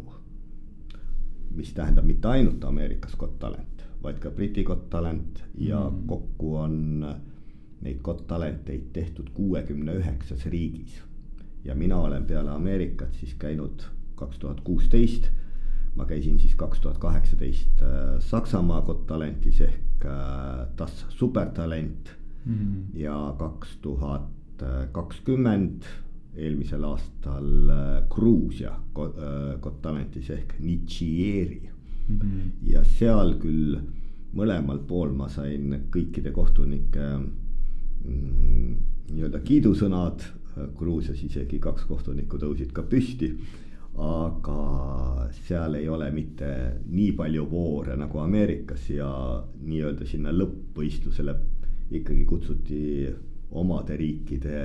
mis 1.56 1.73
tähendab 1.73 2.06
mitte 2.06 2.28
ainult 2.28 2.63
Ameerikas 2.63 3.15
Got 3.17 3.39
Talent, 3.39 3.82
vaid 4.04 4.19
ka 4.21 4.30
Briti 4.32 4.63
Got 4.63 4.89
Talent 4.89 5.43
ja 5.58 5.80
mm. 5.89 6.04
kokku 6.08 6.56
on 6.56 7.06
neid 7.82 8.02
Got 8.04 8.28
Talenteid 8.28 8.91
tehtud 8.93 9.30
kuuekümne 9.34 9.95
üheksas 9.97 10.45
riigis. 10.45 11.02
ja 11.65 11.75
mina 11.75 11.97
olen 11.97 12.25
peale 12.25 12.52
Ameerikat 12.52 13.13
siis 13.13 13.34
käinud 13.34 13.84
kaks 14.15 14.39
tuhat 14.39 14.62
kuusteist 14.62 15.30
ma 16.00 16.08
käisin 16.08 16.40
siis 16.40 16.56
kaks 16.56 16.80
tuhat 16.80 16.98
kaheksateist 16.98 17.82
äh, 17.84 18.20
Saksamaa 18.24 18.82
Got 18.88 19.06
Talentis 19.08 19.60
ehk 19.62 20.06
äh, 20.08 20.68
Das 20.78 21.06
Supertalent 21.10 22.14
mm. 22.46 22.96
ja 22.96 23.36
kaks 23.40 23.78
tuhat 23.84 24.30
kakskümmend 24.92 25.84
eelmisel 26.36 26.84
aastal 26.88 27.70
äh, 27.76 28.08
Gruusia 28.10 28.72
Got 28.96 29.82
Talentis 29.82 30.30
ehk 30.30 30.56
Nichieri 30.60 31.70
mm. 32.08 32.20
-hmm. 32.20 32.52
ja 32.72 32.84
seal 32.84 33.36
küll 33.44 33.80
mõlemal 34.36 34.80
pool 34.88 35.12
ma 35.12 35.28
sain 35.30 35.74
kõikide 35.92 36.32
kohtunike 36.32 37.06
mm, 38.06 38.76
nii-öelda 39.10 39.40
kiidusõnad. 39.42 40.28
Gruusias 40.78 41.22
isegi 41.24 41.60
kaks 41.60 41.86
kohtunikku 41.88 42.38
tõusid 42.38 42.74
ka 42.76 42.84
püsti 42.84 43.30
aga 44.00 45.30
seal 45.44 45.76
ei 45.76 45.90
ole 45.90 46.12
mitte 46.16 46.50
nii 46.88 47.12
palju 47.18 47.46
voore 47.52 47.98
nagu 48.00 48.22
Ameerikas 48.24 48.90
ja 48.94 49.10
nii-öelda 49.60 50.08
sinna 50.08 50.32
lõppvõistlusele 50.32 51.36
ikkagi 52.00 52.26
kutsuti 52.30 52.84
omade 53.60 53.98
riikide 53.98 54.62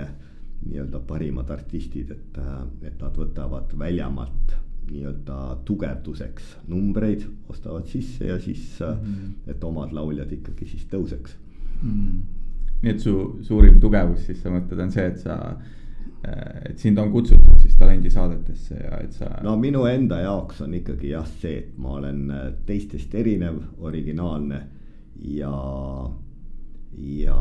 nii-öelda 0.65 1.01
parimad 1.09 1.51
artistid, 1.51 2.13
et, 2.15 2.39
et 2.87 3.01
nad 3.01 3.17
võtavad 3.19 3.75
väljamaalt 3.79 4.55
nii-öelda 4.91 5.39
tugevduseks 5.65 6.55
numbreid, 6.69 7.25
ostavad 7.49 7.89
sisse 7.89 8.29
ja 8.29 8.39
siis 8.41 8.79
mm, 8.81 9.01
-hmm. 9.01 9.51
et 9.51 9.65
omad 9.65 9.93
lauljad 9.93 10.33
ikkagi 10.33 10.67
siis 10.69 10.87
tõuseks 10.93 11.37
mm. 11.83 11.91
-hmm. 11.91 12.21
nii 12.83 12.93
et 12.93 13.01
su 13.01 13.39
suurim 13.43 13.81
tugevus 13.81 14.27
siis 14.27 14.43
sa 14.43 14.53
mõtled 14.53 14.83
on 14.85 14.93
see, 14.93 15.07
et 15.07 15.19
sa 15.19 15.57
et 16.69 16.79
sind 16.79 16.99
on 16.99 17.11
kutsutud 17.13 17.59
siis 17.63 17.77
talendisaadetesse 17.77 18.79
ja 18.81 18.99
et 19.03 19.13
sa. 19.13 19.31
no 19.43 19.57
minu 19.61 19.85
enda 19.91 20.21
jaoks 20.25 20.61
on 20.65 20.75
ikkagi 20.75 21.13
jah 21.13 21.27
see, 21.41 21.59
et 21.59 21.79
ma 21.79 21.99
olen 22.01 22.31
äh, 22.31 22.47
teistest 22.67 23.15
erinev, 23.15 23.61
originaalne 23.79 24.61
ja, 25.31 25.55
ja 26.97 27.41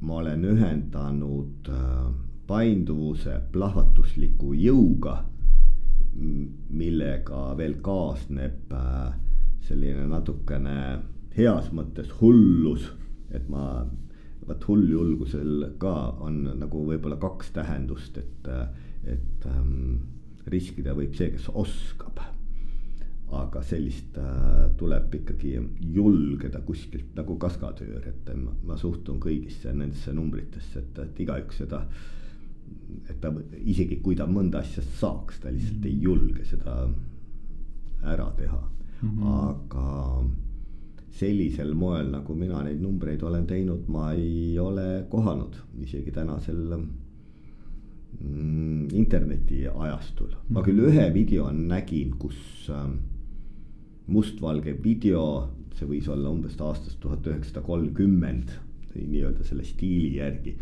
ma 0.00 0.20
olen 0.22 0.44
ühendanud 0.44 1.70
äh, 1.72 2.06
painduvuse 2.46 3.40
plahvatusliku 3.52 4.52
jõuga, 4.54 5.16
millega 6.16 7.40
veel 7.58 7.74
kaasneb 7.84 8.70
selline 9.66 10.06
natukene 10.08 10.76
heas 11.36 11.72
mõttes 11.74 12.12
hullus, 12.20 12.86
et 13.34 13.48
ma 13.50 13.82
vaat 14.46 14.66
hulljulgusel 14.68 15.70
ka 15.82 15.94
on 16.22 16.42
nagu 16.60 16.84
võib-olla 16.86 17.18
kaks 17.20 17.50
tähendust, 17.56 18.18
et, 18.20 18.50
et 19.10 19.46
ähm, 19.50 19.96
riskida 20.50 20.94
võib 20.94 21.16
see, 21.18 21.32
kes 21.34 21.50
oskab. 21.54 22.22
aga 23.36 23.58
sellist 23.66 24.14
äh, 24.22 24.68
tuleb 24.78 25.14
ikkagi 25.18 25.56
julgeda 25.94 26.60
kuskilt 26.62 27.16
nagu 27.18 27.34
kaskadöör, 27.42 28.04
et 28.06 28.28
ma, 28.38 28.52
ma 28.68 28.76
suhtun 28.78 29.18
kõigisse 29.18 29.72
nendesse 29.74 30.14
numbritesse, 30.14 30.78
et, 30.78 31.00
et 31.02 31.20
igaüks 31.24 31.58
seda. 31.58 31.82
et 33.10 33.18
ta 33.20 33.32
isegi 33.64 33.98
kui 34.02 34.14
ta 34.14 34.28
mõnda 34.30 34.62
asja 34.62 34.82
saaks, 35.00 35.40
ta 35.42 35.50
lihtsalt 35.50 35.84
ei 35.90 35.98
julge 36.02 36.44
seda 36.46 36.86
ära 38.06 38.30
teha 38.38 38.62
mm, 39.02 39.10
-hmm. 39.10 39.26
aga 39.50 40.24
sellisel 41.16 41.74
moel, 41.74 42.10
nagu 42.12 42.34
mina 42.36 42.62
neid 42.66 42.80
numbreid 42.82 43.22
olen 43.24 43.46
teinud, 43.48 43.88
ma 43.92 44.12
ei 44.12 44.58
ole 44.60 45.06
kohanud 45.10 45.56
isegi 45.84 46.12
tänasel 46.12 46.76
mm, 48.20 48.88
internetiajastul. 48.92 50.32
ma 50.50 50.62
küll 50.66 50.80
ühe 50.90 51.06
video 51.14 51.50
nägin, 51.52 52.16
kus 52.20 52.68
äh, 52.72 52.88
mustvalge 54.12 54.76
video, 54.82 55.48
see 55.76 55.88
võis 55.88 56.08
olla 56.12 56.30
umbes 56.32 56.56
aastast 56.60 57.00
tuhat 57.00 57.26
üheksasada 57.26 57.64
kolmkümmend, 57.66 58.48
nii-öelda 58.96 59.44
selle 59.44 59.64
stiili 59.64 60.16
järgi. 60.16 60.56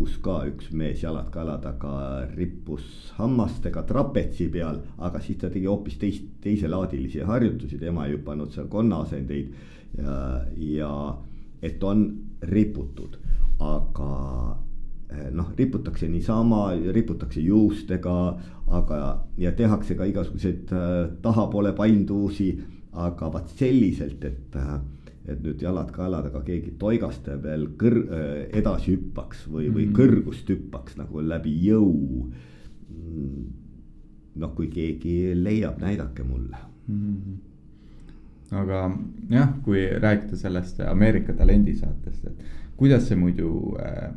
kus 0.00 0.14
ka 0.22 0.46
üks 0.48 0.70
mees 0.72 1.02
jalad 1.02 1.26
kala 1.34 1.58
taga 1.60 2.22
rippus 2.30 3.10
hammastega 3.18 3.82
trapetsi 3.84 4.46
peal, 4.48 4.78
aga 4.96 5.20
siis 5.20 5.36
ta 5.42 5.50
tegi 5.52 5.66
hoopis 5.68 5.98
teist, 6.00 6.24
teiselaadilisi 6.40 7.20
harjutusi, 7.26 7.76
tema 7.78 8.06
ei 8.06 8.14
hüpanud 8.14 8.54
seal 8.54 8.70
konnaasendeid 8.72 9.50
ja, 9.98 10.44
ja 10.56 10.92
et 11.62 11.82
on 11.84 12.04
riputud, 12.42 13.16
aga 13.60 14.12
eh, 15.10 15.28
noh, 15.36 15.52
riputakse 15.58 16.08
niisama, 16.08 16.70
riputakse 16.94 17.42
juustega, 17.44 18.16
aga 18.70 19.00
ja 19.40 19.52
tehakse 19.56 19.96
ka 19.98 20.08
igasuguseid 20.08 20.72
äh, 20.72 20.94
tahapoole 21.22 21.74
painduvusi, 21.76 22.52
aga 22.92 23.32
vaat 23.32 23.52
selliselt, 23.58 24.24
et 24.24 24.56
äh, 24.56 24.78
et 25.30 25.42
nüüd 25.44 25.60
jalad 25.62 25.90
kaeladega 25.94 26.40
keegi 26.42 26.72
toigaste 26.80 27.36
veel 27.42 27.66
kõr-, 27.78 28.06
edasi 28.56 28.94
hüppaks 28.96 29.44
või, 29.46 29.68
või 29.68 29.84
mm 29.84 29.92
kõrgust 29.94 30.48
hüppaks 30.50 30.96
nagu 30.98 31.20
läbi 31.22 31.52
jõu. 31.68 32.24
Mm, 32.88 33.44
noh, 34.40 34.54
kui 34.56 34.70
keegi 34.72 35.36
leiab, 35.36 35.78
näidake 35.84 36.24
mulle 36.24 36.56
mm. 36.88 36.96
-hmm 36.96 37.49
aga 38.50 38.82
jah, 39.30 39.54
kui 39.64 39.84
rääkida 40.02 40.36
sellest 40.36 40.80
Ameerika 40.86 41.34
talendisaatest, 41.38 42.26
et 42.26 42.76
kuidas 42.76 43.06
see 43.08 43.18
muidu 43.18 43.76
äh,, 43.78 44.10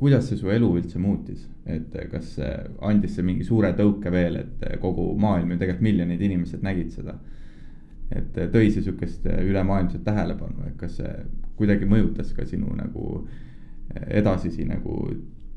kuidas 0.00 0.28
see 0.30 0.38
su 0.40 0.50
elu 0.52 0.68
üldse 0.78 1.00
muutis, 1.02 1.44
et 1.66 1.92
kas 2.12 2.36
andis 2.86 3.16
see 3.16 3.26
mingi 3.26 3.44
suure 3.44 3.72
tõuke 3.76 4.12
veel, 4.12 4.38
et 4.44 4.64
kogu 4.80 5.10
maailm 5.20 5.52
ja 5.54 5.60
tegelikult 5.60 5.86
miljonid 5.88 6.22
inimesed 6.28 6.64
nägid 6.64 6.94
seda. 6.94 7.18
et 8.10 8.34
tõi 8.34 8.72
see 8.74 8.82
sihukest 8.82 9.26
ülemaailmset 9.26 10.02
tähelepanu, 10.02 10.64
et 10.66 10.76
kas 10.78 10.96
see 10.98 11.10
kuidagi 11.58 11.86
mõjutas 11.86 12.32
ka 12.34 12.42
sinu 12.46 12.72
nagu 12.74 13.26
edasisi 14.06 14.64
nagu 14.66 14.96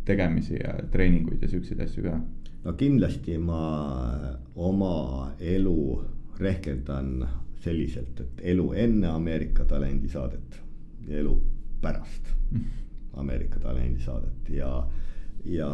tegemisi 0.06 0.60
ja 0.60 0.75
treeninguid 0.91 1.41
ja 1.41 1.49
siukseid 1.49 1.82
asju 1.82 2.03
ka? 2.03 2.19
no 2.63 2.73
kindlasti 2.77 3.38
ma 3.41 3.63
oma 4.56 5.32
elu 5.39 5.79
rehkendan 6.39 7.25
selliselt, 7.63 8.19
et 8.19 8.45
elu 8.54 8.67
enne 8.86 9.08
Ameerika 9.08 9.65
talendisaadet 9.65 10.60
ja 11.08 11.19
elu 11.23 11.38
pärast 11.82 12.32
Ameerika 13.13 13.60
talendisaadet 13.60 14.49
ja, 14.49 14.69
ja 15.45 15.69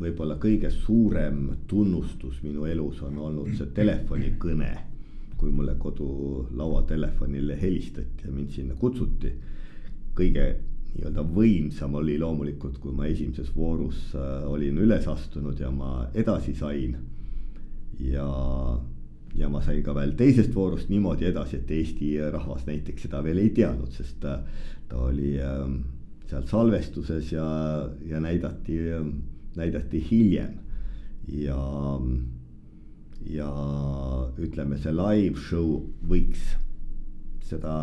võib-olla 0.00 0.38
kõige 0.40 0.70
suurem 0.72 1.44
tunnustus 1.68 2.40
minu 2.42 2.66
elus 2.66 3.02
on 3.06 3.18
olnud 3.18 3.54
see 3.56 3.74
telefonikõne. 3.76 4.76
kui 5.38 5.52
mulle 5.54 5.76
kodulaua 5.78 6.80
telefonile 6.82 7.54
helistati 7.60 8.26
ja 8.26 8.32
mind 8.32 8.50
sinna 8.50 8.74
kutsuti. 8.74 9.32
kõige 10.14 10.46
nii-öelda 10.94 11.22
võimsam 11.22 11.94
oli 11.94 12.18
loomulikult, 12.18 12.78
kui 12.78 12.92
ma 12.92 13.06
esimeses 13.06 13.52
voorus 13.54 14.14
äh, 14.14 14.50
olin 14.50 14.78
üles 14.78 15.06
astunud 15.08 15.60
ja 15.60 15.70
ma 15.70 16.08
edasi 16.14 16.54
sain. 16.54 16.96
ja 18.00 18.26
ja 19.36 19.48
ma 19.48 19.60
sain 19.62 19.82
ka 19.84 19.94
veel 19.94 20.14
teisest 20.18 20.54
voorust 20.54 20.88
niimoodi 20.88 21.28
edasi, 21.28 21.60
et 21.60 21.70
Eesti 21.70 22.14
rahvas 22.32 22.66
näiteks 22.66 23.06
seda 23.06 23.22
veel 23.24 23.42
ei 23.42 23.50
teadnud, 23.54 23.92
sest 23.94 24.20
ta, 24.22 24.38
ta 24.88 25.02
oli 25.08 25.34
äh, 25.42 25.66
seal 26.28 26.46
salvestuses 26.48 27.32
ja, 27.32 27.48
ja 28.06 28.20
näidati, 28.20 28.78
näidati 29.56 30.04
hiljem. 30.10 30.56
ja, 31.28 31.58
ja 33.28 33.50
ütleme, 34.38 34.78
see 34.80 34.94
live 34.96 35.40
show 35.48 35.76
võiks 36.08 36.54
seda 37.44 37.74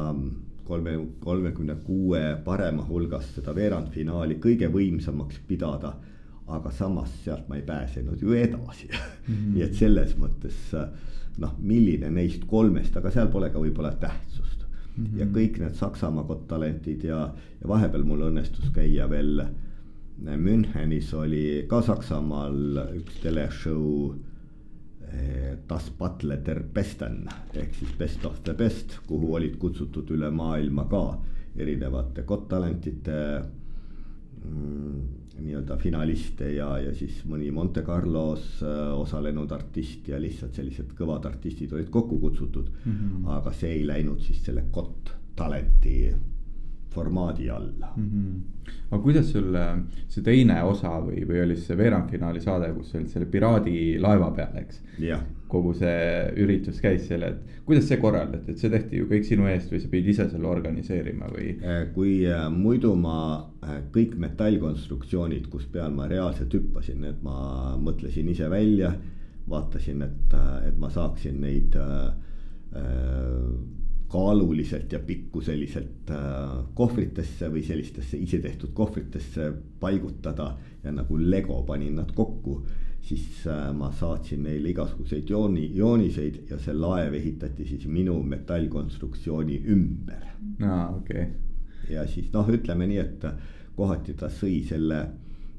kolme, 0.66 0.96
kolmekümne 1.22 1.76
kuue 1.86 2.24
parema 2.46 2.86
hulgast 2.88 3.38
seda 3.38 3.54
veerandfinaali 3.56 4.40
kõige 4.42 4.70
võimsamaks 4.74 5.42
pidada 5.48 5.96
aga 6.48 6.72
samas 6.72 7.14
sealt 7.24 7.48
ma 7.50 7.58
ei 7.58 7.66
pääsenud 7.66 8.22
ju 8.22 8.34
edasi 8.38 8.88
mm. 8.88 9.36
-hmm. 9.36 9.52
nii 9.54 9.64
et 9.64 9.74
selles 9.74 10.16
mõttes 10.18 10.58
äh, 10.74 10.90
noh, 11.42 11.56
milline 11.60 12.10
neist 12.12 12.46
kolmest, 12.48 12.96
aga 12.98 13.12
seal 13.12 13.28
pole 13.34 13.50
ka 13.52 13.60
võib-olla 13.60 13.92
tähtsust 14.00 14.64
mm. 14.64 15.06
-hmm. 15.06 15.20
ja 15.20 15.26
kõik 15.26 15.60
need 15.60 15.76
Saksamaa 15.76 16.24
Got 16.24 16.48
Talentid 16.48 17.04
ja, 17.04 17.28
ja 17.62 17.68
vahepeal 17.68 18.04
mul 18.08 18.28
õnnestus 18.30 18.72
käia 18.76 19.10
veel 19.10 19.40
äh, 19.40 19.50
Münchenis 20.24 21.14
oli 21.14 21.66
ka 21.68 21.82
Saksamaal 21.82 22.80
üks 22.96 23.20
teleshow. 23.24 24.16
Äh, 25.06 25.58
das 25.68 25.90
Battle 25.90 26.38
der 26.46 26.64
Besten 26.64 27.28
ehk 27.54 27.76
siis 27.76 27.92
Best 27.98 28.26
of 28.26 28.42
the 28.44 28.54
Best, 28.54 29.00
kuhu 29.08 29.36
olid 29.36 29.58
kutsutud 29.58 30.10
üle 30.12 30.32
maailma 30.32 30.88
ka 30.90 31.20
erinevate 31.56 32.24
Got 32.24 32.48
Talentide 32.50 33.20
mm, 34.44 35.25
nii-öelda 35.40 35.78
finaliste 35.78 36.52
ja, 36.56 36.70
ja 36.80 36.94
siis 36.96 37.22
mõni 37.30 37.52
Monte 37.52 37.84
Carlos 37.86 38.62
äh, 38.64 38.94
osalenud 38.96 39.52
artist 39.52 40.08
ja 40.08 40.20
lihtsalt 40.22 40.56
sellised 40.56 40.94
kõvad 40.98 41.28
artistid 41.28 41.74
olid 41.76 41.90
kokku 41.92 42.20
kutsutud 42.20 42.70
mm. 42.72 42.94
-hmm. 42.94 43.28
aga 43.40 43.54
see 43.54 43.74
ei 43.80 43.84
läinud 43.88 44.24
siis 44.24 44.44
selle 44.46 44.66
Got 44.72 45.12
Talenti 45.36 45.98
formaadi 46.96 47.50
alla 47.52 47.92
mm. 47.96 48.10
-hmm. 48.10 48.74
aga 48.90 49.02
kuidas 49.04 49.32
sul 49.32 49.58
see 50.08 50.24
teine 50.24 50.62
osa 50.64 50.96
või, 51.04 51.26
või 51.28 51.44
oli 51.44 51.60
see 51.60 51.78
veerandfinaali 51.78 52.42
saade, 52.42 52.74
kus 52.74 52.92
sa 52.92 53.00
olid 53.00 53.14
selle 53.14 53.32
piraadi 53.32 53.98
laeva 54.02 54.32
peal, 54.32 54.58
eks? 54.64 54.82
kogu 55.48 55.74
see 55.78 56.32
üritus 56.42 56.80
käis 56.82 57.06
seal, 57.08 57.24
et 57.28 57.60
kuidas 57.68 57.88
see 57.90 58.00
korraldati, 58.02 58.52
et 58.52 58.62
see 58.62 58.72
tehti 58.74 59.02
ju 59.02 59.10
kõik 59.10 59.28
sinu 59.28 59.48
eest 59.50 59.72
või 59.74 59.82
sa 59.84 59.92
pidid 59.92 60.12
ise 60.14 60.28
selle 60.32 60.50
organiseerima 60.50 61.30
või? 61.32 61.52
Äh, 61.62 61.84
kui 61.96 62.16
äh, 62.30 62.48
muidu 62.54 62.96
ma 63.00 63.18
kõik 63.94 64.18
metallkonstruktsioonid, 64.22 65.48
kus 65.54 65.66
peal 65.72 65.94
ma 65.96 66.10
reaalselt 66.12 66.54
hüppasin, 66.54 67.02
need 67.06 67.22
ma 67.26 67.76
mõtlesin 67.82 68.30
ise 68.34 68.50
välja. 68.52 68.96
vaatasin, 69.46 70.02
et, 70.02 70.32
et 70.66 70.78
ma 70.82 70.90
saaksin 70.90 71.36
neid 71.38 71.76
kaaluliselt 74.16 74.94
ja 74.96 75.00
pikkuseliselt 75.04 76.12
äh, 76.16 76.64
kohvritesse 76.74 77.50
või 77.52 77.64
sellistesse 77.68 78.18
isetehtud 78.24 78.72
kohvritesse 78.74 79.52
paigutada 79.80 80.54
ja 80.84 80.94
nagu 80.96 81.20
Lego 81.20 81.62
panin 81.68 82.00
nad 82.00 82.14
kokku 82.16 82.62
siis 83.06 83.48
äh, 83.48 83.74
ma 83.76 83.92
saatsin 83.92 84.44
neile 84.44 84.72
igasuguseid 84.72 85.30
jooni, 85.30 85.68
jooniseid 85.76 86.46
ja 86.50 86.60
see 86.62 86.74
laev 86.78 87.14
ehitati 87.20 87.68
siis 87.68 87.86
minu 87.92 88.22
metallkonstruktsiooni 88.24 89.60
ümber. 89.76 90.24
aa, 90.64 90.90
okei 90.96 91.22
okay. 91.22 91.94
ja 91.94 92.08
siis 92.08 92.32
noh, 92.34 92.50
ütleme 92.50 92.88
nii, 92.88 93.04
et 93.04 93.28
kohati 93.76 94.16
ta 94.18 94.32
sõi 94.32 94.62
selle 94.68 95.02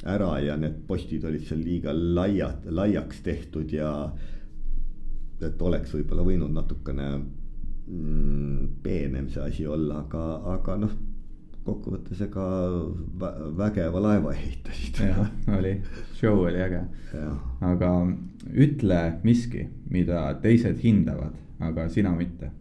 ära 0.07 0.33
ja 0.40 0.57
need 0.57 0.81
postid 0.88 1.25
olid 1.29 1.45
seal 1.47 1.61
liiga 1.61 1.92
laiad, 1.95 2.66
laiaks 2.71 3.21
tehtud 3.27 3.73
ja 3.73 3.90
et 5.45 5.62
oleks 5.62 5.92
võib-olla 5.92 6.25
võinud 6.25 6.55
natukene 6.57 7.11
peenem 8.83 9.29
see 9.31 9.42
asi 9.42 9.66
olla, 9.66 10.01
aga, 10.03 10.25
aga 10.57 10.77
noh 10.81 10.96
kokkuvõttes 11.66 12.20
ega 12.27 12.44
vägeva 13.59 14.03
laeva 14.03 14.35
ehitasid. 14.35 15.01
jah, 15.11 15.31
oli, 15.57 15.75
show 16.18 16.44
oli 16.44 16.62
äge. 16.62 16.83
aga 17.70 17.90
ütle 18.66 19.01
miski, 19.27 19.66
mida 19.90 20.29
teised 20.42 20.83
hindavad, 20.85 21.35
aga 21.61 21.88
sina 21.92 22.14
mitte. 22.16 22.53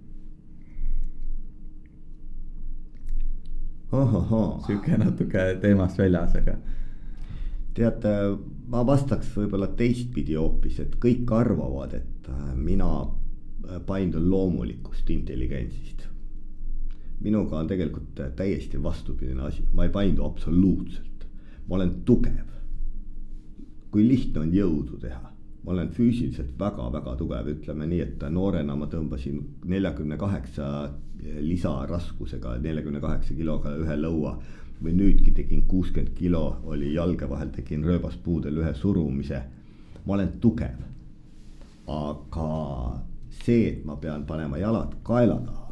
sihuke 4.66 4.98
natuke 5.00 5.44
teemast 5.62 6.02
väljas, 6.02 6.34
aga. 6.42 6.58
teate, 7.78 8.16
ma 8.72 8.82
vastaks 8.88 9.30
võib-olla 9.38 9.70
teistpidi 9.78 10.36
hoopis, 10.40 10.80
et 10.82 10.98
kõik 11.00 11.32
arvavad, 11.36 11.94
et 11.94 12.30
mina 12.56 12.90
paindun 13.86 14.30
loomulikust 14.30 15.10
intelligentsist 15.10 16.06
minuga 17.19 17.60
on 17.60 17.67
tegelikult 17.67 18.19
täiesti 18.36 18.84
vastupidine 18.84 19.41
asi, 19.41 19.63
ma 19.73 19.84
ei 19.84 19.89
paindu 19.89 20.25
absoluutselt. 20.25 21.28
ma 21.67 21.75
olen 21.75 21.91
tugev. 22.06 22.51
kui 23.91 24.08
lihtne 24.08 24.39
on 24.39 24.51
jõudu 24.54 24.97
teha, 24.99 25.32
ma 25.63 25.71
olen 25.71 25.89
füüsiliselt 25.89 26.60
väga-väga 26.60 27.15
tugev, 27.15 27.47
ütleme 27.47 27.88
nii, 27.88 28.01
et 28.01 28.25
noorena 28.30 28.75
ma 28.75 28.89
tõmbasin 28.91 29.39
neljakümne 29.65 30.17
kaheksa 30.17 30.91
lisaraskusega, 31.39 32.58
neljakümne 32.62 32.99
kaheksa 32.99 33.34
kiloga 33.34 33.75
ühe 33.78 33.97
lõua. 34.01 34.38
või 34.84 34.91
nüüdki 34.91 35.32
tegin 35.32 35.62
kuuskümmend 35.67 36.12
kilo, 36.17 36.58
oli 36.63 36.93
jalge 36.93 37.30
vahel, 37.30 37.49
tegin 37.49 37.84
rööbaspuudel 37.84 38.58
ühe 38.58 38.73
surumise. 38.73 39.43
ma 40.06 40.13
olen 40.13 40.34
tugev. 40.41 40.84
aga 41.88 42.49
see, 43.43 43.67
et 43.69 43.86
ma 43.86 43.95
pean 43.95 44.26
panema 44.26 44.58
jalad 44.58 44.95
kaela 45.04 45.39
taha 45.45 45.65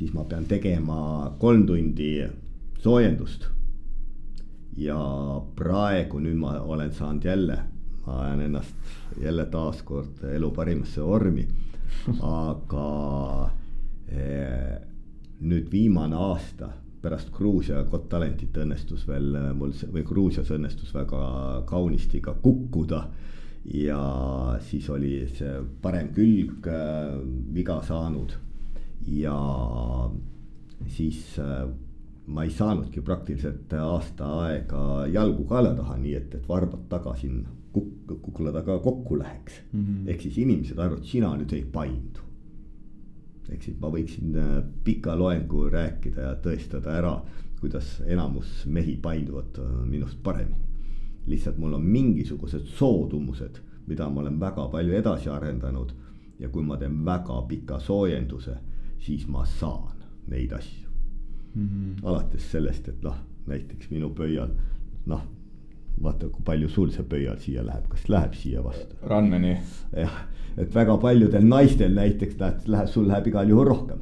siis 0.00 0.14
ma 0.16 0.24
pean 0.24 0.46
tegema 0.48 1.32
kolm 1.38 1.66
tundi 1.68 2.14
soojendust. 2.80 3.48
ja 4.80 4.96
praegu 5.56 6.20
nüüd 6.24 6.38
ma 6.40 6.54
olen 6.72 6.92
saanud 6.96 7.24
jälle, 7.26 7.56
ma 8.06 8.20
ajan 8.22 8.40
ennast 8.46 9.18
jälle 9.20 9.44
taaskord 9.52 10.22
elu 10.24 10.50
parimasse 10.56 11.04
vormi. 11.04 11.44
aga 12.22 12.86
eh, 14.08 14.78
nüüd 15.40 15.68
viimane 15.72 16.16
aasta 16.16 16.70
pärast 17.02 17.28
Gruusia 17.36 17.82
Got 17.84 18.08
Talentit 18.08 18.56
õnnestus 18.56 19.04
veel 19.08 19.36
mul 19.54 19.74
või 19.92 20.04
Gruusias 20.04 20.48
õnnestus 20.56 20.94
väga 20.94 21.20
kaunisti 21.68 22.20
ka 22.24 22.34
kukkuda 22.40 23.04
ja 23.64 24.00
siis 24.64 24.88
oli 24.90 25.26
see 25.36 25.60
parem 25.82 26.08
külg 26.16 26.66
äh, 26.70 27.12
viga 27.54 27.80
saanud 27.84 28.32
ja 29.06 29.36
siis 30.88 31.38
äh, 31.38 31.68
ma 32.26 32.44
ei 32.46 32.52
saanudki 32.54 33.02
praktiliselt 33.04 33.72
aasta 33.76 34.28
aega 34.46 35.06
jalgu 35.12 35.44
kaela 35.50 35.74
taha, 35.76 35.96
nii 36.00 36.14
et, 36.16 36.34
et 36.38 36.48
varbad 36.48 36.86
taga 36.88 37.14
siin 37.20 37.42
kuk-, 37.74 38.16
kukla 38.22 38.52
taga 38.54 38.78
kokku 38.78 39.18
läheks 39.18 39.60
mm 39.72 39.84
-hmm.. 39.84 40.08
ehk 40.08 40.20
siis 40.20 40.38
inimesed 40.38 40.78
arvavad, 40.78 41.04
sina 41.04 41.34
nüüd 41.36 41.52
ei 41.52 41.64
paindu. 41.64 42.26
ehk 43.50 43.62
siis 43.62 43.76
ma 43.80 43.90
võiksin 43.90 44.36
äh, 44.38 44.64
pika 44.84 45.18
loengu 45.18 45.68
rääkida 45.68 46.20
ja 46.20 46.34
tõestada 46.34 46.96
ära, 46.96 47.20
kuidas 47.60 48.00
enamus 48.06 48.66
mehi 48.66 48.96
painduvad 48.96 49.58
minust 49.84 50.22
paremini. 50.22 50.69
Lihtsalt 51.30 51.58
mul 51.58 51.78
on 51.78 51.84
mingisugused 51.86 52.66
soodumused, 52.78 53.60
mida 53.86 54.08
ma 54.08 54.20
olen 54.20 54.40
väga 54.40 54.68
palju 54.72 54.94
edasi 54.98 55.30
arendanud 55.30 55.92
ja 56.38 56.48
kui 56.48 56.62
ma 56.66 56.76
teen 56.76 57.04
väga 57.04 57.42
pika 57.48 57.78
soojenduse 57.80 58.56
siis 59.00 59.26
ma 59.28 59.44
saan 59.44 59.96
neid 60.28 60.52
asju 60.52 60.88
mm. 61.54 61.68
-hmm. 61.68 62.06
alates 62.08 62.50
sellest, 62.52 62.88
et 62.88 63.02
noh, 63.02 63.16
näiteks 63.46 63.90
minu 63.90 64.10
pöial, 64.10 64.50
noh, 65.06 65.22
vaata, 66.02 66.28
kui 66.28 66.42
palju 66.44 66.68
sul 66.68 66.90
see 66.90 67.04
pöial 67.04 67.38
siia 67.38 67.64
läheb, 67.66 67.88
kas 67.88 68.08
läheb 68.08 68.34
siia 68.34 68.64
vastu? 68.64 68.96
Runmani. 69.02 69.56
jah, 69.96 70.20
et 70.56 70.74
väga 70.74 70.96
paljudel 70.96 71.46
naistel 71.46 71.94
näiteks 71.94 72.38
näed, 72.38 72.66
läheb, 72.66 72.88
sul 72.88 73.08
läheb 73.08 73.26
igal 73.26 73.48
juhul 73.48 73.66
rohkem. 73.66 73.98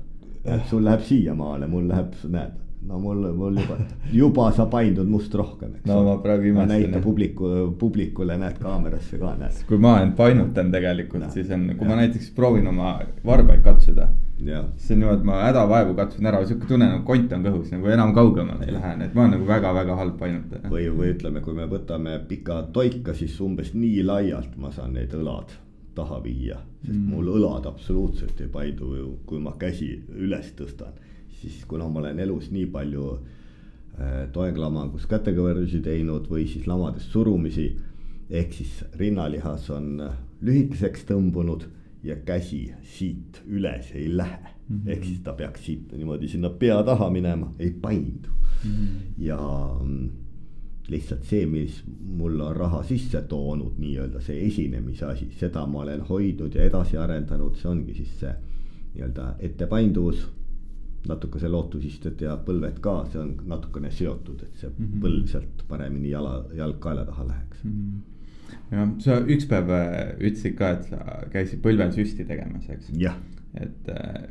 Et 0.57 0.71
sul 0.71 0.85
läheb 0.85 1.05
siiamaale, 1.09 1.69
mul 1.71 1.89
läheb, 1.91 2.17
näed 2.29 2.57
no 2.89 2.99
mul, 2.99 3.33
mul 3.35 3.59
juba, 3.59 3.77
juba 4.13 4.53
sa 4.53 4.67
paindud 4.67 5.09
must 5.09 5.35
rohkem, 5.35 5.75
no 5.87 5.99
ma 6.05 6.15
praegu 6.23 6.49
imestan. 6.53 6.69
näita 6.69 7.03
publiku, 7.03 7.51
publikule, 7.79 8.39
näed 8.39 8.57
kaamerasse 8.63 9.19
ka, 9.19 9.35
näed. 9.41 9.61
kui 9.69 9.81
ma 9.83 9.99
end 10.03 10.15
painutan 10.17 10.73
tegelikult, 10.73 11.29
siis 11.35 11.51
on, 11.55 11.69
kui 11.75 11.87
ja. 11.87 11.91
ma 11.91 12.01
näiteks 12.01 12.31
proovin 12.37 12.67
oma 12.71 12.95
varbaid 13.27 13.63
katsuda. 13.67 14.09
siis 14.39 14.91
on 14.95 15.03
niimoodi, 15.03 15.27
ma 15.27 15.43
hädavaevu 15.43 15.95
katsun 15.99 16.31
ära, 16.31 16.43
sihuke 16.47 16.71
tunne 16.71 16.87
nagu 16.93 17.05
kont 17.07 17.33
on 17.35 17.47
kõhus, 17.49 17.71
nagu 17.75 17.95
enam 17.95 18.15
kaugemale 18.17 18.69
ei 18.69 18.77
lähe, 18.77 18.97
nii 19.01 19.11
et 19.11 19.17
ma 19.17 19.25
olen 19.25 19.37
nagu 19.37 19.49
väga-väga 19.49 19.97
halb 20.03 20.19
painutaja. 20.21 20.71
või, 20.71 20.89
või 20.95 21.15
ütleme, 21.17 21.43
kui 21.45 21.57
me 21.59 21.67
võtame 21.71 22.21
pika 22.29 22.63
toika, 22.73 23.17
siis 23.19 23.41
umbes 23.43 23.75
nii 23.75 24.05
laialt 24.07 24.55
ma 24.57 24.71
saan 24.75 24.95
need 24.95 25.17
õlad 25.19 25.59
taha 25.99 26.23
viia, 26.23 26.63
sest 26.85 26.95
mm. 26.95 27.11
mul 27.13 27.35
õlad 27.35 27.67
absoluutselt 27.67 28.41
ei 28.41 28.49
paindu, 28.53 28.95
kui 29.27 29.43
ma 29.43 29.57
käsi 29.59 29.91
üles 30.15 30.55
tõstan 30.59 30.97
siis 31.41 31.65
kuna 31.69 31.89
ma 31.89 32.03
olen 32.03 32.19
elus 32.21 32.51
nii 32.55 32.67
palju 32.73 33.09
äh, 33.15 34.27
toeglamangus 34.35 35.07
kätekõverdusi 35.11 35.81
teinud 35.85 36.29
või 36.31 36.47
siis 36.51 36.67
lamades 36.71 37.09
surumisi. 37.13 37.71
ehk 38.31 38.53
siis 38.53 38.85
rinnalihas 39.01 39.71
on 39.71 40.03
lühikeseks 40.45 41.07
tõmbunud 41.09 41.63
ja 42.05 42.17
käsi 42.17 42.75
siit 42.85 43.41
üles 43.47 43.93
ei 43.95 44.17
lähe 44.17 44.39
mm. 44.69 44.77
-hmm. 44.77 44.91
ehk 44.93 45.05
siis 45.05 45.21
ta 45.21 45.33
peaks 45.33 45.65
siit 45.65 45.93
niimoodi 45.93 46.29
sinna 46.29 46.51
pea 46.51 46.83
taha 46.83 47.11
minema, 47.11 47.53
ei 47.59 47.71
paindu 47.71 48.29
mm. 48.65 48.71
-hmm. 48.71 48.89
ja 49.19 49.39
lihtsalt 50.89 51.25
see, 51.29 51.47
mis 51.47 51.83
mulle 52.19 52.45
on 52.45 52.57
raha 52.57 52.83
sisse 52.83 53.21
toonud, 53.29 53.77
nii-öelda 53.79 54.21
see 54.25 54.41
esinemise 54.47 55.05
asi, 55.05 55.29
seda 55.39 55.67
ma 55.67 55.83
olen 55.85 56.01
hoidnud 56.09 56.55
ja 56.55 56.65
edasi 56.65 56.97
arendanud, 56.97 57.57
see 57.61 57.71
ongi 57.71 57.95
siis 57.99 58.15
see 58.23 58.33
nii-öelda 58.95 59.35
ettepainduvus 59.45 60.25
natuke 61.09 61.41
see 61.41 61.51
lootusisted 61.53 62.23
ja 62.25 62.37
põlved 62.45 62.81
ka, 62.85 63.01
see 63.13 63.21
on 63.23 63.35
natukene 63.51 63.91
seotud, 63.95 64.43
et 64.43 64.61
see 64.61 64.71
mm 64.71 64.85
-hmm. 64.85 65.03
põlv 65.05 65.27
sealt 65.33 65.65
paremini 65.69 66.11
jala, 66.11 66.45
jalg 66.57 66.81
kaela 66.81 67.05
taha 67.05 67.29
läheks 67.29 67.65
mm. 67.65 67.73
-hmm. 67.73 68.77
jah, 68.77 68.91
sa 69.05 69.21
üks 69.21 69.47
päev 69.47 69.71
äh, 69.71 70.17
ütlesid 70.19 70.57
ka, 70.59 70.71
et 70.71 70.85
sa 70.91 71.23
käisid 71.31 71.63
põlvel 71.63 71.93
süsti 71.93 72.25
tegemas, 72.25 72.69
eks. 72.69 72.93
et 73.55 73.89
äh, 73.89 74.29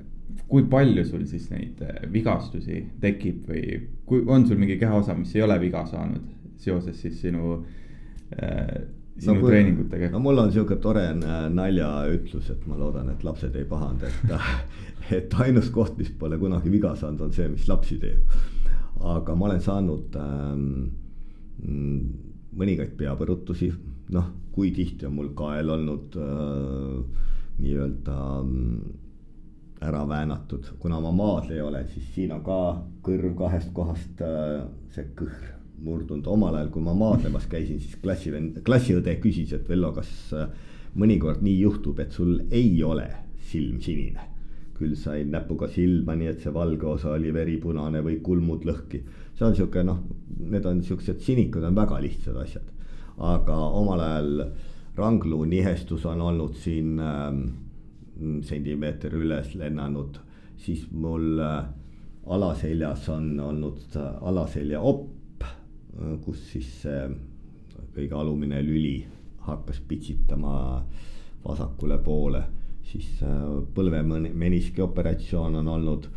kui 0.48 0.64
palju 0.64 1.06
sul 1.06 1.26
siis 1.26 1.50
neid 1.52 1.82
äh, 1.82 2.02
vigastusi 2.14 2.86
tekib 3.02 3.48
või 3.50 3.82
kui 4.06 4.24
on 4.28 4.48
sul 4.48 4.58
mingi 4.58 4.78
kehaosa, 4.78 5.16
mis 5.16 5.36
ei 5.36 5.42
ole 5.42 5.60
viga 5.62 5.86
saanud 5.86 6.37
seoses 6.62 7.02
siis 7.02 7.20
sinu 7.22 7.58
äh, 8.36 8.78
sinu 9.18 9.42
no, 9.42 9.48
treeningutega? 9.48 10.12
no 10.14 10.22
mul 10.24 10.44
on 10.44 10.52
sihuke 10.54 10.78
tore 10.82 11.06
naljaütlus, 11.16 12.52
et 12.54 12.68
ma 12.70 12.78
loodan, 12.80 13.10
et 13.14 13.24
lapsed 13.26 13.56
ei 13.58 13.66
pahanda, 13.70 14.10
et 14.10 14.36
et 15.18 15.40
ainus 15.42 15.72
koht, 15.74 15.98
mis 15.98 16.12
pole 16.20 16.38
kunagi 16.40 16.72
viga 16.72 16.94
saanud, 16.96 17.28
on 17.28 17.34
see, 17.36 17.48
mis 17.52 17.68
lapsi 17.70 18.00
teeb. 18.02 18.38
aga 18.98 19.36
ma 19.36 19.50
olen 19.50 19.62
saanud 19.62 20.16
ähm, 20.22 20.64
mõningaid 22.58 22.96
peapõrutusi, 22.98 23.72
noh, 24.14 24.32
kui 24.54 24.72
tihti 24.74 25.06
on 25.06 25.18
mul 25.18 25.34
kael 25.38 25.70
olnud 25.70 26.18
äh, 26.18 27.28
nii-öelda 27.62 28.18
äh, 28.40 29.88
ära 29.88 30.02
väänatud, 30.10 30.74
kuna 30.82 31.00
ma 31.02 31.12
maadleja 31.14 31.68
olen, 31.68 31.86
siis 31.94 32.10
siin 32.16 32.34
on 32.34 32.42
ka 32.46 32.58
kõrv 33.06 33.36
kahest 33.38 33.70
kohast 33.78 34.26
äh, 34.26 34.66
see 34.96 35.06
kõhr 35.18 35.57
murdunud, 35.84 36.28
omal 36.28 36.56
ajal, 36.58 36.72
kui 36.74 36.84
ma 36.86 36.96
maadlemas 36.98 37.46
käisin, 37.52 37.82
siis 37.82 38.00
klassivend, 38.02 38.62
klassiõde 38.66 39.14
küsis, 39.22 39.54
et 39.54 39.70
Vello, 39.70 39.92
kas 39.96 40.10
äh, 40.34 40.50
mõnikord 40.98 41.44
nii 41.46 41.60
juhtub, 41.60 42.00
et 42.02 42.16
sul 42.16 42.40
ei 42.52 42.74
ole 42.84 43.08
silm 43.52 43.80
sinine 43.84 44.34
küll 44.78 44.94
sain 44.94 45.32
näpuga 45.34 45.66
silma, 45.74 46.14
nii 46.14 46.28
et 46.30 46.44
see 46.44 46.52
valge 46.54 46.86
osa 46.86 47.16
oli 47.16 47.32
veripunane 47.34 48.04
või 48.06 48.20
kulmud 48.22 48.66
lõhki. 48.68 49.00
see 49.34 49.46
on 49.46 49.56
sihuke 49.58 49.82
noh, 49.84 50.04
need 50.38 50.66
on 50.70 50.84
siuksed 50.86 51.24
sinikud 51.26 51.64
on 51.66 51.76
väga 51.76 51.98
lihtsad 52.04 52.38
asjad. 52.38 52.68
aga 53.18 53.56
omal 53.80 54.04
ajal 54.06 54.44
rangluu 54.96 55.46
nihestus 55.50 56.06
on 56.06 56.22
olnud 56.22 56.54
siin 56.62 57.00
ähm, 57.02 57.42
sentimeeter 58.46 59.18
üles 59.18 59.56
lennanud 59.56 60.20
siis 60.58 60.88
mul 60.92 61.40
äh, 61.40 61.66
alaseljas 62.26 63.10
on 63.10 63.40
olnud 63.40 63.96
äh, 63.96 64.08
alaselja 64.22 64.82
opp, 64.82 65.10
kus 66.26 66.42
siis 66.52 66.70
see 66.84 67.08
kõige 67.96 68.18
alumine 68.18 68.60
lüli 68.62 69.00
hakkas 69.48 69.80
pitsitama 69.88 70.58
vasakule 71.46 71.98
poole, 72.04 72.42
siis 72.86 73.22
põlvemeniski 73.76 74.84
operatsioon 74.84 75.56
on 75.62 75.72
olnud, 75.72 76.10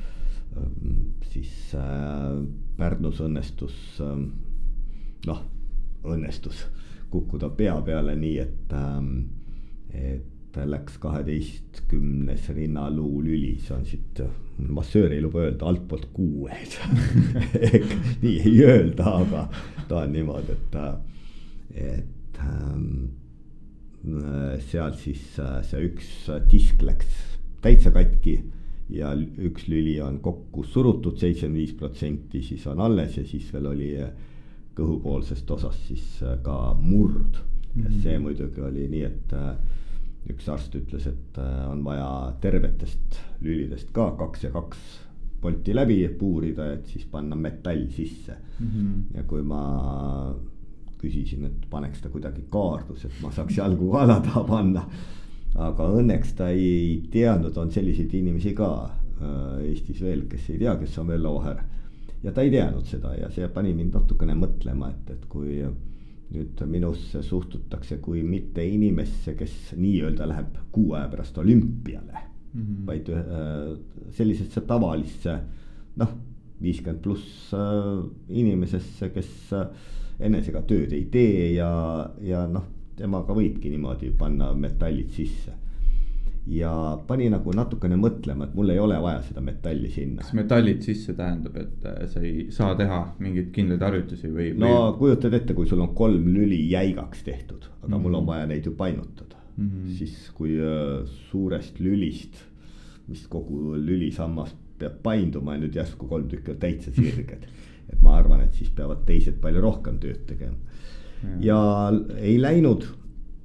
siis 1.30 1.52
Pärnus 2.76 3.20
õnnestus, 3.22 3.76
noh, 5.26 5.42
õnnestus 6.04 6.64
kukkuda 7.10 7.50
pea 7.54 7.76
peale 7.86 8.16
nii, 8.18 8.36
et, 8.42 8.74
et 9.94 10.39
läks 10.66 10.98
kaheteistkümnes 10.98 12.48
rinnaluu 12.56 13.22
lüli, 13.24 13.54
see 13.62 13.74
on 13.76 13.84
siit, 13.86 14.22
massöör 14.68 15.12
ei 15.14 15.22
luba 15.22 15.44
öelda 15.46 15.68
altpoolt 15.70 16.08
kuues 16.12 16.76
nii 18.22 18.36
ei 18.44 18.54
öelda, 18.66 19.14
aga 19.22 19.46
ta 19.88 20.04
on 20.04 20.12
niimoodi, 20.14 20.56
et, 20.56 20.78
et 21.74 22.40
ähm, 22.44 23.10
seal 24.70 24.94
siis 24.98 25.22
see 25.36 25.84
üks 25.90 26.10
disk 26.50 26.82
läks 26.82 27.20
täitsa 27.60 27.92
katki 27.94 28.38
ja 28.90 29.12
üks 29.14 29.68
lüli 29.70 29.98
on 30.02 30.18
kokku 30.24 30.64
surutud 30.66 31.18
seitsekümmend 31.20 31.60
viis 31.60 31.74
protsenti, 31.78 32.42
siis 32.42 32.66
on 32.66 32.80
alles 32.82 33.18
ja 33.20 33.24
siis 33.26 33.52
veel 33.54 33.68
oli 33.70 33.90
kõhupoolsest 34.78 35.50
osast 35.50 35.86
siis 35.90 36.06
ka 36.42 36.56
murd 36.80 37.38
mm. 37.74 37.82
-hmm. 37.82 38.02
see 38.02 38.18
muidugi 38.18 38.60
oli 38.64 38.88
nii, 38.88 39.04
et 39.04 39.34
üks 40.28 40.48
arst 40.52 40.74
ütles, 40.76 41.06
et 41.08 41.38
äh, 41.40 41.62
on 41.70 41.84
vaja 41.84 42.34
tervetest 42.42 43.20
lülidest 43.40 43.92
ka 43.96 44.10
kaks 44.18 44.44
ja 44.44 44.52
kaks 44.54 44.82
polti 45.40 45.74
läbi 45.74 46.02
puurida, 46.18 46.72
et 46.74 46.86
siis 46.86 47.06
panna 47.08 47.36
metall 47.36 47.86
sisse 47.94 48.36
mm. 48.58 48.66
-hmm. 48.66 49.16
ja 49.16 49.22
kui 49.24 49.42
ma 49.42 49.62
küsisin, 51.00 51.46
et 51.48 51.66
paneks 51.70 52.02
ta 52.02 52.08
kuidagi 52.12 52.44
kaardus, 52.52 53.04
et 53.04 53.22
ma 53.22 53.32
saaks 53.32 53.56
jalgu 53.56 53.90
kaela 53.92 54.20
taha 54.20 54.44
panna. 54.44 54.84
aga 55.54 55.86
õnneks 55.98 56.34
ta 56.36 56.48
ei 56.48 57.02
teadnud, 57.10 57.56
on 57.56 57.70
selliseid 57.70 58.12
inimesi 58.14 58.52
ka 58.54 58.68
äh, 58.84 59.64
Eestis 59.70 60.02
veel, 60.02 60.26
kes 60.28 60.50
ei 60.50 60.58
tea, 60.58 60.76
kes 60.76 60.98
on 60.98 61.06
Vello 61.06 61.34
Vaher. 61.34 61.64
ja 62.22 62.32
ta 62.32 62.42
ei 62.42 62.50
teadnud 62.50 62.84
seda 62.84 63.14
ja 63.14 63.30
see 63.30 63.48
pani 63.48 63.72
mind 63.74 63.94
natukene 63.94 64.34
mõtlema, 64.34 64.90
et, 64.90 65.10
et 65.10 65.24
kui 65.28 65.64
nüüd 66.30 66.62
minusse 66.70 67.22
suhtutakse 67.26 67.98
kui 68.02 68.22
mitte 68.22 68.64
inimesse, 68.66 69.34
kes 69.38 69.54
nii-öelda 69.76 70.28
läheb 70.30 70.58
kuu 70.72 70.92
aja 70.94 71.08
pärast 71.10 71.38
olümpiale 71.38 72.18
mm. 72.54 72.60
-hmm. 72.60 72.86
vaid 72.86 73.08
äh, 73.08 73.78
sellisesse 74.10 74.60
tavalisse 74.60 75.38
noh, 75.96 76.12
viiskümmend 76.62 77.02
pluss 77.02 77.54
äh, 77.54 78.04
inimesesse, 78.28 79.08
kes 79.08 79.52
äh, 79.52 79.66
enesega 80.20 80.62
tööd 80.62 80.92
ei 80.92 81.04
tee 81.10 81.52
ja, 81.54 82.10
ja 82.20 82.46
noh, 82.46 82.68
temaga 82.96 83.34
võibki 83.34 83.70
niimoodi 83.72 84.12
panna 84.18 84.52
metallid 84.54 85.10
sisse 85.16 85.56
ja 86.46 86.72
pani 87.06 87.28
nagu 87.30 87.52
natukene 87.54 87.98
mõtlema, 88.00 88.46
et 88.48 88.54
mul 88.56 88.72
ei 88.72 88.78
ole 88.80 88.96
vaja 89.02 89.20
seda 89.26 89.42
metalli 89.44 89.90
sinna. 89.92 90.22
kas 90.22 90.32
metallid 90.36 90.82
sisse 90.84 91.14
tähendab, 91.18 91.56
et 91.60 91.84
äh, 91.86 91.98
sa 92.10 92.22
ei 92.24 92.46
saa 92.54 92.74
teha 92.78 93.00
mingeid 93.20 93.50
kindlaid 93.54 93.84
harjutusi 93.84 94.30
või? 94.32 94.50
no 94.58 94.70
või... 94.70 94.94
kujutad 95.02 95.36
ette, 95.36 95.56
kui 95.56 95.68
sul 95.68 95.82
on 95.84 95.92
kolm 95.96 96.30
lüli 96.32 96.62
jäigaks 96.70 97.24
tehtud, 97.26 97.68
aga 97.68 97.86
mm 97.86 97.94
-hmm. 97.94 98.02
mul 98.06 98.14
on 98.14 98.22
mhm. 98.22 98.30
vaja 98.32 98.46
neid 98.46 98.66
ju 98.66 98.72
painutada 98.72 99.36
mm. 99.56 99.68
-hmm. 99.68 99.98
siis 99.98 100.30
kui 100.34 100.56
äh, 100.56 101.04
suurest 101.30 101.80
lülist, 101.80 102.44
mis 103.08 103.26
kogu 103.26 103.76
lülisammas 103.76 104.54
peab 104.78 105.02
painduma 105.02 105.54
ja 105.54 105.60
nüüd 105.60 105.76
järsku 105.76 106.06
kolm 106.08 106.28
tükki 106.28 106.54
on 106.54 106.56
täitsa 106.56 106.90
sirged. 106.90 107.44
et 107.92 108.02
ma 108.02 108.16
arvan, 108.16 108.40
et 108.40 108.54
siis 108.54 108.70
peavad 108.70 109.04
teised 109.06 109.40
palju 109.42 109.60
rohkem 109.60 109.98
tööd 109.98 110.24
tegema. 110.26 110.56
ja 111.40 111.92
ei 112.16 112.40
läinud 112.40 112.86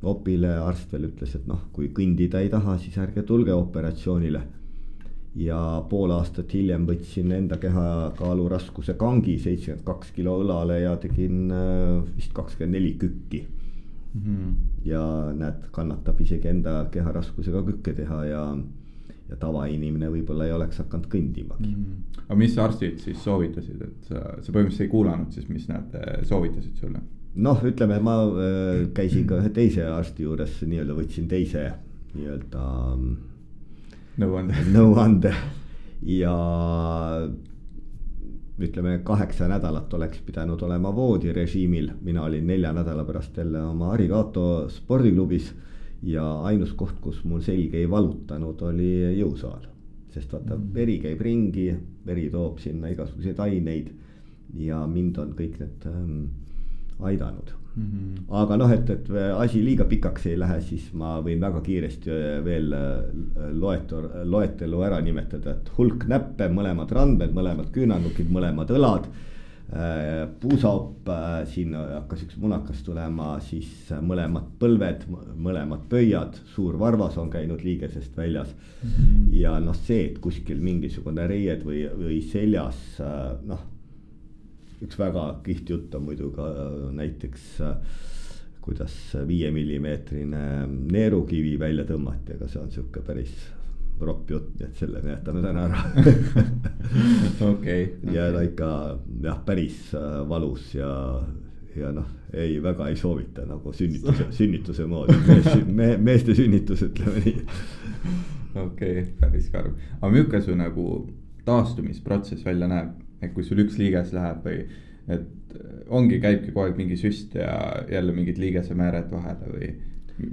opile 0.04 0.52
arst 0.62 0.92
veel 0.94 1.10
ütles, 1.10 1.36
et 1.38 1.48
noh, 1.48 1.66
kui 1.74 1.90
kõndida 1.96 2.42
ei 2.44 2.50
taha, 2.50 2.78
siis 2.82 2.98
ärge 3.02 3.24
tulge 3.24 3.54
operatsioonile. 3.54 4.44
ja 5.36 5.84
pool 5.90 6.14
aastat 6.16 6.54
hiljem 6.56 6.86
võtsin 6.88 7.32
enda 7.36 7.58
kehakaalu 7.60 8.46
raskuse 8.54 8.94
kangi, 8.96 9.34
seitsekümmend 9.44 9.84
kaks 9.84 10.14
kilo 10.16 10.38
õlale 10.40 10.78
ja 10.80 10.94
tegin 10.96 11.52
äh, 11.52 12.06
vist 12.16 12.32
kakskümmend 12.34 12.78
neli 12.78 12.94
kükki 13.02 13.42
mm. 14.14 14.22
-hmm. 14.22 14.54
ja 14.86 15.02
näed, 15.36 15.68
kannatab 15.72 16.22
isegi 16.22 16.48
enda 16.48 16.86
keharaskusega 16.92 17.64
kükke 17.68 17.94
teha 17.94 18.24
ja 18.26 18.46
ja 19.30 19.36
tavainimene 19.36 20.08
võib-olla 20.14 20.46
ei 20.46 20.54
oleks 20.54 20.78
hakanud 20.78 21.08
kõndimagi 21.12 21.68
mm. 21.68 21.84
-hmm. 21.84 22.24
aga 22.28 22.36
mis 22.40 22.58
arstid 22.58 23.00
siis 23.00 23.24
soovitasid, 23.24 23.82
et 23.82 24.08
sa, 24.08 24.24
sa 24.42 24.52
põhimõtteliselt 24.52 24.88
ei 24.88 24.94
kuulanud 24.96 25.32
siis, 25.32 25.50
mis 25.50 25.68
nad 25.68 26.00
soovitasid 26.24 26.80
sulle? 26.80 27.02
Noh, 27.36 27.64
ütleme, 27.68 28.00
ma 28.04 28.20
äh, 28.24 28.86
käisin 28.96 29.28
ka 29.28 29.40
ühe 29.42 29.52
teise 29.56 29.88
arsti 29.92 30.24
juures, 30.28 30.62
nii-öelda 30.64 30.96
võtsin 30.98 31.28
teise 31.32 31.66
nii-öelda. 32.16 32.68
nõuande. 34.22 34.62
nõuande 34.78 35.34
ja 36.08 36.36
ütleme, 38.60 39.00
kaheksa 39.04 39.50
nädalat 39.52 39.94
oleks 39.94 40.22
pidanud 40.26 40.62
olema 40.64 40.94
voodirežiimil, 40.96 41.92
mina 42.02 42.24
olin 42.24 42.48
nelja 42.48 42.72
nädala 42.74 43.04
pärast 43.04 43.38
jälle 43.38 43.62
oma 43.64 43.92
Arigato 43.94 44.70
spordiklubis. 44.70 45.54
ja 46.06 46.24
ainus 46.46 46.74
koht, 46.74 47.00
kus 47.02 47.24
mul 47.24 47.42
selg 47.42 47.74
ei 47.74 47.90
valutanud, 47.90 48.62
oli 48.62 49.20
jõusaal. 49.20 49.68
sest 50.14 50.32
vaata, 50.32 50.56
mm. 50.56 50.74
veri 50.74 51.00
käib 51.00 51.22
ringi, 51.22 51.76
veri 52.06 52.30
toob 52.32 52.60
sinna 52.60 52.88
igasuguseid 52.88 53.40
aineid 53.40 53.90
ja 54.56 54.86
mind 54.88 55.18
on 55.18 55.34
kõik 55.36 55.60
need 55.60 55.88
ähm, 55.90 56.22
aidanud 57.00 57.54
mm. 57.76 57.84
-hmm. 57.84 58.24
aga 58.42 58.58
noh, 58.58 58.72
et, 58.72 58.90
et 58.90 59.12
asi 59.38 59.64
liiga 59.66 59.86
pikaks 59.86 60.26
ei 60.32 60.40
lähe, 60.40 60.62
siis 60.62 60.88
ma 60.94 61.18
võin 61.26 61.42
väga 61.42 61.62
kiiresti 61.66 62.12
äh, 62.12 62.40
veel 62.46 62.74
äh, 62.74 63.52
loetu-, 63.52 64.08
loetelu 64.24 64.82
ära 64.88 65.02
nimetada, 65.02 65.56
et 65.56 65.72
hulk 65.78 66.08
näppe, 66.12 66.50
mõlemad 66.50 66.92
randmed, 66.92 67.36
mõlemad 67.36 67.72
küünarnukid, 67.76 68.32
mõlemad 68.32 68.72
õlad 68.78 69.10
äh, 69.10 70.26
puusaopp, 70.40 71.12
siin 71.52 71.76
hakkas 71.76 72.26
üks 72.28 72.40
munakas 72.42 72.82
tulema, 72.86 73.36
siis 73.44 73.92
mõlemad 74.02 74.50
põlved, 74.60 75.06
mõlemad 75.36 75.86
pöiad, 75.92 76.40
suur 76.56 76.80
varvas 76.80 77.18
on 77.22 77.30
käinud 77.34 77.64
liigesest 77.64 78.18
väljas 78.18 78.56
mm. 78.56 78.90
-hmm. 78.90 79.30
ja 79.44 79.60
noh, 79.60 79.76
see, 79.76 80.12
et 80.12 80.20
kuskil 80.20 80.62
mingisugune 80.64 81.28
reied 81.28 81.66
või, 81.68 81.86
või 82.00 82.22
seljas 82.32 83.00
noh 83.46 83.72
üks 84.84 85.00
väga 85.00 85.28
kihvt 85.46 85.70
jutt 85.70 85.96
on 85.96 86.10
muidu 86.10 86.32
ka 86.36 86.50
näiteks 86.96 87.62
kuidas 88.66 88.96
viiemillimeetrine 89.28 90.46
neerukivi 90.92 91.54
välja 91.60 91.86
tõmmati, 91.86 92.34
aga 92.34 92.50
see 92.50 92.64
on 92.64 92.72
sihuke 92.74 93.04
päris 93.06 93.34
ropp 94.02 94.32
jutt, 94.32 94.50
nii 94.60 94.68
et 94.68 94.80
selle 94.80 95.02
me 95.04 95.14
jätame 95.14 95.44
täna 95.44 95.68
ära 95.70 95.84
okei. 97.52 97.86
ja 98.12 98.28
no 98.34 98.42
ikka 98.44 98.70
jah, 99.24 99.38
päris 99.46 99.94
äh, 99.96 100.18
valus 100.28 100.74
ja, 100.76 100.90
ja 101.78 101.94
noh, 101.96 102.10
ei 102.34 102.58
väga 102.64 102.90
ei 102.92 102.98
soovita 103.00 103.46
nagu 103.48 103.72
sünnituse, 103.74 104.28
sünnituse 104.40 104.90
moodi 104.90 105.16
mees, 105.30 105.48
me, 105.70 105.94
meeste 106.02 106.36
sünnitus, 106.36 106.84
ütleme 106.90 107.24
nii. 107.24 107.38
okei 108.66 108.66
okay,, 108.66 109.08
päris 109.22 109.48
karm, 109.54 109.78
aga 110.02 110.12
milline 110.12 110.44
su 110.44 110.58
nagu 110.60 110.90
taastumisprotsess 111.48 112.44
välja 112.46 112.68
näeb? 112.72 113.05
Et 113.26 113.34
kui 113.36 113.44
sul 113.44 113.64
üks 113.66 113.80
liiges 113.82 114.14
läheb 114.16 114.46
või 114.46 114.62
et 115.12 115.58
ongi, 115.94 116.20
käibki 116.22 116.52
kogu 116.52 116.66
aeg 116.66 116.80
mingi 116.80 116.98
süst 117.00 117.36
ja 117.38 117.84
jälle 117.92 118.16
mingid 118.16 118.40
liigesemääred 118.42 119.12
vahele 119.12 119.52
või 119.52 119.74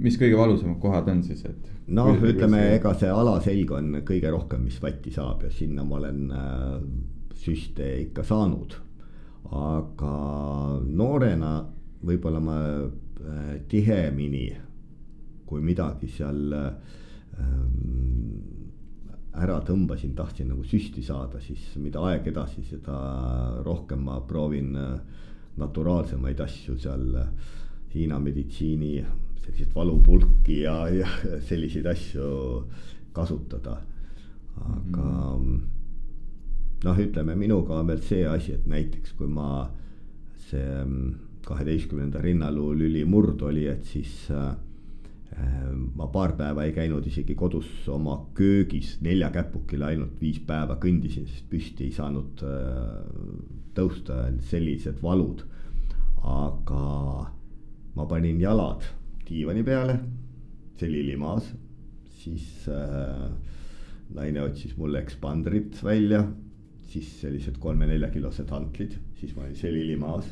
mis 0.03 0.17
kõige 0.19 0.37
valusamad 0.39 0.79
kohad 0.81 1.09
on 1.11 1.21
siis, 1.25 1.43
et? 1.47 1.69
noh, 1.93 2.15
ütleme, 2.15 2.61
ega 2.77 2.93
see 2.97 3.11
alaselg 3.11 3.73
on 3.75 3.91
kõige 4.07 4.31
rohkem, 4.31 4.63
mis 4.67 4.79
vatti 4.81 5.11
saab 5.13 5.43
ja 5.47 5.51
sinna 5.51 5.83
ma 5.87 5.99
olen 5.99 6.21
äh, 6.31 6.77
süste 7.43 7.89
ikka 8.05 8.23
saanud. 8.27 8.79
aga 9.53 10.13
noorena 10.87 11.53
võib-olla 12.03 12.39
ma 12.41 12.57
äh, 12.79 13.59
tihemini 13.69 14.47
kui 15.45 15.61
midagi 15.61 16.07
seal 16.09 16.53
äh, 16.57 16.71
ära 19.33 19.57
tõmbasin, 19.65 20.13
tahtsin 20.15 20.51
nagu 20.51 20.63
süsti 20.67 21.01
saada, 21.05 21.41
siis 21.41 21.73
mida 21.81 22.03
aeg 22.05 22.27
edasi, 22.29 22.63
seda 22.69 22.97
rohkem 23.65 24.03
ma 24.05 24.19
proovin 24.27 24.75
äh, 24.77 24.95
naturaalsemaid 25.57 26.41
asju 26.45 26.77
seal 26.81 27.09
äh, 27.21 27.51
Hiina 27.93 28.17
meditsiini 28.17 28.95
selliseid 29.43 29.73
valupulki 29.75 30.63
ja, 30.63 30.87
ja 30.89 31.09
selliseid 31.49 31.85
asju 31.91 32.29
kasutada. 33.13 33.77
aga 34.53 35.05
mm. 35.37 35.61
noh, 36.85 36.99
ütleme 37.01 37.35
minuga 37.37 37.79
on 37.79 37.89
veel 37.89 38.01
see 38.05 38.25
asi, 38.29 38.53
et 38.53 38.67
näiteks 38.69 39.15
kui 39.17 39.27
ma 39.27 39.65
see 40.49 40.67
mm, 40.83 41.13
kaheteistkümnenda 41.45 42.21
rinnaluu 42.21 42.71
lüli 42.77 43.03
murd 43.05 43.41
oli, 43.41 43.65
et 43.67 43.85
siis 43.89 44.29
äh, 44.31 44.53
ma 45.95 46.07
paar 46.13 46.35
päeva 46.37 46.65
ei 46.67 46.73
käinud 46.75 47.05
isegi 47.09 47.35
kodus 47.35 47.87
oma 47.89 48.19
köögis 48.37 48.97
neljakäpukil, 49.01 49.83
ainult 49.87 50.19
viis 50.21 50.39
päeva 50.45 50.77
kõndisin, 50.81 51.25
sest 51.29 51.47
püsti 51.49 51.87
ei 51.87 51.95
saanud 51.95 52.43
tõusta, 53.73 54.27
sellised 54.49 55.01
valud. 55.01 55.45
aga 56.23 56.83
ma 57.95 58.05
panin 58.07 58.37
jalad 58.39 58.85
diivani 59.27 59.63
peale, 59.63 59.97
selili 60.79 61.15
maas, 61.19 61.49
siis 62.23 62.67
äh, 62.71 63.25
naine 64.13 64.43
otsis 64.45 64.75
mulle 64.77 65.01
ekspandrit 65.03 65.79
välja, 65.83 66.23
siis 66.93 67.09
sellised 67.21 67.57
kolme-neljakilosed 67.61 68.51
hantlid, 68.53 68.95
siis 69.19 69.35
ma 69.35 69.45
olin 69.47 69.57
selili 69.57 69.97
maas. 69.99 70.29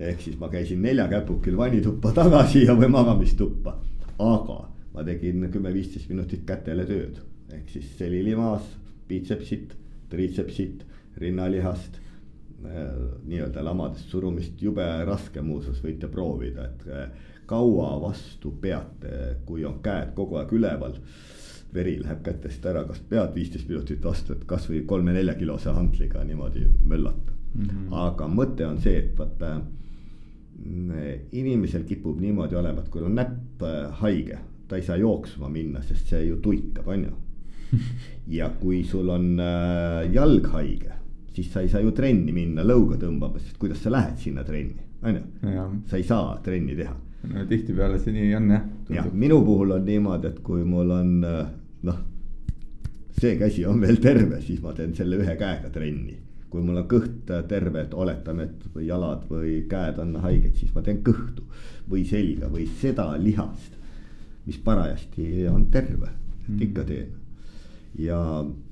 ehk 0.00 0.20
siis 0.20 0.38
ma 0.40 0.48
käisin 0.48 0.82
neljakäpukil 0.82 1.56
vannituppa 1.56 2.12
tagasi 2.16 2.64
ja 2.64 2.74
või 2.76 2.88
magamistuppa, 2.88 3.76
aga 4.20 4.60
ma 4.94 5.04
tegin 5.06 5.46
kümme-viisteist 5.52 6.10
minutit 6.10 6.44
kätele 6.48 6.84
tööd, 6.88 7.20
ehk 7.54 7.72
siis 7.72 7.90
selili 7.98 8.34
maas, 8.38 8.66
biitsepsit, 9.08 9.74
triitsepsit, 10.10 10.84
rinnalihast 11.20 11.98
äh, 11.98 12.86
nii-öelda 13.26 13.64
lamadest 13.64 14.10
surumist 14.10 14.62
jube 14.62 14.86
raske 15.06 15.42
muuseas 15.42 15.80
võite 15.84 16.10
proovida, 16.10 16.68
et 16.70 16.86
äh, 16.90 17.28
kaua 17.50 17.96
vastu 18.02 18.52
peate, 18.62 19.42
kui 19.46 19.64
on 19.66 19.80
käed 19.82 20.14
kogu 20.18 20.40
aeg 20.40 20.56
üleval. 20.58 20.98
veri 21.70 21.92
läheb 22.02 22.24
kätest 22.26 22.64
ära, 22.66 22.80
kas 22.82 22.98
pead 23.06 23.30
viisteist 23.34 23.68
minutit 23.70 24.02
vastu, 24.02 24.34
et 24.34 24.40
kasvõi 24.46 24.80
kolme-nelja 24.90 25.36
kilose 25.38 25.70
hankliga 25.70 26.24
niimoodi 26.26 26.64
möllata 26.82 27.30
mm. 27.54 27.66
-hmm. 27.68 27.92
aga 28.06 28.26
mõte 28.26 28.66
on 28.66 28.80
see, 28.82 28.96
et 28.98 29.18
vaata 29.18 29.60
inimesel 30.60 31.84
kipub 31.88 32.20
niimoodi 32.20 32.56
olema, 32.60 32.84
et 32.84 32.92
kui 32.92 33.02
on 33.04 33.16
näpp 33.16 33.64
äh, 33.64 33.90
haige, 34.02 34.38
ta 34.68 34.78
ei 34.78 34.86
saa 34.86 34.98
jooksma 35.00 35.48
minna, 35.50 35.82
sest 35.82 36.12
see 36.12 36.24
ju 36.28 36.38
tuikab, 36.44 36.88
on 36.88 37.04
ju. 37.04 37.12
ja 38.38 38.50
kui 38.60 38.82
sul 38.84 39.08
on 39.08 39.32
äh, 39.40 40.06
jalg 40.12 40.50
haige, 40.54 40.96
siis 41.32 41.52
sa 41.52 41.62
ei 41.64 41.70
saa 41.72 41.82
ju 41.84 41.94
trenni 41.96 42.34
minna 42.36 42.66
lõuga 42.66 42.98
tõmbama, 43.00 43.40
sest 43.40 43.58
kuidas 43.60 43.80
sa 43.82 43.92
lähed 43.94 44.18
sinna 44.20 44.44
trenni, 44.44 44.82
on 45.02 45.20
ju. 45.20 45.68
sa 45.88 45.96
ei 46.00 46.04
saa 46.06 46.34
trenni 46.44 46.76
teha 46.76 46.96
no 47.28 47.44
tihtipeale 47.48 47.98
see 48.00 48.14
nii 48.14 48.34
on 48.36 48.48
jah. 48.54 48.62
jah, 48.96 49.10
minu 49.12 49.40
puhul 49.44 49.74
on 49.76 49.84
niimoodi, 49.84 50.30
et 50.32 50.40
kui 50.44 50.64
mul 50.64 50.90
on 50.94 51.12
äh, 51.26 51.52
noh, 51.88 52.00
see 53.20 53.36
käsi 53.40 53.66
on 53.68 53.80
veel 53.82 54.00
terve, 54.02 54.40
siis 54.44 54.60
ma 54.64 54.72
teen 54.76 54.94
selle 54.96 55.20
ühe 55.20 55.36
käega 55.40 55.70
trenni. 55.72 56.16
Kui 56.50 56.62
mul 56.66 56.80
on 56.80 56.86
kõht 56.90 57.30
terve, 57.48 57.84
et 57.84 57.94
oletame, 57.94 58.48
et 58.48 58.80
jalad 58.86 59.22
või 59.30 59.60
käed 59.70 60.00
on 60.02 60.16
haiged, 60.24 60.56
siis 60.58 60.72
ma 60.74 60.82
teen 60.82 61.02
kõhtu 61.06 61.46
või 61.90 62.04
selga 62.08 62.50
või 62.50 62.66
seda 62.80 63.06
lihast, 63.18 63.76
mis 64.46 64.58
parajasti 64.64 65.46
on 65.50 65.68
terve, 65.70 66.10
et 66.42 66.48
mm. 66.48 66.62
ikka 66.66 66.86
teen. 66.88 67.12
ja 67.98 68.18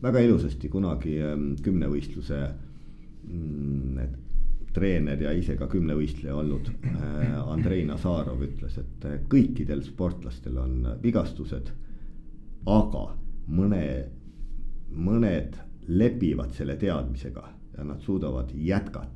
väga 0.03 0.21
ilusasti 0.27 0.69
kunagi 0.71 1.19
ähm, 1.23 1.53
kümnevõistluse 1.63 2.39
mm, 3.27 4.09
treener 4.75 5.23
ja 5.23 5.33
ise 5.35 5.57
ka 5.59 5.67
kümnevõistleja 5.71 6.37
olnud 6.39 6.71
äh, 6.71 7.37
Andrei 7.51 7.85
Nazarov 7.87 8.43
ütles, 8.47 8.79
et 8.79 9.07
kõikidel 9.31 9.83
sportlastel 9.87 10.59
on 10.59 10.97
vigastused. 11.03 11.71
aga 12.67 13.05
mõne, 13.47 13.85
mõned 14.91 15.55
lepivad 15.89 16.53
selle 16.53 16.77
teadmisega 16.77 17.58
ja 17.79 17.85
nad 17.85 18.03
suudavad 18.03 18.51
jätkata. 18.55 19.15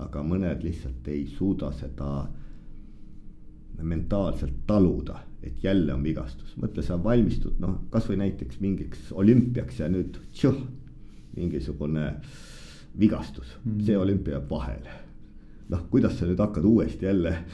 aga 0.00 0.22
mõned 0.24 0.62
lihtsalt 0.64 1.08
ei 1.12 1.26
suuda 1.28 1.68
seda 1.76 2.24
mentaalselt 3.82 4.62
taluda, 4.66 5.18
et 5.42 5.64
jälle 5.64 5.92
on 5.92 6.02
vigastus, 6.04 6.54
mõtle, 6.60 6.82
sa 6.84 6.96
valmistud 7.04 7.58
noh, 7.60 7.74
kasvõi 7.92 8.16
näiteks 8.20 8.60
mingiks 8.60 9.10
olümpiaks 9.12 9.80
ja 9.80 9.88
nüüd 9.92 10.16
tšuh, 10.32 10.56
mingisugune 11.36 12.06
vigastus 13.00 13.52
mm., 13.64 13.82
see 13.86 13.98
olümpia 13.98 14.38
jääb 14.38 14.48
vahele. 14.50 14.96
noh, 15.68 15.84
kuidas 15.90 16.16
sa 16.18 16.28
nüüd 16.28 16.40
hakkad 16.40 16.64
uuesti 16.64 17.06
jälle 17.06 17.34
äh, 17.34 17.44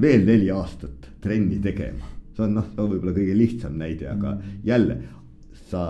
veel 0.00 0.24
neli 0.26 0.50
aastat 0.54 1.10
trenni 1.20 1.58
tegema, 1.62 2.14
see 2.34 2.46
on 2.46 2.54
noh, 2.60 2.70
see 2.70 2.82
on 2.84 2.94
võib-olla 2.94 3.16
kõige 3.18 3.36
lihtsam 3.38 3.78
näide, 3.78 4.06
aga 4.10 4.36
mm. 4.36 4.62
jälle 4.64 5.02
sa 5.68 5.82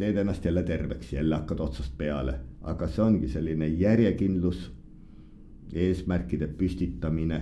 teed 0.00 0.16
ennast 0.20 0.44
jälle 0.44 0.62
terveks, 0.66 1.12
jälle 1.12 1.36
hakkad 1.36 1.60
otsast 1.60 1.96
peale, 1.98 2.34
aga 2.62 2.88
see 2.88 3.04
ongi 3.04 3.28
selline 3.28 3.68
järjekindlus, 3.68 4.70
eesmärkide 5.72 6.48
püstitamine 6.58 7.40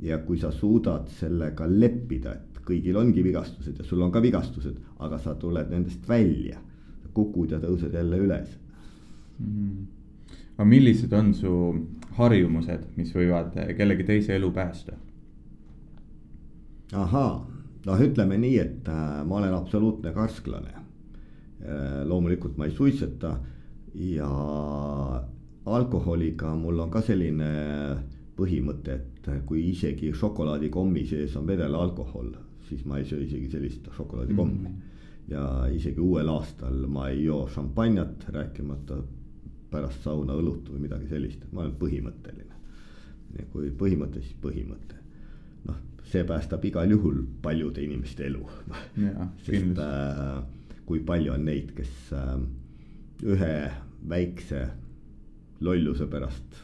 ja 0.00 0.18
kui 0.24 0.38
sa 0.38 0.50
suudad 0.52 1.10
sellega 1.12 1.66
leppida, 1.68 2.32
et 2.34 2.60
kõigil 2.66 2.96
ongi 2.98 3.24
vigastused 3.24 3.78
ja 3.78 3.84
sul 3.84 4.02
on 4.02 4.12
ka 4.12 4.22
vigastused, 4.22 4.78
aga 4.98 5.18
sa 5.22 5.34
tuled 5.38 5.70
nendest 5.70 6.08
välja 6.08 6.60
kukud 7.16 7.52
ja 7.54 7.60
tõused 7.60 7.94
jälle 7.94 8.18
üles 8.20 8.48
mm. 9.38 9.46
-hmm. 9.46 10.32
aga 10.56 10.64
millised 10.64 11.12
on 11.12 11.34
su 11.34 11.52
harjumused, 12.16 12.88
mis 12.96 13.12
võivad 13.14 13.56
kellegi 13.76 14.04
teise 14.04 14.36
elu 14.36 14.50
päästa? 14.50 14.96
ahaa, 16.92 17.46
noh, 17.86 18.00
ütleme 18.00 18.38
nii, 18.38 18.58
et 18.58 18.88
äh, 18.88 19.24
ma 19.26 19.40
olen 19.40 19.54
absoluutne 19.54 20.12
karsklane. 20.12 20.85
Loomulikult 22.06 22.56
ma 22.56 22.68
ei 22.68 22.74
suitseta 22.74 23.32
ja 23.94 24.28
alkoholiga 25.66 26.54
mul 26.54 26.78
on 26.84 26.90
ka 26.90 27.02
selline 27.02 27.48
põhimõte, 28.36 28.94
et 28.94 29.30
kui 29.48 29.64
isegi 29.70 30.12
šokolaadikommi 30.14 31.06
sees 31.08 31.34
on 31.40 31.46
vedelalkohol, 31.48 32.34
siis 32.68 32.84
ma 32.86 33.00
ei 33.00 33.08
söö 33.08 33.24
isegi 33.24 33.48
sellist 33.50 33.88
šokolaadikommi 33.96 34.58
mm. 34.58 34.66
-hmm 34.66 34.94
ja 35.28 35.66
isegi 35.74 36.00
uuel 36.00 36.28
aastal 36.30 36.86
ma 36.90 37.08
ei 37.10 37.24
joo 37.24 37.46
šampanjat, 37.50 38.28
rääkimata 38.34 39.00
pärast 39.70 40.04
sauna 40.06 40.36
õlut 40.38 40.68
või 40.70 40.84
midagi 40.86 41.08
sellist, 41.10 41.42
et 41.42 41.52
ma 41.52 41.64
olen 41.64 41.74
põhimõtteline. 41.80 42.52
kui 43.52 43.70
põhimõte, 43.70 44.22
siis 44.22 44.36
põhimõte. 44.40 44.94
noh, 45.66 45.80
see 46.04 46.24
päästab 46.24 46.64
igal 46.64 46.90
juhul 46.90 47.24
paljude 47.42 47.82
inimeste 47.82 48.26
elu. 48.26 48.46
sest 49.46 49.82
äh, 49.82 50.44
kui 50.86 51.00
palju 51.06 51.32
on 51.34 51.44
neid, 51.44 51.72
kes 51.76 52.12
äh, 52.14 52.36
ühe 53.26 53.56
väikse 54.08 54.62
lolluse 55.60 56.06
pärast 56.06 56.62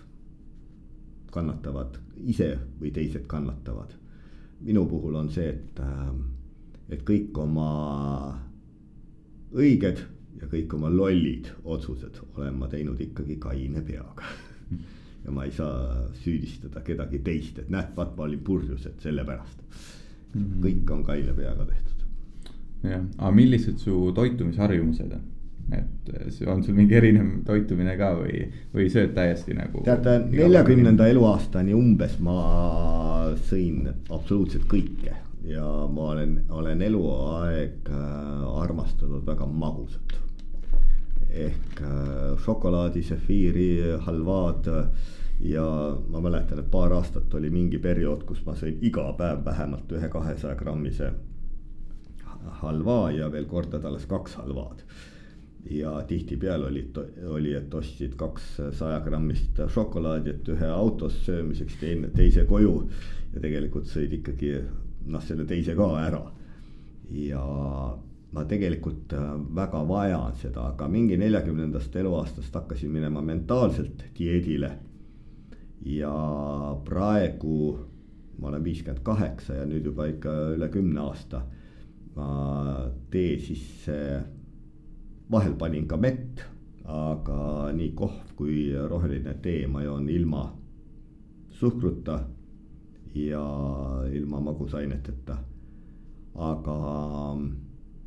kannatavad 1.32 1.96
ise 2.28 2.52
või 2.80 2.92
teised 2.92 3.26
kannatavad. 3.26 3.98
minu 4.62 4.84
puhul 4.86 5.14
on 5.18 5.30
see, 5.30 5.48
et 5.48 5.80
äh,, 5.80 6.10
et 6.92 7.02
kõik 7.08 7.38
oma 7.38 7.68
õiged 9.52 10.02
ja 10.40 10.48
kõik 10.48 10.74
oma 10.76 10.90
lollid 10.92 11.48
otsused 11.64 12.20
olen 12.36 12.58
ma 12.60 12.68
teinud 12.68 13.00
ikkagi 13.00 13.38
kaine 13.42 13.82
peaga 13.86 14.28
ja 15.24 15.34
ma 15.34 15.44
ei 15.44 15.52
saa 15.56 16.04
süüdistada 16.22 16.82
kedagi 16.84 17.22
teist, 17.24 17.58
et 17.58 17.70
näed, 17.70 17.92
vaat 17.96 18.16
ma 18.16 18.26
olin 18.26 18.42
purjus, 18.44 18.86
et 18.86 19.00
sellepärast 19.00 19.62
mm. 19.62 20.42
-hmm. 20.42 20.62
kõik 20.66 20.94
on 20.94 21.04
kaine 21.04 21.34
peaga 21.36 21.64
tehtud. 21.64 21.91
Jah, 22.82 23.04
aga 23.18 23.30
millised 23.34 23.78
su 23.82 24.12
toitumisharjumused 24.14 25.12
on? 25.12 25.28
et 25.72 26.32
see 26.34 26.46
on 26.50 26.62
sul 26.64 26.74
mingi 26.76 26.96
erinev 26.98 27.28
toitumine 27.46 27.94
ka 27.96 28.10
või, 28.18 28.42
või 28.74 28.88
sööd 28.92 29.14
täiesti 29.16 29.54
nagu? 29.56 29.84
teate, 29.86 30.18
neljakümnenda 30.32 31.06
eluaastani 31.08 31.74
umbes 31.76 32.18
ma 32.20 32.38
sõin 33.46 33.86
absoluutselt 34.10 34.66
kõike 34.70 35.14
ja 35.48 35.64
ma 35.90 36.10
olen, 36.12 36.36
olen 36.50 36.82
eluaeg 36.82 37.88
äh, 37.90 38.60
armastanud 38.62 39.26
väga 39.26 39.46
magusat. 39.46 40.18
ehk 41.30 41.80
äh, 41.80 42.38
šokolaadi, 42.44 43.02
sefiiri, 43.02 43.96
halvaad 44.04 44.68
ja 45.40 45.64
ma 46.10 46.20
mäletan, 46.20 46.58
et 46.58 46.70
paar 46.70 46.92
aastat 46.92 47.34
oli 47.34 47.50
mingi 47.50 47.78
periood, 47.78 48.26
kus 48.28 48.42
ma 48.46 48.54
sõin 48.54 48.78
iga 48.84 49.06
päev 49.18 49.44
vähemalt 49.44 49.92
ühe 49.92 50.08
kahesaja 50.08 50.54
grammise 50.54 51.12
halvaa 52.62 53.10
ja 53.10 53.30
veel 53.32 53.46
kord 53.50 53.72
nädalas 53.74 54.06
kaks 54.06 54.34
halvaad 54.40 54.84
ja 55.70 56.02
tihtipeale 56.08 56.66
oli, 56.66 56.90
oli, 57.28 57.54
et 57.54 57.74
ostsid 57.74 58.14
kaks 58.18 58.56
sajagrammist 58.78 59.60
šokolaadi, 59.74 60.30
et 60.30 60.48
ühe 60.48 60.70
autos 60.74 61.20
söömiseks, 61.26 61.76
teine, 61.80 62.10
teise 62.16 62.44
koju. 62.44 62.88
ja 63.32 63.40
tegelikult 63.40 63.86
sõid 63.88 64.12
ikkagi 64.18 64.56
noh, 65.06 65.22
selle 65.24 65.44
teise 65.48 65.74
ka 65.78 65.88
ära. 66.02 66.22
ja 67.10 67.44
ma 68.32 68.44
tegelikult 68.48 69.12
äh, 69.12 69.30
väga 69.54 69.82
vajan 69.88 70.36
seda, 70.40 70.66
aga 70.72 70.88
mingi 70.88 71.16
neljakümnendast 71.20 71.96
eluaastast 71.96 72.54
hakkasin 72.54 72.90
minema 72.90 73.22
mentaalselt 73.22 74.04
dieedile. 74.18 74.72
ja 75.86 76.12
praegu 76.84 77.78
ma 78.38 78.48
olen 78.48 78.64
viiskümmend 78.64 79.02
kaheksa 79.02 79.54
ja 79.54 79.66
nüüd 79.66 79.86
juba 79.86 80.06
ikka 80.10 80.32
üle 80.56 80.68
kümne 80.68 81.00
aasta. 81.00 81.42
Ma 82.16 82.90
tee 83.10 83.38
sisse, 83.40 83.98
vahel 85.32 85.54
panin 85.58 85.86
ka 85.88 85.96
mett, 85.96 86.42
aga 86.84 87.70
nii 87.76 87.92
kohv 87.96 88.34
kui 88.36 88.72
roheline 88.90 89.36
tee 89.42 89.66
ma 89.70 89.84
joon 89.84 90.08
ilma 90.12 90.42
suhkruta 91.60 92.18
ja 93.14 93.44
ilma 94.12 94.40
magusaineteta. 94.40 95.38
aga 96.32 96.74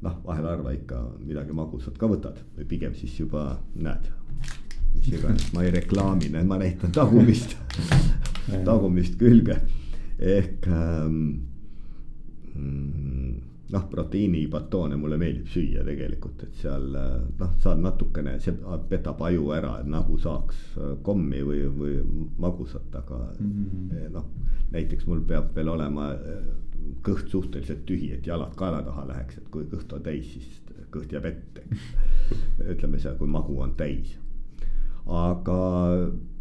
noh, 0.02 0.16
vahel 0.26 0.48
harva 0.50 0.72
ikka 0.74 1.00
midagi 1.22 1.54
magusat 1.54 1.98
ka 2.02 2.10
võtad 2.10 2.40
või 2.58 2.66
pigem 2.70 2.96
siis 2.98 3.14
juba 3.20 3.60
näed, 3.76 4.10
mis 4.96 5.12
iganes, 5.14 5.52
ma 5.54 5.62
ei 5.62 5.74
reklaami, 5.76 6.32
ma 6.42 6.58
näitan 6.58 6.94
tagumist 6.94 7.54
tagumist 8.70 9.18
külge. 9.22 9.60
Ehk 10.18 10.66
ähm, 10.72 11.22
mm, 12.56 13.15
noh, 13.74 13.86
proteiinibatoone 13.90 14.98
mulle 15.00 15.18
meeldib 15.18 15.48
süüa 15.50 15.84
tegelikult, 15.88 16.44
et 16.46 16.60
seal 16.62 16.86
noh, 16.92 17.54
saad 17.64 17.82
natukene, 17.82 18.36
see 18.44 18.54
petab 18.90 19.24
aju 19.26 19.50
ära, 19.56 19.80
nagu 19.90 20.20
saaks 20.22 20.78
kommi 21.06 21.42
või, 21.46 21.64
või 21.80 21.96
magusat, 22.42 22.94
aga 23.02 23.22
mm 23.40 23.56
-hmm. 23.56 24.12
noh. 24.14 24.30
näiteks 24.72 25.08
mul 25.08 25.24
peab 25.26 25.56
veel 25.56 25.70
olema 25.70 26.12
kõht 27.06 27.30
suhteliselt 27.32 27.86
tühi, 27.86 28.12
et 28.14 28.28
jalad 28.28 28.54
kaela 28.56 28.84
taha 28.86 29.08
läheks, 29.08 29.38
et 29.38 29.50
kui 29.50 29.66
kõht 29.72 29.94
on 29.94 30.04
täis, 30.06 30.34
siis 30.34 30.62
kõht 30.94 31.12
jääb 31.12 31.26
ette. 31.26 31.64
ütleme 32.74 33.00
seal, 33.00 33.18
kui 33.18 33.28
magu 33.28 33.60
on 33.62 33.74
täis. 33.78 34.18
aga 35.06 35.58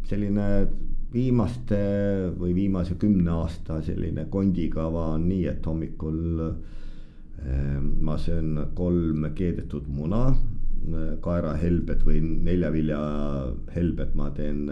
selline 0.09 0.67
viimaste 1.13 1.77
või 2.39 2.55
viimase 2.57 2.95
kümne 2.99 3.31
aasta 3.31 3.77
selline 3.85 4.25
kondikava 4.33 5.11
on 5.15 5.27
nii, 5.29 5.45
et 5.51 5.65
hommikul 5.65 6.41
eh, 6.47 6.55
ma 8.01 8.17
söön 8.17 8.57
kolm 8.73 9.25
keedetud 9.35 9.87
muna, 9.87 10.35
kaerahelbed 11.21 12.05
või 12.05 12.21
neljaviljahelbed 12.21 14.15
ma 14.17 14.29
teen 14.33 14.69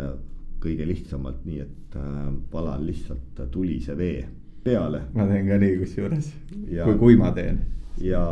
kõige 0.63 0.87
lihtsamalt, 0.87 1.43
nii 1.47 1.61
et 1.63 1.97
äh, 1.99 2.19
valan 2.53 2.85
lihtsalt 2.87 3.41
tulise 3.51 3.97
vee 3.99 4.23
peale. 4.63 5.03
ma 5.13 5.25
teen 5.27 5.49
ka 5.49 5.57
nii 5.59 5.79
kusjuures, 5.81 6.29
kui, 6.55 6.97
kui 7.01 7.17
ma 7.19 7.33
teen. 7.35 7.59
ja 8.01 8.23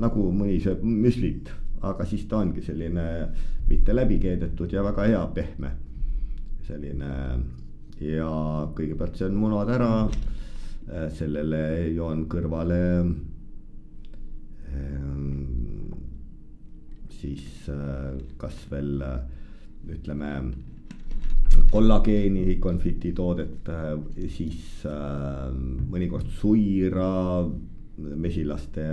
nagu 0.00 0.30
mõni 0.32 0.56
sööb 0.64 0.84
müslit, 0.84 1.50
aga 1.84 2.06
siis 2.08 2.24
ta 2.30 2.40
ongi 2.40 2.64
selline 2.64 3.04
mitte 3.68 3.96
läbi 3.96 4.18
keedetud 4.22 4.72
ja 4.72 4.84
väga 4.84 5.08
hea, 5.10 5.26
pehme 5.36 5.74
selline 6.64 7.10
ja 8.00 8.30
kõigepealt 8.76 9.20
söön 9.20 9.36
munad 9.36 9.68
ära, 9.76 9.92
äh, 10.88 11.10
sellele 11.18 11.62
joon 11.92 12.24
kõrvale 12.32 12.80
siis 17.14 17.68
äh, 17.72 18.14
kas 18.40 18.56
veel 18.70 19.02
ütleme 19.90 20.30
kollageeni 21.70 22.56
konfititoodet, 22.62 23.68
siis 24.34 24.84
äh, 24.90 25.50
mõnikord 25.90 26.30
suira, 26.40 27.44
mesilaste 27.98 28.88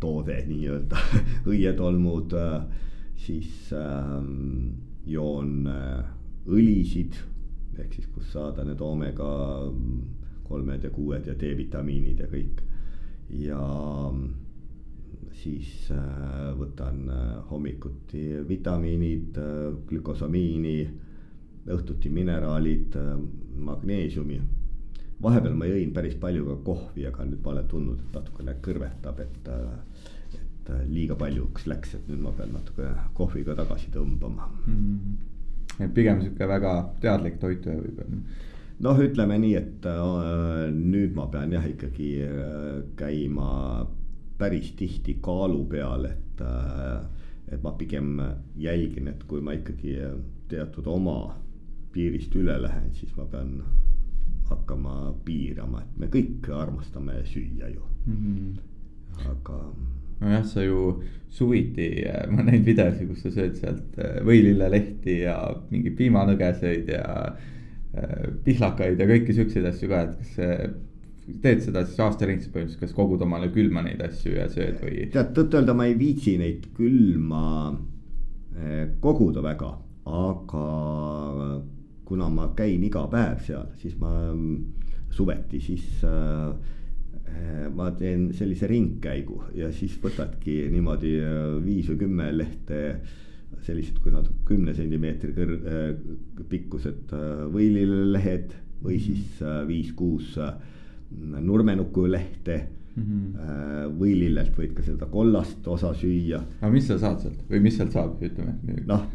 toode 0.00 0.36
nii-öelda 0.48 1.00
õietolmud, 1.52 2.34
siis 3.26 3.70
joon 5.06 5.54
õlisid 6.46 7.16
ehk 7.80 7.96
siis 7.96 8.08
kust 8.12 8.32
saada 8.32 8.64
need 8.64 8.80
oomega 8.80 9.28
kolmed 10.46 10.84
ja 10.86 10.90
kuued 10.94 11.26
ja 11.28 11.34
D-vitamiinid 11.38 12.22
ja 12.22 12.28
kõik. 12.30 12.62
ja 13.42 13.62
siis 15.36 15.90
äh, 15.92 16.52
võtan 16.56 17.02
äh, 17.12 17.24
hommikuti 17.50 18.22
vitamiinid, 18.48 19.36
äh, 19.40 19.66
glükosamiini, 19.88 20.78
õhtuti 21.72 22.10
mineraalid, 22.14 22.94
magneesiumi. 23.66 24.40
vahepeal 25.22 25.54
ma 25.58 25.66
jõin 25.66 25.90
päris 25.96 26.14
palju 26.20 26.44
ka 26.46 26.54
kohvi, 26.62 27.06
aga 27.08 27.24
nüüd 27.26 27.40
ma 27.42 27.50
olen 27.50 27.68
tundnud, 27.72 28.02
et 28.04 28.14
natukene 28.14 28.54
kõrvetab, 28.62 29.18
et, 29.24 29.48
et 30.36 30.70
liiga 30.86 31.16
paljuks 31.18 31.66
läks, 31.66 31.94
et 31.96 32.06
nüüd 32.06 32.20
ma 32.22 32.30
pean 32.36 32.52
natuke 32.54 32.92
kohviga 33.18 33.56
tagasi 33.58 33.90
tõmbama 33.94 34.50
mm. 34.66 34.76
-hmm 34.76 35.32
et 35.76 35.92
pigem 35.92 36.22
sihuke 36.22 36.46
väga 36.48 36.70
teadlik 37.00 37.34
toituja 37.40 37.74
võib-olla 37.76 38.20
noh, 38.80 39.00
ütleme 39.02 39.36
nii, 39.38 39.54
et 39.56 39.88
nüüd 40.72 41.12
ma 41.16 41.26
pean 41.32 41.52
jah 41.52 41.66
ikkagi 41.68 42.12
käima 42.96 43.50
päris 44.38 44.72
tihti 44.76 45.18
kaalu 45.22 45.64
peal, 45.70 46.04
et 46.04 46.40
äh,. 46.40 47.04
et 47.46 47.62
ma 47.62 47.70
pigem 47.78 48.16
jälgin, 48.58 49.08
et 49.08 49.20
kui 49.30 49.40
ma 49.40 49.52
ikkagi 49.54 49.92
teatud 50.50 50.86
oma 50.90 51.36
piirist 51.94 52.34
üle 52.34 52.56
lähen, 52.62 52.88
siis 52.94 53.12
ma 53.16 53.24
pean 53.30 53.60
hakkama 54.48 55.12
piirama, 55.24 55.84
et 55.84 56.00
me 56.00 56.08
kõik 56.10 56.48
armastame 56.54 57.20
süüa 57.24 57.68
ju 57.70 57.84
mm. 58.06 58.16
-hmm. 58.16 59.30
aga 59.30 59.60
nojah, 60.20 60.44
sa 60.44 60.62
ju 60.62 61.02
suviti, 61.28 62.04
äh, 62.08 62.26
ma 62.30 62.42
näinud 62.42 62.66
videosi, 62.66 63.06
kus 63.06 63.22
sa 63.22 63.30
sööd 63.30 63.54
sealt 63.60 63.98
äh, 63.98 64.18
võilillelehti 64.26 65.20
ja 65.20 65.36
mingeid 65.70 65.96
piimanõgeseid 65.96 66.88
ja 66.88 67.36
pihlakaid 68.44 69.00
ja 69.00 69.06
kõiki 69.08 69.32
siukseid 69.32 69.64
asju 69.70 69.88
ka, 69.88 70.02
et 70.02 70.18
kas 70.18 70.32
teed 71.42 71.64
seda 71.64 71.82
siis 71.86 72.00
aastaringselt 72.04 72.52
põhimõtteliselt, 72.54 72.82
kas 72.84 72.94
kogud 72.96 73.22
omale 73.26 73.50
külma 73.54 73.82
neid 73.86 74.02
asju 74.06 74.36
ja 74.36 74.46
sööd 74.52 74.78
või? 74.82 75.08
tead, 75.14 75.32
tõtt-öelda 75.36 75.74
ma 75.76 75.88
ei 75.90 75.96
viitsi 75.98 76.36
neid 76.40 76.70
külma 76.76 77.74
koguda 79.04 79.42
väga, 79.44 79.68
aga 80.08 80.66
kuna 82.08 82.28
ma 82.32 82.46
käin 82.56 82.86
iga 82.86 83.02
päev 83.12 83.42
seal, 83.44 83.66
siis 83.82 83.98
ma 84.00 84.30
suveti 85.12 85.60
siis 85.60 85.84
äh, 86.06 86.54
Äh, 87.26 87.66
ma 87.74 87.90
teen 87.90 88.28
sellise 88.36 88.68
ringkäigu 88.70 89.40
ja 89.58 89.68
siis 89.74 89.96
võtadki 90.00 90.60
niimoodi 90.70 91.16
äh, 91.18 91.56
viis 91.64 91.88
või 91.90 91.98
kümme 92.04 92.28
lehte 92.32 92.78
sellised, 93.66 93.98
kui 94.02 94.14
nad 94.14 94.28
kümne 94.46 94.72
sentimeetri 94.76 95.34
kõr- 95.34 95.66
äh,, 95.66 95.90
pikkused 96.48 97.12
võilillehed 97.52 98.54
või 98.84 98.96
mhm. 98.96 99.02
siis 99.02 99.42
viis-kuus 99.66 100.36
nurmenuku 101.10 102.06
lehte 102.10 102.56
mm. 102.96 103.02
-hmm. 103.02 103.92
võilillelt 103.98 104.56
võid 104.58 104.72
ka 104.74 104.82
seda 104.82 105.06
kollast 105.10 105.68
osa 105.68 105.92
süüa. 105.94 106.40
aga 106.60 106.72
mis 106.72 106.88
sa 106.88 106.98
saad 106.98 107.20
sealt 107.20 107.44
või 107.50 107.60
mis 107.68 107.76
sealt 107.76 107.92
saab, 107.92 108.16
ütleme? 108.22 108.80
noh, 108.86 109.06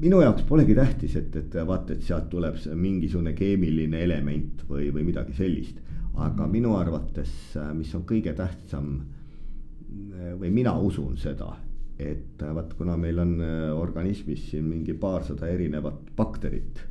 minu 0.00 0.22
jaoks 0.24 0.42
polegi 0.48 0.74
tähtis, 0.74 1.16
et, 1.16 1.36
et 1.36 1.60
vaata, 1.66 1.92
et 1.92 2.02
sealt 2.02 2.28
tuleb 2.30 2.58
mingisugune 2.74 3.32
keemiline 3.38 4.02
element 4.02 4.66
või, 4.68 4.90
või 4.94 5.06
midagi 5.12 5.36
sellist 5.38 5.78
aga 6.18 6.46
minu 6.50 6.74
arvates, 6.78 7.32
äh, 7.56 7.72
mis 7.76 7.92
on 7.96 8.04
kõige 8.08 8.34
tähtsam 8.36 8.92
äh, 9.00 10.32
või 10.38 10.52
mina 10.54 10.74
usun 10.78 11.16
seda, 11.20 11.54
et 12.00 12.42
äh, 12.42 12.54
vaat 12.56 12.74
kuna 12.78 12.96
meil 13.00 13.20
on 13.22 13.36
organismis 13.76 14.48
siin 14.50 14.68
mingi 14.68 14.94
paarsada 14.98 15.48
erinevat 15.50 16.12
bakterit, 16.16 16.86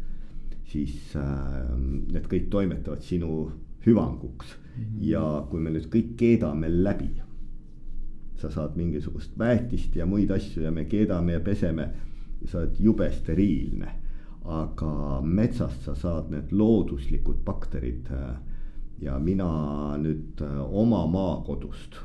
siis 0.70 1.16
need 1.18 2.28
kõik 2.30 2.46
toimetavad 2.54 3.02
sinu 3.02 3.48
hüvanguks 3.86 4.56
-hmm. 4.80 5.04
ja 5.12 5.46
kui 5.50 5.62
me 5.62 5.74
nüüd 5.74 5.88
kõik 5.92 6.14
keedame 6.20 6.70
läbi, 6.72 7.10
sa 8.40 8.52
saad 8.52 8.78
mingisugust 8.80 9.38
väetist 9.40 9.96
ja 9.96 10.06
muid 10.08 10.32
asju 10.32 10.64
ja 10.64 10.72
me 10.72 10.86
keedame 10.90 11.36
ja 11.36 11.40
peseme, 11.44 11.90
sa 12.46 12.62
oled 12.62 12.78
jube 12.80 13.10
steriilne, 13.12 13.90
aga 14.46 15.22
metsast 15.24 15.84
sa 15.86 15.96
saad 15.96 16.30
need 16.32 16.54
looduslikud 16.56 17.42
bakterid 17.46 18.08
äh, 18.16 18.30
ja 19.04 19.20
mina 19.20 19.50
nüüd 20.00 20.42
äh, 20.42 20.62
oma 20.72 21.04
maakodust 21.12 22.00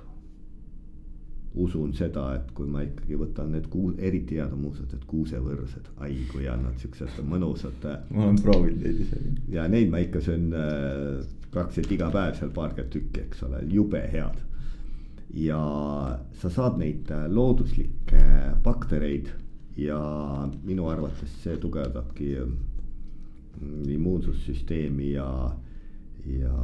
usun 1.55 1.93
seda, 1.95 2.25
et 2.35 2.49
kui 2.57 2.67
ma 2.71 2.83
ikkagi 2.83 3.19
võtan 3.19 3.53
need 3.55 3.69
kuu-, 3.71 3.95
eriti 4.03 4.41
head 4.41 4.53
on 4.57 4.65
muuseas 4.65 4.91
need 4.91 5.05
kuusevõrsed, 5.11 5.91
ai 6.03 6.17
kui 6.33 6.49
on 6.51 6.65
nad 6.67 6.81
siuksed 6.83 7.21
mõnusad. 7.31 7.87
Äh, 7.91 8.01
ma 8.11 8.27
olen 8.29 8.41
proovinud 8.43 8.83
neid 8.83 9.05
isegi. 9.05 9.35
ja 9.55 9.69
neid 9.71 9.93
ma 9.93 10.03
ikka 10.03 10.23
söön 10.25 10.51
äh, 10.59 11.23
praktiliselt 11.55 11.95
iga 11.95 12.11
päev 12.15 12.35
seal 12.41 12.51
paarkümmend 12.57 12.93
tükki, 12.97 13.23
eks 13.29 13.47
ole, 13.47 13.63
jube 13.71 14.03
head. 14.13 14.43
ja 15.35 15.61
sa 16.43 16.51
saad 16.51 16.79
neid 16.79 17.11
äh, 17.15 17.27
looduslikke 17.31 18.25
baktereid 18.63 19.31
ja 19.79 19.99
minu 20.63 20.87
arvates 20.91 21.33
see 21.43 21.57
tugevdabki 21.59 22.37
immuunsussüsteemi 23.95 25.13
ja 25.15 25.29
ja, 26.27 26.59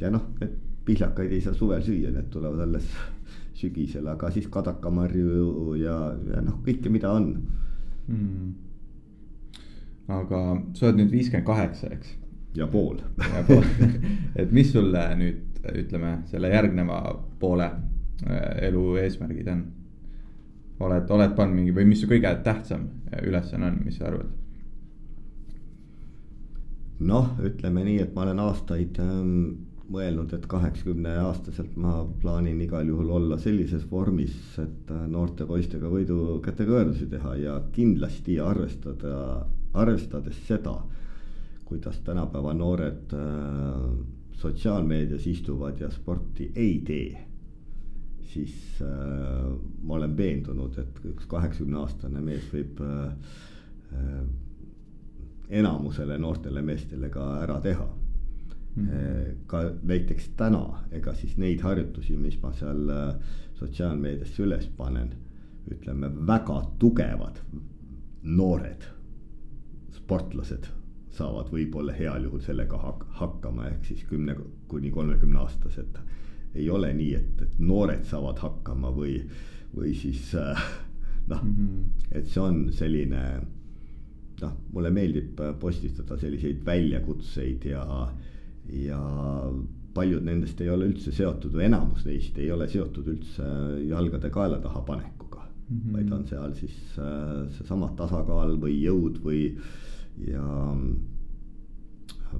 ja 0.00 0.10
noh, 0.10 0.24
need 0.40 0.56
pihlakaid 0.84 1.32
ei 1.32 1.40
saa 1.44 1.54
suvel 1.56 1.82
süüa, 1.84 2.12
need 2.12 2.28
tulevad 2.32 2.64
alles 2.66 2.88
sügisel, 3.54 4.06
aga 4.10 4.30
siis 4.34 4.48
kadakamarju 4.52 5.74
ja, 5.78 5.96
ja 6.34 6.42
noh, 6.42 6.58
kõike, 6.66 6.90
mida 6.92 7.12
on 7.14 7.30
mm.. 8.08 8.52
aga 10.18 10.42
sa 10.74 10.88
oled 10.88 11.00
nüüd 11.02 11.14
viiskümmend 11.14 11.46
kaheksa, 11.46 11.92
eks? 11.94 12.16
ja 12.58 12.66
pool. 12.70 12.98
ja 13.18 13.44
pool, 13.46 13.66
et 14.40 14.52
mis 14.54 14.72
sulle 14.72 15.06
nüüd 15.20 15.64
ütleme 15.74 16.18
selle 16.30 16.50
järgneva 16.52 17.00
poole 17.40 17.70
äh, 17.70 18.68
elu 18.68 18.84
eesmärgid 19.04 19.50
on? 19.54 19.64
oled, 20.84 21.10
oled 21.10 21.36
pannud 21.38 21.56
mingi 21.56 21.74
või 21.74 21.86
mis 21.88 22.02
su 22.02 22.08
kõige 22.10 22.32
tähtsam 22.44 22.88
ülesanne 23.22 23.70
on, 23.70 23.78
mis 23.86 24.00
sa 24.00 24.10
arvad? 24.10 24.32
noh, 27.04 27.30
ütleme 27.42 27.84
nii, 27.86 28.00
et 28.04 28.12
ma 28.14 28.24
olen 28.24 28.42
aastaid 28.44 28.98
ähm, 29.02 29.38
mõelnud, 29.92 30.32
et 30.32 30.46
kaheksakümne 30.48 31.12
aastaselt 31.24 31.76
ma 31.80 31.98
plaanin 32.22 32.60
igal 32.64 32.88
juhul 32.88 33.10
olla 33.18 33.38
sellises 33.40 33.84
vormis, 33.90 34.34
et 34.62 34.90
äh, 34.92 35.04
noorte 35.10 35.46
poistega 35.48 35.90
võidu 35.92 36.38
kätekõverdusi 36.44 37.08
teha 37.10 37.36
ja 37.40 37.58
kindlasti 37.74 38.38
arvestada, 38.40 39.44
arvestades 39.74 40.40
seda, 40.48 40.78
kuidas 41.64 42.00
tänapäeva 42.06 42.54
noored 42.56 43.12
äh, 43.16 43.88
sotsiaalmeedias 44.40 45.26
istuvad 45.26 45.80
ja 45.80 45.90
sporti 45.90 46.50
ei 46.54 46.80
tee. 46.86 47.26
siis 48.34 48.54
äh, 48.82 48.88
ma 49.82 49.94
olen 49.94 50.16
veendunud, 50.16 50.78
et 50.78 51.04
üks 51.06 51.26
kaheksakümne 51.30 51.78
aastane 51.78 52.20
mees 52.20 52.48
võib 52.52 52.80
äh, 52.82 53.12
äh 53.92 54.24
enamusele 55.48 56.16
noortele 56.18 56.62
meestele 56.62 57.08
ka 57.12 57.24
ära 57.42 57.60
teha. 57.60 57.86
Ka 59.46 59.60
näiteks 59.82 60.30
täna, 60.36 60.64
ega 60.92 61.14
siis 61.14 61.36
neid 61.38 61.62
harjutusi, 61.62 62.16
mis 62.18 62.38
ma 62.42 62.52
seal 62.58 62.88
äh, 62.90 63.36
sotsiaalmeediasse 63.60 64.42
üles 64.42 64.66
panen, 64.76 65.12
ütleme 65.70 66.10
väga 66.26 66.58
tugevad 66.78 67.38
noored 68.24 68.88
sportlased 69.94 70.66
saavad 71.14 71.50
võib-olla 71.52 71.94
heal 71.94 72.26
juhul 72.26 72.42
sellega 72.42 72.78
hak 72.82 73.04
hakkama, 73.20 73.68
ehk 73.70 73.86
siis 73.86 74.02
kümne 74.08 74.34
kuni 74.68 74.90
kolmekümne 74.90 75.38
aastased. 75.44 76.00
ei 76.54 76.68
ole 76.70 76.92
nii, 76.94 77.14
et, 77.14 77.40
et 77.42 77.58
noored 77.58 78.04
saavad 78.06 78.38
hakkama 78.38 78.90
või, 78.94 79.16
või 79.74 79.94
siis 79.98 80.34
äh, 80.38 80.60
noh 81.26 81.42
mm 81.42 81.54
-hmm., 81.54 82.18
et 82.18 82.26
see 82.26 82.40
on 82.40 82.72
selline 82.72 83.22
noh, 84.42 84.52
mulle 84.72 84.90
meeldib 84.90 85.40
postitada 85.60 86.18
selliseid 86.18 86.62
väljakutseid 86.66 87.64
ja 87.64 87.84
ja 88.72 89.00
paljud 89.94 90.24
nendest 90.26 90.60
ei 90.60 90.70
ole 90.70 90.88
üldse 90.90 91.12
seotud 91.14 91.54
või 91.54 91.68
enamus 91.68 92.04
neist 92.06 92.38
ei 92.38 92.50
ole 92.50 92.68
seotud 92.68 93.06
üldse 93.12 93.48
jalgade 93.88 94.30
kaela 94.34 94.58
taha 94.62 94.82
panekuga 94.86 95.44
mm. 95.44 95.80
-hmm. 95.80 95.92
vaid 95.92 96.12
on 96.12 96.26
seal 96.26 96.54
siis 96.58 96.78
äh, 96.98 97.44
seesama 97.58 97.92
tasakaal 97.96 98.56
või 98.60 98.80
jõud 98.82 99.20
või, 99.24 99.42
ja 100.26 100.46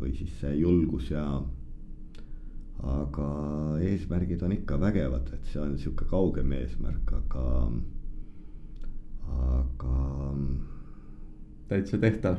või 0.00 0.14
siis 0.16 0.32
see 0.40 0.56
julgus 0.58 1.10
ja. 1.10 1.24
aga 2.84 3.26
eesmärgid 3.86 4.42
on 4.44 4.52
ikka 4.52 4.78
vägevad, 4.80 5.30
et 5.32 5.52
see 5.52 5.60
on 5.62 5.76
sihuke 5.78 6.04
kaugem 6.10 6.52
eesmärk, 6.52 7.12
aga, 7.20 7.44
aga. 9.48 9.98
Täitsa 11.74 11.98
tehtav. 11.98 12.38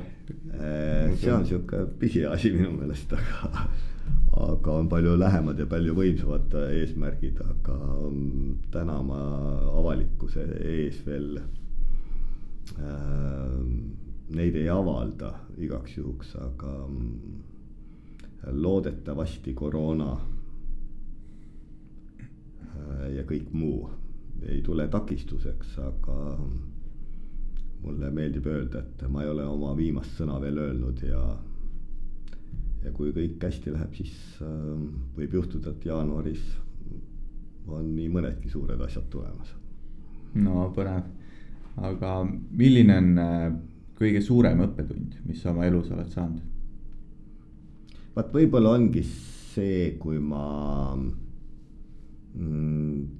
Äh, 0.56 1.12
see 1.20 1.34
on 1.34 1.46
sihuke 1.46 1.86
pisiasi 2.00 2.52
minu 2.56 2.72
meelest, 2.78 3.14
aga 3.14 3.68
aga 4.36 4.72
on 4.82 4.90
palju 4.92 5.16
lähemad 5.20 5.60
ja 5.60 5.66
palju 5.70 5.94
võimsamad 5.96 6.54
eesmärgid, 6.60 7.38
aga 7.40 7.76
mm, 8.10 8.56
täna 8.74 8.98
ma 9.06 9.20
avalikkuse 9.80 10.44
ees 10.60 10.98
veel 11.08 11.38
äh, 11.40 11.46
neid 14.36 14.56
ei 14.60 14.70
avalda 14.72 15.32
igaks 15.62 15.98
juhuks, 15.98 16.36
aga 16.42 16.72
mm, 16.88 17.12
loodetavasti 18.60 19.54
koroona 19.58 20.12
äh, 22.20 23.08
ja 23.16 23.24
kõik 23.30 23.54
muu 23.56 23.90
ei 24.50 24.60
tule 24.62 24.88
takistuseks, 24.92 25.78
aga 25.80 26.18
mulle 27.86 28.10
meeldib 28.12 28.48
öelda, 28.50 28.82
et 28.82 29.04
ma 29.12 29.24
ei 29.24 29.30
ole 29.30 29.46
oma 29.46 29.76
viimast 29.78 30.18
sõna 30.20 30.40
veel 30.42 30.58
öelnud 30.68 31.04
ja 31.06 31.22
ja 32.86 32.92
kui 32.94 33.12
kõik 33.14 33.42
hästi 33.42 33.74
läheb, 33.74 33.94
siis 33.98 34.16
äh, 34.46 34.74
võib 35.18 35.34
juhtuda, 35.40 35.74
et 35.74 35.86
jaanuaris 35.90 36.44
on 37.66 37.88
nii 37.96 38.10
mõnedki 38.14 38.52
suured 38.52 38.82
asjad 38.86 39.08
tulemas. 39.10 39.56
no 40.38 40.68
põnev, 40.76 41.08
aga 41.90 42.12
milline 42.52 42.98
on 43.02 43.24
äh, 43.24 43.48
kõige 43.98 44.22
suurem 44.22 44.62
õppetund, 44.68 45.22
mis 45.26 45.42
sa 45.42 45.54
oma 45.54 45.66
elus 45.66 45.90
oled 45.92 46.12
saanud? 46.14 46.52
vaat 48.16 48.32
võib-olla 48.32 48.76
ongi 48.78 49.02
see, 49.04 49.96
kui 50.00 50.20
ma 50.24 50.46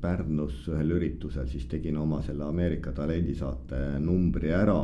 Pärnus 0.02 0.66
ühel 0.68 0.90
üritusel 0.98 1.48
siis 1.48 1.70
tegin 1.72 1.96
oma 1.98 2.22
selle 2.26 2.44
Ameerika 2.44 2.92
talendisaate 2.92 4.00
numbri 4.04 4.52
ära 4.52 4.80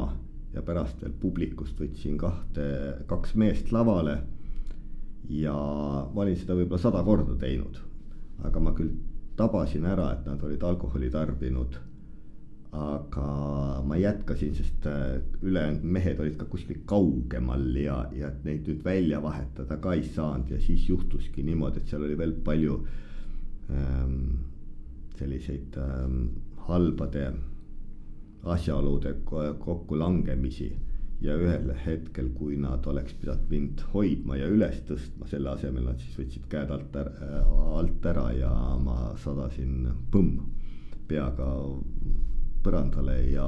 ja 0.53 0.61
pärast 0.63 1.01
veel 1.03 1.15
publikust 1.19 1.79
võtsin 1.79 2.15
kahte, 2.19 2.67
kaks 3.11 3.35
meest 3.35 3.73
lavale 3.75 4.21
ja 5.29 5.53
ma 5.53 6.23
olin 6.23 6.39
seda 6.39 6.55
võib-olla 6.57 6.81
sada 6.81 7.03
korda 7.03 7.35
teinud. 7.39 7.79
aga 8.41 8.59
ma 8.59 8.71
küll 8.73 8.91
tabasin 9.37 9.85
ära, 9.85 10.11
et 10.15 10.25
nad 10.25 10.43
olid 10.43 10.63
alkoholi 10.63 11.09
tarbinud. 11.13 11.77
aga 12.71 13.81
ma 13.83 13.97
jätkasin, 13.99 14.53
sest 14.55 14.85
äh, 14.87 15.17
ülejäänud 15.43 15.83
mehed 15.83 16.19
olid 16.23 16.37
ka 16.39 16.45
kuskil 16.47 16.77
kaugemal 16.87 17.65
ja, 17.75 18.05
ja 18.15 18.29
neid 18.45 18.63
nüüd 18.63 18.85
välja 18.85 19.19
vahetada 19.23 19.75
ka 19.83 19.91
ei 19.97 20.05
saanud 20.07 20.53
ja 20.55 20.59
siis 20.63 20.85
juhtuski 20.87 21.43
niimoodi, 21.43 21.81
et 21.81 21.91
seal 21.91 22.05
oli 22.07 22.15
veel 22.17 22.31
palju 22.45 22.77
selliseid 25.17 25.77
ähm, 25.77 26.23
halbade 26.67 27.33
asjaolude 28.43 29.15
kokkulangemisi. 29.59 30.71
Ja 31.21 31.35
ühel 31.37 31.67
hetkel, 31.85 32.31
kui 32.33 32.55
nad 32.57 32.87
oleks 32.89 33.13
pidanud 33.21 33.51
mind 33.51 33.81
hoidma 33.93 34.39
ja 34.39 34.47
üles 34.49 34.79
tõstma, 34.87 35.27
selle 35.29 35.51
asemel 35.51 35.85
nad 35.85 35.99
siis 36.01 36.15
võtsid 36.17 36.47
käed 36.49 36.71
alt 36.73 36.95
ära, 36.97 37.43
alt 37.77 38.07
ära 38.09 38.23
ja 38.33 38.49
ma 38.81 39.11
sadasin 39.21 39.85
põmm 40.09 40.39
peaga 41.05 41.51
põrandale 42.65 43.19
ja, 43.35 43.45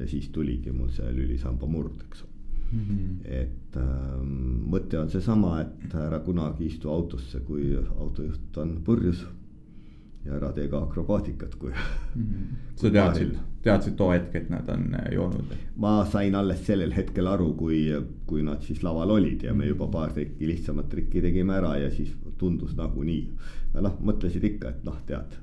ja 0.00 0.10
siis 0.10 0.32
tuligi 0.34 0.74
mul 0.74 0.90
see 0.90 1.14
lülisamba 1.14 1.70
murd, 1.70 2.02
eks 2.08 2.26
mm. 2.72 2.80
-hmm. 2.80 3.32
et 3.42 3.76
ähm, 3.76 4.70
mõte 4.70 4.98
on 4.98 5.10
seesama, 5.10 5.60
et 5.60 5.94
ära 5.94 6.20
kunagi 6.24 6.66
istu 6.66 6.90
autosse, 6.90 7.40
kui 7.40 7.76
autojuht 7.98 8.56
on 8.56 8.80
purjus 8.84 9.26
ja 10.24 10.34
ära 10.36 10.52
tee 10.52 10.68
ka 10.68 10.82
akrobaatikat, 10.84 11.54
kui 11.54 11.70
mm. 11.70 12.22
-hmm. 12.22 12.56
sa 12.76 12.90
teadsid, 12.90 13.36
teadsid 13.62 13.96
too 13.96 14.10
hetk, 14.12 14.34
et 14.34 14.50
nad 14.50 14.68
on 14.68 14.94
äh, 14.94 15.12
joonud? 15.14 15.54
ma 15.76 16.04
sain 16.04 16.34
alles 16.34 16.66
sellel 16.66 16.92
hetkel 16.96 17.26
aru, 17.26 17.52
kui, 17.54 17.84
kui 18.26 18.42
nad 18.42 18.62
siis 18.62 18.82
laval 18.82 19.10
olid 19.10 19.42
ja 19.42 19.54
me 19.54 19.66
juba 19.66 19.86
paar 19.86 20.12
trikki, 20.12 20.46
lihtsamat 20.46 20.88
trikki 20.88 21.20
tegime 21.20 21.54
ära 21.54 21.76
ja 21.78 21.90
siis 21.90 22.16
tundus 22.38 22.76
nagunii. 22.76 23.30
aga 23.72 23.82
noh, 23.88 23.96
mõtlesid 24.02 24.44
ikka, 24.44 24.68
et 24.68 24.84
noh, 24.84 24.96
tead, 25.06 25.38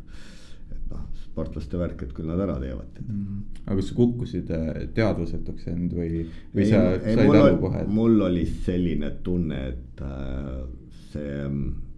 noh, 0.91 1.07
sportlaste 1.23 1.79
värk, 1.79 2.03
et 2.05 2.13
küll 2.17 2.29
nad 2.29 2.39
ära 2.43 2.57
teevad 2.61 3.01
mm. 3.01 3.17
-hmm. 3.17 3.41
aga 3.65 3.75
kas 3.79 3.89
sa 3.89 3.95
kukkusid 3.95 4.51
äh, 4.51 4.79
teadvusetuks 4.93 5.67
end 5.73 5.93
või, 5.97 6.23
või 6.53 6.63
ei, 6.63 6.71
sa 6.71 6.83
ei, 6.95 7.15
said 7.19 7.35
aru 7.41 7.59
kohe 7.65 7.83
et...? 7.83 7.91
mul 7.99 8.21
oli 8.29 8.45
selline 8.45 9.11
tunne, 9.23 9.61
et 9.67 10.01
äh, 10.01 10.63
see 11.11 11.43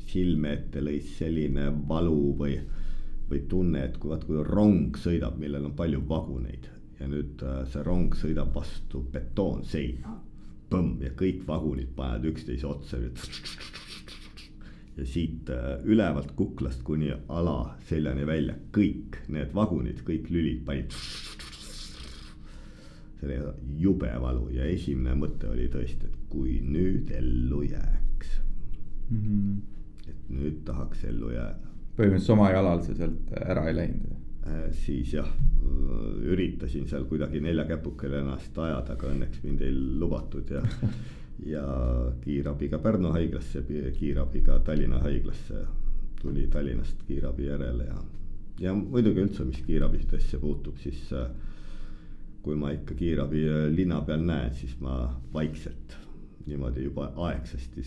silme 0.09 0.53
ette 0.53 0.81
lõi 0.81 0.99
selline 1.05 1.69
valu 1.87 2.33
või, 2.39 2.57
või 3.29 3.43
tunne, 3.49 3.83
et 3.85 3.97
kui 3.97 4.09
vaat, 4.09 4.25
kui 4.25 4.43
rong 4.43 4.97
sõidab, 4.97 5.37
millel 5.37 5.69
on 5.69 5.75
palju 5.77 6.01
vaguneid 6.09 6.69
ja 6.99 7.07
nüüd 7.07 7.43
äh, 7.45 7.61
see 7.71 7.83
rong 7.85 8.15
sõidab 8.17 8.55
vastu 8.55 9.03
betoonseina. 9.13 10.17
põmm 10.69 10.99
ja 11.01 11.09
kõik 11.17 11.47
vagunid 11.47 11.95
panevad 11.95 12.25
üksteise 12.29 12.67
otsa. 12.69 12.97
ja 14.99 15.07
siit 15.07 15.49
äh, 15.53 15.79
ülevalt 15.87 16.35
kuklast 16.37 16.83
kuni 16.87 17.11
alaseljani 17.11 18.27
välja 18.27 18.57
kõik 18.75 19.21
need 19.31 19.55
vagunid, 19.55 20.03
kõik 20.07 20.29
lülid 20.33 20.61
panid. 20.67 20.93
see 23.19 23.27
oli 23.27 23.39
jube 23.81 24.11
valu 24.21 24.47
ja 24.55 24.67
esimene 24.67 25.15
mõte 25.19 25.49
oli 25.51 25.67
tõesti, 25.71 26.07
et 26.07 26.21
kui 26.31 26.59
nüüd 26.63 27.11
ellu 27.11 27.65
jääks 27.67 28.39
mm. 29.09 29.19
-hmm 29.25 29.59
et 30.09 30.31
nüüd 30.33 30.63
tahaks 30.67 31.03
ellu 31.09 31.33
jääda. 31.33 31.69
põhimõtteliselt 31.97 32.35
oma 32.35 32.49
jalal 32.53 32.81
sa 32.85 32.95
sealt 32.95 33.31
ära 33.43 33.67
ei 33.69 33.75
läinud? 33.75 34.17
Äh, 34.47 34.65
siis 34.85 35.13
jah, 35.13 35.29
üritasin 36.33 36.87
seal 36.89 37.05
kuidagi 37.09 37.41
nelja 37.43 37.65
käpukene 37.69 38.21
ennast 38.23 38.57
ajada, 38.57 38.95
aga 38.95 39.11
õnneks 39.11 39.43
mind 39.43 39.63
ei 39.65 39.73
lubatud 39.75 40.53
ja 40.55 40.63
ja 41.45 41.63
kiirabiga 42.21 42.79
Pärnu 42.79 43.11
haiglasse, 43.15 43.63
kiirabiga 43.99 44.59
Tallinna 44.59 44.99
haiglasse. 44.99 45.65
tuli 46.21 46.47
Tallinnast 46.47 47.03
kiirabi 47.07 47.45
järele 47.45 47.85
ja, 47.85 48.01
ja 48.59 48.73
muidugi 48.75 49.21
üldse, 49.23 49.45
mis 49.47 49.61
kiirabidesse 49.63 50.37
puutub, 50.37 50.75
siis 50.77 51.13
äh, 51.15 51.29
kui 52.43 52.55
ma 52.59 52.71
ikka 52.75 52.93
kiirabi 52.99 53.45
linna 53.71 54.01
peal 54.01 54.25
näen, 54.27 54.53
siis 54.55 54.75
ma 54.83 55.21
vaikselt 55.33 55.95
niimoodi 56.45 56.83
juba 56.83 57.11
aegsasti 57.15 57.85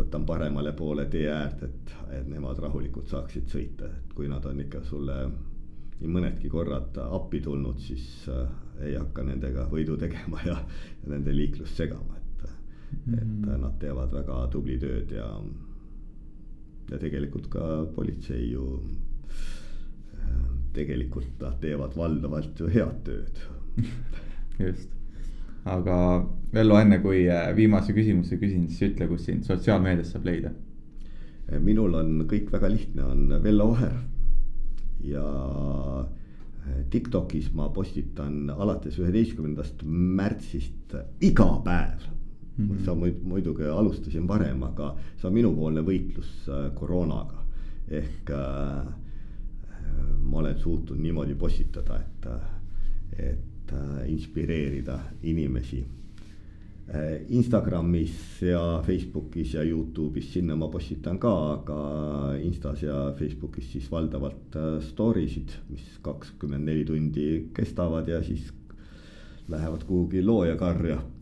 võtan 0.00 0.24
paremale 0.26 0.72
poole 0.76 1.06
tee 1.12 1.28
äärt, 1.32 1.62
et, 1.66 1.94
et 2.18 2.28
nemad 2.28 2.58
rahulikult 2.62 3.10
saaksid 3.10 3.50
sõita, 3.52 3.88
et 3.88 4.14
kui 4.16 4.28
nad 4.30 4.44
on 4.48 4.60
ikka 4.62 4.82
sulle 4.88 5.16
nii 6.00 6.12
mõnedki 6.14 6.48
korrad 6.52 6.96
appi 7.02 7.42
tulnud, 7.44 7.80
siis 7.84 8.06
äh, 8.32 8.46
ei 8.86 8.94
hakka 8.96 9.24
nendega 9.26 9.66
võidu 9.72 9.98
tegema 10.00 10.40
ja, 10.46 10.56
ja 11.02 11.12
nende 11.12 11.34
liiklust 11.36 11.76
segama, 11.76 12.19
et. 12.92 13.18
et 13.18 13.24
mm. 13.24 13.60
nad 13.62 13.76
teevad 13.82 14.12
väga 14.14 14.40
tubli 14.52 14.78
tööd 14.82 15.12
ja, 15.14 15.28
ja 16.90 16.98
tegelikult 16.98 17.48
ka 17.52 17.68
politsei 17.94 18.50
ju 18.52 18.66
tegelikult 20.74 21.40
nad 21.42 21.58
teevad 21.62 21.96
valdavalt 21.98 22.60
ju 22.60 22.68
head 22.70 23.02
tööd 23.06 23.40
just, 24.66 24.90
aga 25.68 25.96
Vello, 26.54 26.76
enne 26.80 26.98
kui 27.02 27.24
äh, 27.30 27.50
viimase 27.54 27.94
küsimuse 27.94 28.38
küsin, 28.40 28.66
siis 28.70 28.90
ütle, 28.90 29.06
kus 29.10 29.28
sind 29.28 29.46
sotsiaalmeedias 29.46 30.14
saab 30.14 30.24
leida. 30.26 30.50
minul 31.62 31.94
on 31.94 32.24
kõik 32.30 32.50
väga 32.52 32.70
lihtne, 32.70 33.04
on 33.04 33.42
Vello 33.42 33.68
Vaher 33.70 33.98
ja 35.06 35.26
äh, 36.02 36.80
Tiktokis 36.90 37.52
ma 37.54 37.68
postitan 37.74 38.50
alates 38.50 38.98
üheteistkümnendast 38.98 39.82
märtsist 39.86 40.96
iga 41.20 41.48
päev 41.64 42.08
mm. 42.56 42.84
sa 42.84 42.94
muidugi 42.94 43.68
alustasin 43.68 44.28
varem, 44.28 44.62
aga 44.62 44.94
see 45.16 45.28
on 45.28 45.36
minupoolne 45.36 45.84
võitlus 45.86 46.32
äh, 46.48 46.66
koroonaga 46.74 47.44
ehk 47.90 48.32
äh, 48.34 48.90
ma 50.30 50.42
olen 50.42 50.58
suutnud 50.58 51.00
niimoodi 51.02 51.34
postitada, 51.34 51.98
et, 51.98 52.28
et 53.18 53.72
äh, 53.74 54.04
inspireerida 54.12 55.00
inimesi. 55.22 55.86
Instagramis 57.30 58.40
ja 58.42 58.80
Facebookis 58.82 59.52
ja 59.54 59.62
Youtube'is, 59.62 60.32
sinna 60.32 60.56
ma 60.58 60.66
postitan 60.66 61.20
ka, 61.22 61.30
aga 61.52 61.76
Instas 62.42 62.82
ja 62.82 63.12
Facebookis 63.14 63.68
siis 63.70 63.86
valdavalt 63.92 64.58
story 64.88 65.28
sid, 65.30 65.54
mis 65.68 65.84
kakskümmend 66.02 66.66
neli 66.66 66.82
tundi 66.88 67.28
kestavad 67.54 68.10
ja 68.10 68.18
siis 68.26 68.50
lähevad 69.46 69.86
kuhugi 69.86 70.24
loojakarja 70.26 70.96
mm. 70.96 71.19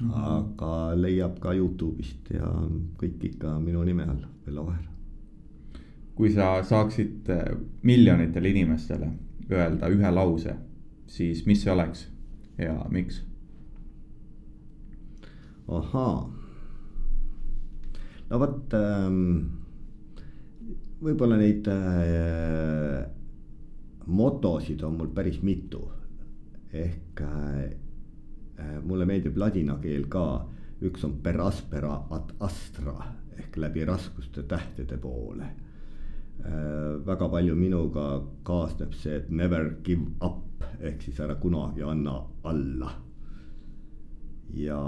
-hmm. 0.00 0.10
aga 0.12 0.94
leiab 0.96 1.38
ka 1.40 1.54
Youtube'ist 1.54 2.34
ja 2.34 2.50
kõik 2.98 3.30
ikka 3.32 3.58
minu 3.60 3.84
nime 3.84 4.02
all, 4.02 4.26
Vello 4.46 4.66
Vaher 4.66 4.94
kui 6.14 6.30
sa 6.30 6.62
saaksid 6.62 7.28
äh, 7.30 7.56
miljonitele 7.82 8.50
inimestele 8.54 9.10
öelda 9.50 9.90
ühe 9.92 10.10
lause, 10.14 10.54
siis 11.10 11.44
mis 11.46 11.62
see 11.62 11.72
oleks 11.72 12.06
ja 12.58 12.76
miks? 12.90 13.22
ahaa, 15.64 16.16
no 18.30 18.38
vot 18.40 18.74
ähm,, 18.76 19.20
võib-olla 21.00 21.38
neid 21.40 21.70
äh, 21.72 23.06
motosid 24.06 24.84
on 24.84 24.98
mul 24.98 25.08
päris 25.16 25.40
mitu. 25.42 25.80
ehk 26.74 27.20
äh 27.24 27.83
mulle 28.84 29.04
meeldib 29.06 29.36
ladina 29.36 29.78
keel 29.82 30.04
ka, 30.08 30.46
üks 30.86 31.04
on 31.04 31.16
per 31.22 31.40
aspera 31.42 31.96
ad 32.14 32.34
astra 32.46 32.94
ehk 33.38 33.56
läbi 33.58 33.84
raskuste 33.88 34.44
tähtede 34.46 34.96
poole 35.02 35.48
Äh, 36.42 37.06
väga 37.06 37.28
palju 37.30 37.54
minuga 37.56 38.04
kaasneb 38.44 38.94
see, 38.98 39.16
et 39.16 39.30
never 39.30 39.76
give 39.84 40.10
up 40.20 40.64
ehk 40.80 41.02
siis 41.02 41.20
ära 41.22 41.36
kunagi 41.40 41.82
anna 41.86 42.18
alla. 42.44 42.90
ja 44.54 44.78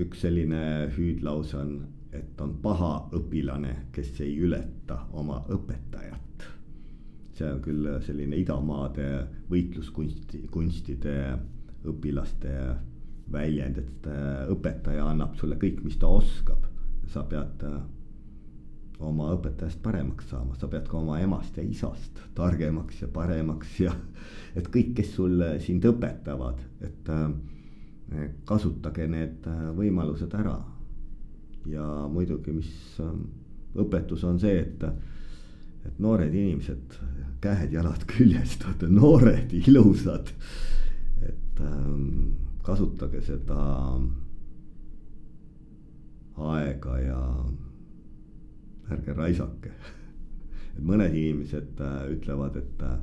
üks 0.00 0.22
selline 0.24 0.88
hüüdlause 0.94 1.56
on, 1.58 1.72
et 2.16 2.38
on 2.40 2.54
paha 2.62 3.10
õpilane, 3.18 3.72
kes 3.92 4.20
ei 4.24 4.36
ületa 4.40 5.00
oma 5.12 5.40
õpetajat. 5.48 6.46
see 7.34 7.50
on 7.50 7.60
küll 7.64 7.88
selline 8.06 8.36
idamaade 8.36 9.08
võitluskunsti, 9.50 10.44
kunstide 10.52 11.16
õpilaste 11.88 12.54
väljend, 13.32 13.78
et 13.78 14.10
äh, 14.10 14.42
õpetaja 14.50 15.06
annab 15.12 15.36
sulle 15.38 15.58
kõik, 15.60 15.84
mis 15.84 15.98
ta 16.00 16.10
oskab. 16.10 16.66
sa 17.10 17.24
pead 17.26 17.62
äh, 17.66 17.78
oma 19.02 19.32
õpetajast 19.34 19.80
paremaks 19.82 20.28
saama, 20.30 20.54
sa 20.54 20.68
pead 20.70 20.86
ka 20.86 20.98
oma 20.98 21.16
emast 21.18 21.56
ja 21.58 21.62
isast 21.66 22.20
targemaks 22.34 23.00
ja 23.02 23.08
paremaks 23.08 23.80
ja 23.80 23.94
et 24.58 24.68
kõik, 24.68 24.94
kes 24.98 25.14
sul 25.14 25.42
sind 25.58 25.84
õpetavad, 25.84 26.60
et 26.80 27.10
äh, 27.10 27.30
kasutage 28.44 29.06
need 29.06 29.46
võimalused 29.76 30.34
ära. 30.34 30.58
ja 31.66 31.84
muidugi, 32.10 32.52
mis 32.52 33.00
õpetus 33.78 34.24
on 34.24 34.38
see, 34.40 34.60
et, 34.60 34.82
et 35.86 35.98
noored 36.02 36.34
inimesed, 36.34 36.96
käed-jalad 37.42 38.06
küljest, 38.12 38.64
vaata 38.66 38.88
noored, 38.90 39.52
ilusad. 39.52 40.32
Et 41.60 41.66
ähm, 41.66 42.32
kasutage 42.62 43.20
seda 43.24 43.60
aega 46.40 46.98
ja 46.98 47.20
ärge 48.90 49.14
raisake. 49.16 49.72
et 50.76 50.82
mõned 50.82 51.14
inimesed 51.14 51.80
äh, 51.84 51.98
ütlevad, 52.14 52.56
et 52.56 52.84
äh, 52.86 52.96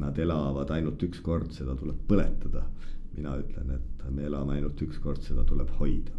nad 0.00 0.18
elavad 0.18 0.70
ainult 0.74 1.02
üks 1.06 1.22
kord, 1.24 1.52
seda 1.52 1.76
tuleb 1.78 2.00
põletada. 2.08 2.66
mina 3.14 3.36
ütlen, 3.38 3.70
et 3.70 4.06
me 4.10 4.24
elame 4.26 4.56
ainult 4.56 4.80
üks 4.82 4.98
kord, 4.98 5.22
seda 5.22 5.44
tuleb 5.44 5.70
hoida. 5.78 6.10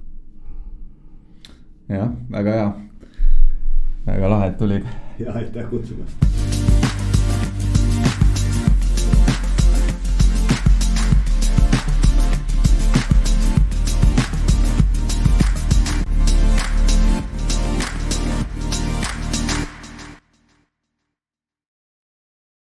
jah, 1.89 2.09
väga 2.31 2.53
hea. 2.59 2.71
väga 4.05 4.29
lahe, 4.31 4.47
et 4.49 4.57
tulid. 4.57 4.87
ja 5.19 5.33
aitäh 5.33 5.69
kutsumast 5.69 6.74